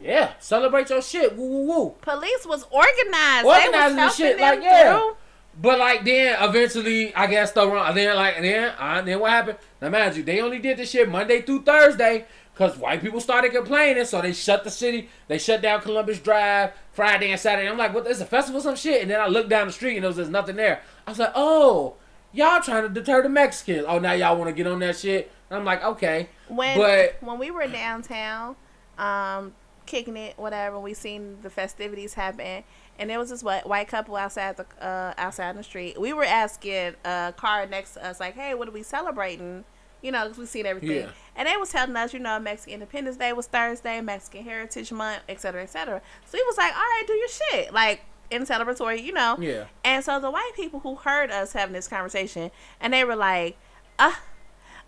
yeah, 0.01 0.33
celebrate 0.39 0.89
your 0.91 1.03
shit, 1.03 1.37
woo 1.37 1.47
woo 1.47 1.67
woo. 1.67 1.95
Police 2.01 2.47
was 2.47 2.65
organized. 2.71 3.47
Organizing 3.47 3.97
they 3.97 4.03
the 4.03 4.07
was 4.07 4.17
shit, 4.17 4.39
helping 4.39 4.61
like, 4.61 4.73
yeah. 4.73 4.99
through. 4.99 5.17
But 5.61 5.79
like 5.79 6.05
then 6.05 6.37
eventually, 6.41 7.15
I 7.15 7.27
guess 7.27 7.53
the 7.53 7.69
wrong. 7.69 7.95
Then 7.95 8.17
like 8.17 8.41
then 8.41 8.73
uh, 8.79 9.03
then 9.03 9.21
what 9.21 9.31
happened? 9.31 9.59
Now 9.81 9.91
mind 9.91 10.17
you, 10.17 10.23
they 10.23 10.41
only 10.41 10.59
did 10.59 10.79
this 10.79 10.91
shit 10.91 11.09
Monday 11.09 11.43
through 11.43 11.63
Thursday 11.63 12.27
because 12.55 12.77
white 12.77 13.01
people 13.01 13.21
started 13.21 13.53
complaining, 13.53 14.05
so 14.05 14.21
they 14.21 14.33
shut 14.33 14.65
the 14.65 14.71
city. 14.71 15.09
They 15.29 15.39
shut 15.39 15.63
down 15.63 15.81
Columbus 15.81 16.21
Drive 16.21 16.73
Friday 16.93 17.31
and 17.31 17.41
Saturday. 17.41 17.69
I'm 17.69 17.79
like, 17.79 17.95
what? 17.95 18.07
Is 18.07 18.21
a 18.21 18.27
festival 18.27 18.61
some 18.61 18.77
shit? 18.77 19.03
And 19.03 19.11
then 19.11 19.21
I 19.21 19.27
looked 19.27 19.49
down 19.49 19.67
the 19.67 19.73
street 19.73 19.97
and 19.97 20.05
there 20.05 20.09
was 20.09 20.17
just 20.17 20.31
nothing 20.31 20.57
there. 20.57 20.83
I 21.07 21.11
was 21.11 21.19
like, 21.19 21.33
oh, 21.35 21.97
y'all 22.33 22.61
trying 22.61 22.83
to 22.83 22.89
deter 22.89 23.23
the 23.23 23.29
Mexicans? 23.29 23.85
Oh, 23.87 23.99
now 23.99 24.13
y'all 24.13 24.37
want 24.37 24.49
to 24.49 24.55
get 24.55 24.67
on 24.67 24.79
that 24.81 24.97
shit? 24.97 25.31
And 25.51 25.59
I'm 25.59 25.65
like, 25.65 25.85
okay, 25.85 26.29
When 26.49 26.79
but 26.79 27.17
when 27.21 27.39
we 27.39 27.51
were 27.51 27.67
downtown, 27.67 28.57
um, 28.99 29.53
kicking 29.87 30.17
it, 30.17 30.39
whatever, 30.39 30.79
we 30.79 30.95
seen 30.95 31.39
the 31.43 31.51
festivities 31.51 32.15
happen, 32.15 32.65
and 32.99 33.09
there 33.11 33.19
was 33.19 33.31
this 33.31 33.43
white, 33.43 33.67
white 33.67 33.89
couple 33.89 34.17
outside 34.17 34.57
the 34.57 34.67
uh, 34.85 35.15
outside 35.19 35.57
the 35.57 35.63
street. 35.63 36.01
We 36.01 36.13
were 36.13 36.25
asking 36.25 36.95
a 37.05 37.33
car 37.37 37.67
next 37.67 37.95
to 37.95 38.07
us, 38.07 38.21
like, 38.21 38.35
"Hey, 38.35 38.55
what 38.55 38.69
are 38.69 38.73
we 38.73 38.83
celebrating?" 38.83 39.65
You 40.03 40.11
know, 40.11 40.25
because 40.25 40.39
we 40.39 40.47
seen 40.47 40.67
everything, 40.67 41.03
Yeah. 41.05 41.11
and 41.37 41.47
they 41.47 41.57
was 41.57 41.71
telling 41.71 41.95
us, 41.95 42.13
you 42.13 42.19
know, 42.19 42.37
Mexican 42.41 42.75
Independence 42.75 43.17
Day 43.19 43.33
was 43.33 43.47
Thursday, 43.47 44.01
Mexican 44.01 44.43
Heritage 44.43 44.91
Month, 44.91 45.23
et 45.29 45.41
cetera, 45.41 45.63
et 45.63 45.71
cetera. 45.71 46.03
So 46.27 46.37
he 46.39 46.43
was 46.45 46.57
like, 46.59 46.73
"All 46.75 46.81
right, 46.81 47.05
do 47.07 47.13
your 47.13 47.29
shit," 47.29 47.73
like 47.73 48.03
in 48.31 48.43
celebratory, 48.45 49.03
you 49.03 49.13
know. 49.13 49.37
yeah, 49.39 49.67
And 49.85 50.03
so 50.03 50.19
the 50.19 50.31
white 50.31 50.53
people 50.57 50.81
who 50.81 50.95
heard 50.97 51.31
us 51.31 51.53
having 51.53 51.75
this 51.75 51.87
conversation, 51.87 52.51
and 52.81 52.93
they 52.95 53.05
were 53.05 53.15
like, 53.15 53.59
uh, 53.99 54.15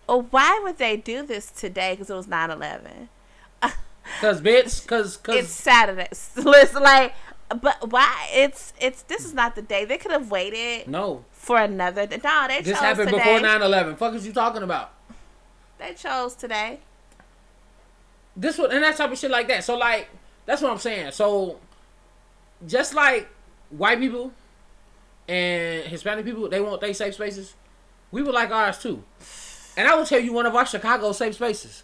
oh, 0.09 0.23
why 0.31 0.59
would 0.63 0.79
they 0.79 0.97
do 0.97 1.23
this 1.25 1.51
today? 1.51 1.91
Because 1.93 2.09
it 2.09 2.15
was 2.15 2.27
9 2.27 2.49
11. 2.49 3.07
cause 4.21 4.41
bitch, 4.41 4.85
cause 4.87 5.19
It's 5.29 5.49
Saturday. 5.49 6.07
Listen, 6.35 6.81
like, 6.83 7.13
but 7.49 7.91
why? 7.91 8.27
It's, 8.33 8.73
it's, 8.79 9.03
this 9.03 9.23
is 9.25 9.33
not 9.33 9.55
the 9.55 9.61
day. 9.61 9.85
They 9.85 9.97
could 9.97 10.11
have 10.11 10.31
waited 10.31 10.87
no, 10.87 11.25
for 11.31 11.57
another. 11.57 12.01
No, 12.01 12.47
they 12.47 12.61
this 12.61 12.79
happened 12.79 13.09
today. 13.09 13.17
before 13.19 13.39
9/11. 13.39 13.97
Fuck 13.97 14.15
is 14.15 14.25
you 14.25 14.33
talking 14.33 14.63
about? 14.63 14.91
They 15.77 15.93
chose 15.93 16.35
today. 16.35 16.79
this 18.35 18.57
one 18.57 18.71
and 18.71 18.83
that 18.83 18.97
type 18.97 19.11
of 19.11 19.17
shit 19.17 19.31
like 19.31 19.47
that. 19.47 19.63
So 19.63 19.77
like 19.77 20.09
that's 20.45 20.61
what 20.61 20.71
I'm 20.71 20.79
saying. 20.79 21.11
So 21.11 21.59
just 22.65 22.93
like 22.93 23.27
white 23.69 23.99
people 23.99 24.31
and 25.27 25.83
Hispanic 25.85 26.25
people, 26.25 26.49
they 26.49 26.61
want 26.61 26.81
their 26.81 26.93
safe 26.93 27.15
spaces. 27.15 27.53
We 28.11 28.21
would 28.23 28.33
like 28.33 28.51
ours 28.51 28.77
too. 28.77 29.03
And 29.77 29.87
I 29.87 29.95
will 29.95 30.05
tell 30.05 30.19
you 30.19 30.33
one 30.33 30.45
of 30.45 30.55
our 30.55 30.65
Chicago 30.65 31.11
safe 31.11 31.35
spaces. 31.35 31.83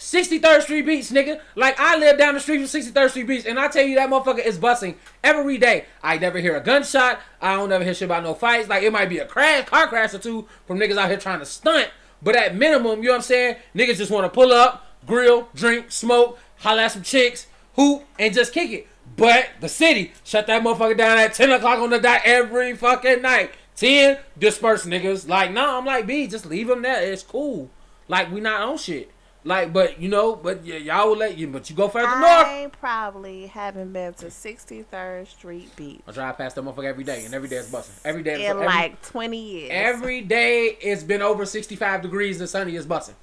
63rd 0.00 0.62
Street 0.62 0.86
Beach, 0.86 1.04
nigga. 1.10 1.40
Like 1.54 1.78
I 1.78 1.96
live 1.98 2.16
down 2.16 2.32
the 2.32 2.40
street 2.40 2.66
from 2.66 2.80
63rd 2.80 3.10
Street 3.10 3.26
Beach, 3.26 3.44
and 3.46 3.60
I 3.60 3.68
tell 3.68 3.84
you 3.84 3.96
that 3.96 4.08
motherfucker 4.08 4.44
is 4.44 4.56
busting 4.56 4.96
every 5.22 5.58
day. 5.58 5.84
I 6.02 6.16
never 6.16 6.38
hear 6.38 6.56
a 6.56 6.60
gunshot. 6.60 7.20
I 7.40 7.56
don't 7.56 7.70
ever 7.70 7.84
hear 7.84 7.92
shit 7.92 8.06
about 8.06 8.22
no 8.22 8.32
fights. 8.32 8.66
Like 8.66 8.82
it 8.82 8.92
might 8.92 9.10
be 9.10 9.18
a 9.18 9.26
crash, 9.26 9.68
car 9.68 9.88
crash 9.88 10.14
or 10.14 10.18
two 10.18 10.48
from 10.66 10.78
niggas 10.78 10.96
out 10.96 11.10
here 11.10 11.18
trying 11.18 11.40
to 11.40 11.44
stunt. 11.44 11.90
But 12.22 12.34
at 12.34 12.56
minimum, 12.56 13.02
you 13.02 13.08
know 13.08 13.12
what 13.12 13.16
I'm 13.16 13.22
saying? 13.22 13.56
Niggas 13.74 13.98
just 13.98 14.10
want 14.10 14.24
to 14.24 14.30
pull 14.30 14.52
up, 14.52 14.86
grill, 15.06 15.48
drink, 15.54 15.92
smoke, 15.92 16.38
holla 16.56 16.84
at 16.84 16.92
some 16.92 17.02
chicks, 17.02 17.46
hoop, 17.76 18.04
and 18.18 18.32
just 18.32 18.54
kick 18.54 18.70
it. 18.70 18.88
But 19.18 19.50
the 19.60 19.68
city 19.68 20.12
shut 20.24 20.46
that 20.46 20.62
motherfucker 20.62 20.96
down 20.96 21.18
at 21.18 21.34
10 21.34 21.52
o'clock 21.52 21.78
on 21.78 21.90
the 21.90 21.98
dot 21.98 22.22
every 22.24 22.74
fucking 22.74 23.20
night. 23.20 23.50
10, 23.76 24.18
disperse 24.38 24.86
niggas. 24.86 25.28
Like, 25.28 25.52
nah, 25.52 25.76
I'm 25.76 25.84
like, 25.84 26.06
B, 26.06 26.26
just 26.26 26.46
leave 26.46 26.68
them 26.68 26.80
there. 26.80 27.02
It's 27.02 27.22
cool. 27.22 27.70
Like, 28.08 28.30
we 28.32 28.40
not 28.40 28.62
on 28.62 28.78
shit. 28.78 29.10
Like, 29.42 29.72
but, 29.72 30.00
you 30.00 30.10
know, 30.10 30.36
but 30.36 30.62
y- 30.62 30.76
y'all 30.76 31.08
will 31.08 31.16
let 31.16 31.38
you, 31.38 31.46
but 31.48 31.70
you 31.70 31.76
go 31.76 31.88
further 31.88 32.08
north. 32.08 32.22
I 32.22 32.70
probably 32.78 33.46
haven't 33.46 33.92
been 33.92 34.12
to 34.14 34.26
63rd 34.26 35.26
Street 35.28 35.74
Beach 35.76 36.02
I 36.06 36.12
drive 36.12 36.36
past 36.36 36.56
that 36.56 36.64
motherfucker 36.64 36.84
every 36.84 37.04
day, 37.04 37.24
and 37.24 37.34
every 37.34 37.48
day 37.48 37.56
it's 37.56 37.70
busting. 37.70 37.94
Every 38.04 38.22
day, 38.22 38.32
it's 38.32 38.42
in 38.42 38.50
every, 38.50 38.66
like 38.66 39.00
20 39.02 39.38
years. 39.38 39.70
every 39.72 40.20
day 40.20 40.76
it's 40.80 41.02
been 41.02 41.22
over 41.22 41.46
65 41.46 42.02
degrees 42.02 42.38
and 42.40 42.50
sunny 42.50 42.76
is 42.76 42.84
busting. 42.84 43.16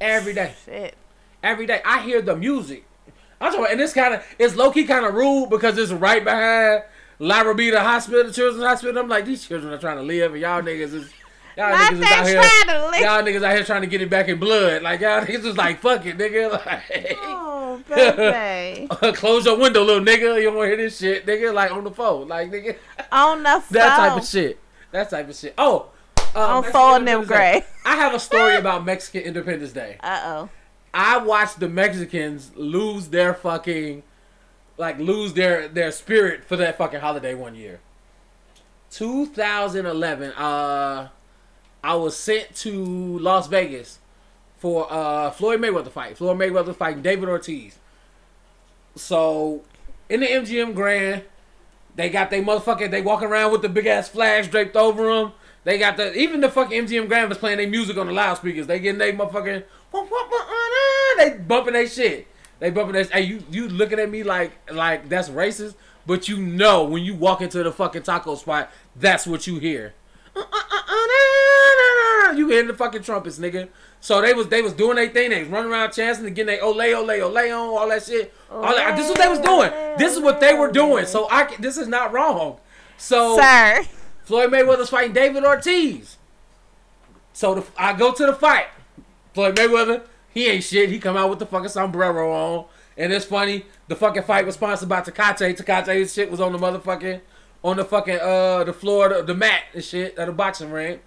Every 0.00 0.34
day. 0.34 0.54
Shit. 0.64 0.94
every 1.42 1.66
day. 1.66 1.82
I 1.84 2.02
hear 2.02 2.20
the 2.20 2.36
music. 2.36 2.84
I'm 3.40 3.52
talking, 3.52 3.60
about, 3.60 3.72
and 3.72 3.80
it's 3.80 3.92
kind 3.92 4.14
of 4.14 4.24
it's 4.38 4.56
low 4.56 4.72
key 4.72 4.84
kind 4.84 5.06
of 5.06 5.14
rude 5.14 5.50
because 5.50 5.78
it's 5.78 5.92
right 5.92 6.22
behind 6.22 6.82
La 7.20 7.42
Hospital, 7.44 8.24
the 8.24 8.32
Children's 8.32 8.64
Hospital. 8.64 8.98
I'm 9.00 9.08
like, 9.08 9.24
these 9.24 9.46
children 9.46 9.72
are 9.72 9.78
trying 9.78 9.96
to 9.96 10.02
live, 10.02 10.32
and 10.32 10.40
y'all 10.40 10.62
niggas 10.62 10.94
is 10.94 11.12
y'all 11.58 11.70
Not 11.70 11.92
niggas 11.92 11.98
is 11.98 12.04
out 12.04 12.26
here. 12.26 12.40
trying 12.40 12.66
to. 12.66 13.00
Y'all 13.04 13.22
niggas 13.22 13.42
out 13.44 13.54
here 13.56 13.64
trying 13.64 13.80
to 13.82 13.86
get 13.86 14.00
it 14.00 14.08
back 14.08 14.28
in 14.28 14.38
blood. 14.38 14.82
Like 14.82 15.00
y'all 15.00 15.20
niggas 15.24 15.44
is 15.44 15.56
like, 15.56 15.80
fuck 15.80 16.06
it, 16.06 16.16
nigga. 16.16 16.50
Like, 16.66 17.18
Oh, 17.22 17.82
baby. 17.88 18.88
close 19.16 19.44
your 19.44 19.58
window, 19.58 19.84
little 19.84 20.02
nigga. 20.04 20.36
You 20.38 20.44
don't 20.44 20.56
want 20.56 20.70
to 20.70 20.76
hear 20.76 20.76
this 20.76 20.98
shit, 20.98 21.26
nigga. 21.26 21.52
Like 21.52 21.70
on 21.70 21.84
the 21.84 21.90
phone, 21.90 22.26
like 22.28 22.50
nigga. 22.50 22.76
On 23.12 23.42
the 23.42 23.48
phone. 23.50 23.62
That 23.70 23.96
type 23.96 24.18
of 24.22 24.26
shit. 24.26 24.58
That 24.92 25.10
type 25.10 25.28
of 25.28 25.36
shit. 25.36 25.54
Oh, 25.58 25.90
uh, 26.34 26.56
On 26.56 26.64
folding 26.64 27.04
them 27.04 27.22
Day. 27.22 27.26
gray. 27.26 27.64
I 27.84 27.96
have 27.96 28.14
a 28.14 28.20
story 28.20 28.56
about 28.56 28.84
Mexican 28.84 29.22
Independence 29.22 29.72
Day. 29.72 29.96
Uh 30.00 30.20
oh. 30.24 30.48
I 30.94 31.18
watched 31.18 31.60
the 31.60 31.68
Mexicans 31.68 32.50
lose 32.56 33.08
their 33.08 33.34
fucking 33.34 34.02
like 34.78 34.98
lose 34.98 35.34
their 35.34 35.68
their 35.68 35.92
spirit 35.92 36.44
for 36.44 36.56
that 36.56 36.78
fucking 36.78 37.00
holiday 37.00 37.34
one 37.34 37.54
year. 37.54 37.80
2011 38.90 40.32
uh 40.32 41.08
I 41.82 41.94
was 41.94 42.16
sent 42.16 42.54
to 42.56 43.18
Las 43.18 43.46
Vegas 43.46 43.98
for 44.58 44.92
uh 44.92 45.30
Floyd 45.30 45.60
Mayweather 45.60 45.90
fight. 45.90 46.16
Floyd 46.16 46.38
Mayweather 46.38 46.74
fighting 46.74 47.02
David 47.02 47.28
Ortiz. 47.28 47.78
So 48.96 49.62
in 50.08 50.20
the 50.20 50.26
MGM 50.26 50.74
Grand, 50.74 51.22
they 51.94 52.10
got 52.10 52.30
they 52.30 52.42
motherfucking 52.42 52.90
they 52.90 53.02
walking 53.02 53.28
around 53.28 53.52
with 53.52 53.62
the 53.62 53.68
big 53.68 53.86
ass 53.86 54.08
flags 54.08 54.48
draped 54.48 54.76
over 54.76 55.04
them. 55.14 55.32
They 55.64 55.78
got 55.78 55.96
the 55.96 56.14
even 56.16 56.40
the 56.40 56.50
fucking 56.50 56.86
MGM 56.86 57.08
Grand 57.08 57.28
was 57.28 57.38
playing 57.38 57.58
their 57.58 57.68
music 57.68 57.96
on 57.96 58.06
the 58.06 58.12
loudspeakers. 58.12 58.66
They 58.66 58.78
getting 58.80 58.98
they 58.98 59.12
motherfucking 59.12 59.64
they 61.18 61.38
bumping 61.38 61.74
their 61.74 61.88
shit. 61.88 62.26
They 62.58 62.70
bumping 62.70 62.94
their 62.94 63.04
hey 63.04 63.22
you 63.22 63.42
you 63.50 63.68
looking 63.68 63.98
at 63.98 64.10
me 64.10 64.22
like 64.22 64.52
like 64.70 65.08
that's 65.08 65.28
racist, 65.28 65.74
but 66.06 66.28
you 66.28 66.38
know 66.38 66.84
when 66.84 67.04
you 67.04 67.14
walk 67.14 67.40
into 67.40 67.62
the 67.62 67.72
fucking 67.72 68.02
taco 68.02 68.34
spot, 68.34 68.70
that's 68.96 69.26
what 69.26 69.46
you 69.46 69.58
hear. 69.58 69.94
You 72.36 72.48
hear 72.48 72.66
the 72.66 72.74
fucking 72.74 73.02
trumpets, 73.02 73.38
nigga. 73.38 73.68
So 74.00 74.20
they 74.20 74.32
was 74.32 74.48
they 74.48 74.62
was 74.62 74.72
doing 74.72 74.96
their 74.96 75.08
thing. 75.08 75.30
They 75.30 75.40
was 75.40 75.48
running 75.48 75.70
around 75.70 75.92
chanting 75.92 76.26
and 76.26 76.34
getting 76.34 76.54
they 76.54 76.60
ole 76.60 76.80
ole 76.80 77.10
ole 77.10 77.38
on 77.38 77.78
all 77.78 77.88
that 77.88 78.04
shit. 78.04 78.32
All 78.50 78.62
that, 78.62 78.96
this 78.96 79.06
is 79.06 79.10
what 79.10 79.18
they 79.18 79.28
was 79.28 79.40
doing. 79.40 79.70
This 79.98 80.16
is 80.16 80.20
what 80.20 80.40
they 80.40 80.54
were 80.54 80.70
doing. 80.70 81.06
So 81.06 81.28
I 81.30 81.54
this 81.58 81.76
is 81.76 81.88
not 81.88 82.12
wrong. 82.12 82.58
So 82.96 83.36
Sir. 83.38 83.84
Floyd 84.22 84.50
Mayweather's 84.50 84.90
fighting 84.90 85.12
David 85.12 85.44
Ortiz. 85.44 86.18
So 87.32 87.54
the, 87.54 87.64
I 87.76 87.92
go 87.94 88.12
to 88.12 88.26
the 88.26 88.34
fight. 88.34 88.66
Floyd 89.32 89.56
Mayweather, 89.56 90.02
he 90.34 90.46
ain't 90.48 90.64
shit. 90.64 90.90
He 90.90 90.98
come 90.98 91.16
out 91.16 91.30
with 91.30 91.38
the 91.38 91.46
fucking 91.46 91.68
sombrero 91.68 92.32
on. 92.32 92.64
And 92.96 93.12
it's 93.12 93.24
funny, 93.24 93.64
the 93.86 93.94
fucking 93.94 94.24
fight 94.24 94.44
was 94.44 94.56
sponsored 94.56 94.88
by 94.88 95.00
Tecate. 95.02 95.56
Tecate's 95.56 96.12
shit 96.12 96.30
was 96.30 96.40
on 96.40 96.50
the 96.52 96.58
motherfucking, 96.58 97.20
on 97.62 97.76
the 97.76 97.84
fucking, 97.84 98.18
uh, 98.20 98.64
the 98.64 98.72
floor, 98.72 99.08
the, 99.08 99.22
the 99.22 99.34
mat 99.34 99.62
and 99.74 99.84
shit, 99.84 100.16
at 100.18 100.26
the 100.26 100.32
boxing 100.32 100.70
ring. 100.70 101.00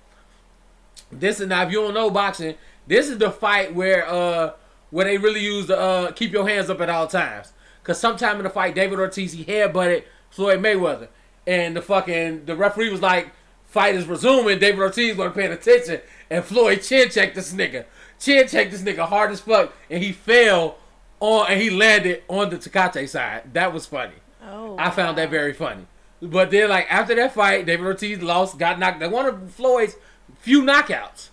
This 1.11 1.39
is 1.39 1.47
now, 1.47 1.63
if 1.63 1.71
you 1.71 1.81
don't 1.81 1.93
know 1.93 2.09
boxing, 2.09 2.55
this 2.87 3.09
is 3.09 3.17
the 3.17 3.31
fight 3.31 3.73
where, 3.73 4.07
uh, 4.07 4.53
where 4.89 5.05
they 5.05 5.17
really 5.17 5.41
use 5.41 5.67
the, 5.67 5.77
uh, 5.77 6.11
keep 6.11 6.31
your 6.31 6.47
hands 6.47 6.69
up 6.69 6.81
at 6.81 6.89
all 6.89 7.07
times. 7.07 7.53
Cause 7.83 7.99
sometime 7.99 8.37
in 8.37 8.43
the 8.43 8.49
fight, 8.49 8.75
David 8.75 8.99
Ortiz, 8.99 9.33
he 9.33 9.43
headbutted 9.43 10.03
Floyd 10.29 10.59
Mayweather. 10.59 11.07
And 11.47 11.75
the 11.75 11.81
fucking, 11.81 12.45
the 12.45 12.55
referee 12.55 12.91
was 12.91 13.01
like, 13.01 13.31
fight 13.65 13.95
is 13.95 14.05
resuming. 14.05 14.59
David 14.59 14.79
Ortiz 14.79 15.17
wasn't 15.17 15.35
paying 15.35 15.51
attention. 15.51 16.01
And 16.29 16.45
Floyd 16.45 16.83
chin 16.83 17.09
checked 17.09 17.35
this 17.35 17.53
nigga. 17.53 17.85
Chin 18.19 18.47
checked 18.47 18.71
this 18.71 18.83
nigga 18.83 19.07
hard 19.07 19.31
as 19.31 19.39
fuck. 19.39 19.73
And 19.89 20.03
he 20.03 20.11
fell 20.11 20.77
on, 21.19 21.47
and 21.49 21.59
he 21.59 21.69
landed 21.69 22.23
on 22.27 22.49
the 22.49 22.57
Tecate 22.57 23.09
side. 23.09 23.53
That 23.53 23.73
was 23.73 23.85
funny. 23.85 24.13
Oh. 24.43 24.75
I 24.77 24.91
found 24.91 25.17
that 25.17 25.29
very 25.29 25.53
funny. 25.53 25.87
But 26.21 26.51
then, 26.51 26.69
like, 26.69 26.85
after 26.91 27.15
that 27.15 27.33
fight, 27.33 27.65
David 27.65 27.85
Ortiz 27.85 28.21
lost, 28.21 28.59
got 28.59 28.77
knocked. 28.77 28.99
They 28.99 29.07
one 29.07 29.25
of 29.25 29.51
Floyd's 29.51 29.95
few 30.39 30.61
knockouts. 30.61 31.29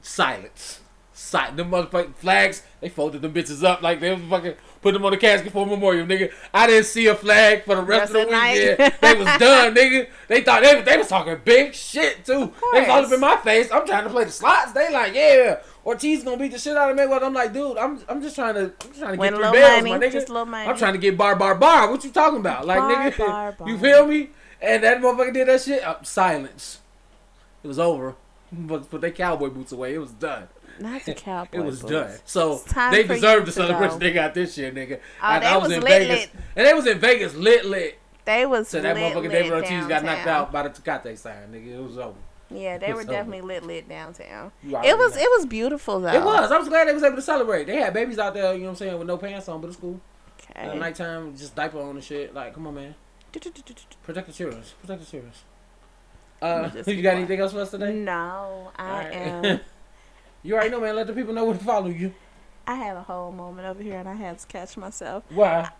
Silence. 0.00 0.80
Silence. 1.12 1.56
The 1.56 1.64
motherfucking 1.64 2.14
flags, 2.14 2.62
they 2.80 2.88
folded 2.88 3.20
them 3.20 3.34
bitches 3.34 3.62
up 3.62 3.82
like 3.82 4.00
they 4.00 4.14
was 4.14 4.22
fucking 4.30 4.54
put 4.82 4.92
them 4.94 5.04
on 5.04 5.10
the 5.12 5.16
casket 5.18 5.52
for 5.52 5.66
a 5.66 5.68
memorial, 5.68 6.06
nigga. 6.06 6.32
I 6.52 6.66
didn't 6.66 6.86
see 6.86 7.06
a 7.06 7.14
flag 7.14 7.64
for 7.64 7.74
the 7.76 7.82
rest 7.82 8.12
Rest 8.12 8.14
of 8.14 8.30
the 8.30 8.36
weekend. 8.36 8.94
they 9.00 9.14
was 9.14 9.26
done, 9.38 9.74
nigga. 9.74 10.08
They 10.28 10.40
thought 10.42 10.62
they, 10.62 10.82
they 10.82 10.96
was 10.98 11.08
talking 11.08 11.38
big 11.44 11.74
shit, 11.74 12.24
too. 12.24 12.52
They 12.72 12.80
was 12.80 12.88
all 12.88 13.04
up 13.06 13.12
in 13.12 13.20
my 13.20 13.36
face. 13.38 13.70
I'm 13.72 13.86
trying 13.86 14.04
to 14.04 14.10
play 14.10 14.24
the 14.24 14.30
slots. 14.32 14.72
They 14.72 14.92
like, 14.92 15.14
yeah, 15.14 15.60
Ortiz 15.84 16.22
gonna 16.22 16.36
beat 16.36 16.52
the 16.52 16.58
shit 16.58 16.76
out 16.76 16.90
of 16.90 16.96
Mayweather. 16.96 17.22
I'm 17.22 17.32
like, 17.34 17.52
dude, 17.52 17.78
I'm 17.78 18.00
I'm 18.08 18.20
just 18.20 18.34
trying 18.34 18.54
to 18.54 18.60
I'm 18.82 18.88
just 18.88 18.98
trying 18.98 19.14
to 19.14 19.18
Win 19.18 19.32
get 19.34 19.40
three 19.42 19.52
bells, 19.60 19.82
money, 19.82 19.90
my 19.90 19.98
nigga. 19.98 20.12
just 20.12 20.28
little 20.28 20.44
money. 20.44 20.68
I'm 20.68 20.76
trying 20.76 20.92
to 20.92 20.98
get 20.98 21.16
bar 21.16 21.34
bar 21.36 21.54
bar. 21.54 21.90
What 21.90 22.04
you 22.04 22.10
talking 22.10 22.40
about? 22.40 22.66
Like 22.66 22.78
Bar, 22.78 23.10
nigga, 23.10 23.56
bar, 23.56 23.56
you 23.68 23.78
feel 23.78 24.06
me? 24.06 24.30
And 24.60 24.82
that 24.84 25.00
motherfucker 25.00 25.32
did 25.32 25.48
that 25.48 25.62
shit. 25.62 25.82
Uh, 25.82 26.02
silence. 26.02 26.80
It 27.62 27.68
was 27.68 27.78
over. 27.78 28.14
But 28.50 28.88
put 28.88 29.02
their 29.02 29.10
cowboy 29.10 29.50
boots 29.50 29.72
away. 29.72 29.94
It 29.94 29.98
was 29.98 30.10
done. 30.12 30.48
Not 30.80 31.04
the 31.04 31.14
cowboy. 31.26 31.58
It 31.58 31.64
was 31.64 31.80
done. 31.80 32.12
So 32.24 32.62
they 32.90 33.04
deserved 33.04 33.46
the 33.46 33.52
celebration 33.52 33.98
go. 33.98 34.06
they 34.06 34.12
got 34.12 34.34
this 34.34 34.56
year, 34.58 34.70
nigga. 34.70 34.98
Oh, 34.98 35.00
I, 35.20 35.38
they 35.38 35.46
I 35.46 35.56
was, 35.56 35.68
was 35.68 35.76
in 35.78 35.82
lit, 35.82 35.90
Vegas, 36.02 36.18
lit. 36.20 36.30
and 36.56 36.66
they 36.66 36.74
was 36.74 36.86
in 36.86 36.98
Vegas 36.98 37.34
lit 37.34 37.64
lit. 37.64 37.98
They 38.24 38.44
was 38.46 38.68
So 38.68 38.80
that 38.80 38.94
lit, 38.94 39.14
motherfucker 39.14 39.30
David 39.30 39.52
Ortiz 39.52 39.86
got 39.86 40.04
knocked 40.04 40.26
out 40.26 40.52
by 40.52 40.68
the 40.68 40.70
Tecate 40.70 41.16
sign, 41.16 41.52
nigga. 41.52 41.78
It 41.78 41.82
was 41.82 41.98
over. 41.98 42.14
Yeah, 42.50 42.78
they 42.78 42.92
were 42.94 43.04
definitely 43.04 43.42
lit 43.42 43.64
lit 43.64 43.88
downtown. 43.88 44.52
It 44.62 44.70
was 44.72 45.14
know. 45.16 45.22
it 45.22 45.30
was 45.36 45.46
beautiful 45.46 46.00
though. 46.00 46.12
It 46.12 46.24
was. 46.24 46.50
I 46.50 46.58
was 46.58 46.68
glad 46.68 46.88
they 46.88 46.94
was 46.94 47.02
able 47.02 47.16
to 47.16 47.22
celebrate. 47.22 47.66
They 47.66 47.76
had 47.76 47.92
babies 47.92 48.18
out 48.18 48.34
there, 48.34 48.52
you 48.54 48.60
know 48.60 48.64
what 48.66 48.70
I'm 48.70 48.76
saying, 48.76 48.98
with 48.98 49.06
no 49.06 49.18
pants 49.18 49.48
on, 49.48 49.60
but 49.60 49.68
it's 49.68 49.76
cool. 49.76 50.00
At 50.54 50.70
Okay. 50.70 50.78
nighttime, 50.78 51.36
just 51.36 51.54
diaper 51.54 51.78
on 51.78 51.90
and 51.90 52.02
shit. 52.04 52.34
Like, 52.34 52.54
come 52.54 52.66
on, 52.66 52.74
man. 52.74 52.94
Protect 53.32 53.56
the 53.56 53.62
children. 53.62 53.86
Protect 54.02 54.26
the 54.26 55.06
children. 55.06 55.32
Uh, 56.40 56.70
you 56.86 57.02
got 57.02 57.16
anything 57.16 57.40
else 57.40 57.52
for 57.52 57.60
us 57.60 57.70
today? 57.70 57.92
No, 57.92 58.70
I 58.76 58.90
Alright. 58.90 59.12
am. 59.14 59.60
you 60.42 60.54
already 60.54 60.70
know, 60.70 60.80
man. 60.80 60.96
Let 60.96 61.06
the 61.06 61.12
people 61.12 61.34
know 61.34 61.44
where 61.44 61.56
to 61.56 61.64
follow 61.64 61.88
you. 61.88 62.14
I 62.66 62.74
had 62.74 62.96
a 62.96 63.02
whole 63.02 63.32
moment 63.32 63.66
over 63.66 63.82
here 63.82 63.98
and 63.98 64.08
I 64.08 64.14
had 64.14 64.38
to 64.38 64.46
catch 64.46 64.76
myself. 64.76 65.24
Why? 65.30 65.70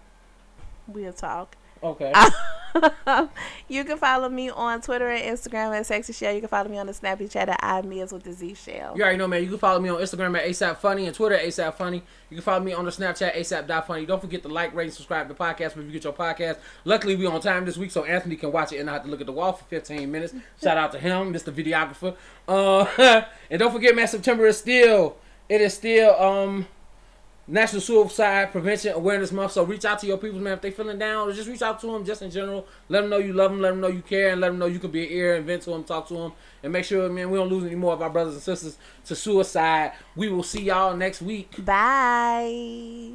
We'll 0.86 1.12
talk. 1.12 1.56
Okay. 1.82 2.12
you 3.68 3.84
can 3.84 3.98
follow 3.98 4.28
me 4.28 4.50
on 4.50 4.80
Twitter 4.80 5.08
and 5.08 5.36
Instagram 5.36 5.76
at 5.78 5.86
Sexy 5.86 6.12
Shell. 6.12 6.32
You 6.34 6.40
can 6.40 6.48
follow 6.48 6.68
me 6.68 6.78
on 6.78 6.86
the 6.86 6.94
Snappy 6.94 7.28
Chat 7.28 7.48
at 7.48 7.60
I 7.62 7.82
Mias 7.82 8.12
with 8.12 8.24
the 8.24 8.32
Z 8.32 8.54
Shell. 8.54 8.96
You 8.96 9.02
already 9.02 9.18
know, 9.18 9.26
man. 9.26 9.42
You 9.42 9.48
can 9.48 9.58
follow 9.58 9.80
me 9.80 9.88
on 9.88 10.00
Instagram 10.00 10.36
at 10.36 10.44
ASAP 10.44 10.78
Funny 10.78 11.06
and 11.06 11.14
Twitter 11.14 11.36
at 11.36 11.44
ASAP 11.44 11.74
Funny. 11.74 12.02
You 12.30 12.36
can 12.36 12.42
follow 12.42 12.62
me 12.62 12.72
on 12.72 12.84
the 12.84 12.90
Snapchat 12.90 13.34
ASAP.funny. 13.34 14.06
Don't 14.06 14.20
forget 14.20 14.42
to 14.42 14.48
like, 14.48 14.74
rate, 14.74 14.84
and 14.84 14.94
subscribe 14.94 15.28
to 15.28 15.34
the 15.34 15.38
podcast 15.38 15.74
wherever 15.74 15.82
you 15.82 15.92
get 15.92 16.04
your 16.04 16.12
podcast. 16.12 16.58
Luckily, 16.84 17.16
we 17.16 17.26
on 17.26 17.40
time 17.40 17.64
this 17.64 17.76
week, 17.76 17.90
so 17.90 18.04
Anthony 18.04 18.36
can 18.36 18.52
watch 18.52 18.72
it 18.72 18.78
and 18.78 18.86
not 18.86 18.92
have 18.92 19.04
to 19.04 19.10
look 19.10 19.20
at 19.20 19.26
the 19.26 19.32
wall 19.32 19.52
for 19.52 19.64
15 19.64 20.10
minutes. 20.10 20.34
Shout 20.62 20.76
out 20.76 20.92
to 20.92 20.98
him, 20.98 21.32
Mr. 21.32 21.52
Videographer. 21.52 22.16
Uh, 22.46 23.22
and 23.50 23.58
don't 23.58 23.72
forget, 23.72 23.94
man, 23.94 24.08
September 24.08 24.46
is 24.46 24.58
still, 24.58 25.16
it 25.48 25.60
is 25.60 25.74
still, 25.74 26.14
um, 26.20 26.66
National 27.50 27.80
Suicide 27.80 28.52
Prevention 28.52 28.92
Awareness 28.92 29.32
Month. 29.32 29.52
So 29.52 29.64
reach 29.64 29.86
out 29.86 29.98
to 30.00 30.06
your 30.06 30.18
people, 30.18 30.38
man. 30.38 30.52
If 30.52 30.60
they 30.60 30.70
feeling 30.70 30.98
down, 30.98 31.32
just 31.32 31.48
reach 31.48 31.62
out 31.62 31.80
to 31.80 31.86
them, 31.86 32.04
just 32.04 32.20
in 32.20 32.30
general. 32.30 32.66
Let 32.90 33.00
them 33.00 33.10
know 33.10 33.16
you 33.16 33.32
love 33.32 33.50
them. 33.50 33.62
Let 33.62 33.70
them 33.70 33.80
know 33.80 33.88
you 33.88 34.02
care, 34.02 34.32
and 34.32 34.40
let 34.40 34.48
them 34.48 34.58
know 34.58 34.66
you 34.66 34.78
can 34.78 34.90
be 34.90 35.06
an 35.06 35.12
ear 35.12 35.36
and 35.36 35.46
vent 35.46 35.62
to 35.62 35.70
them, 35.70 35.82
talk 35.82 36.06
to 36.08 36.14
them, 36.14 36.32
and 36.62 36.72
make 36.72 36.84
sure, 36.84 37.08
man, 37.08 37.30
we 37.30 37.38
don't 37.38 37.48
lose 37.48 37.64
any 37.64 37.74
more 37.74 37.94
of 37.94 38.02
our 38.02 38.10
brothers 38.10 38.34
and 38.34 38.42
sisters 38.42 38.76
to 39.06 39.16
suicide. 39.16 39.92
We 40.14 40.28
will 40.28 40.42
see 40.42 40.62
y'all 40.62 40.94
next 40.94 41.22
week. 41.22 41.64
Bye. 41.64 43.12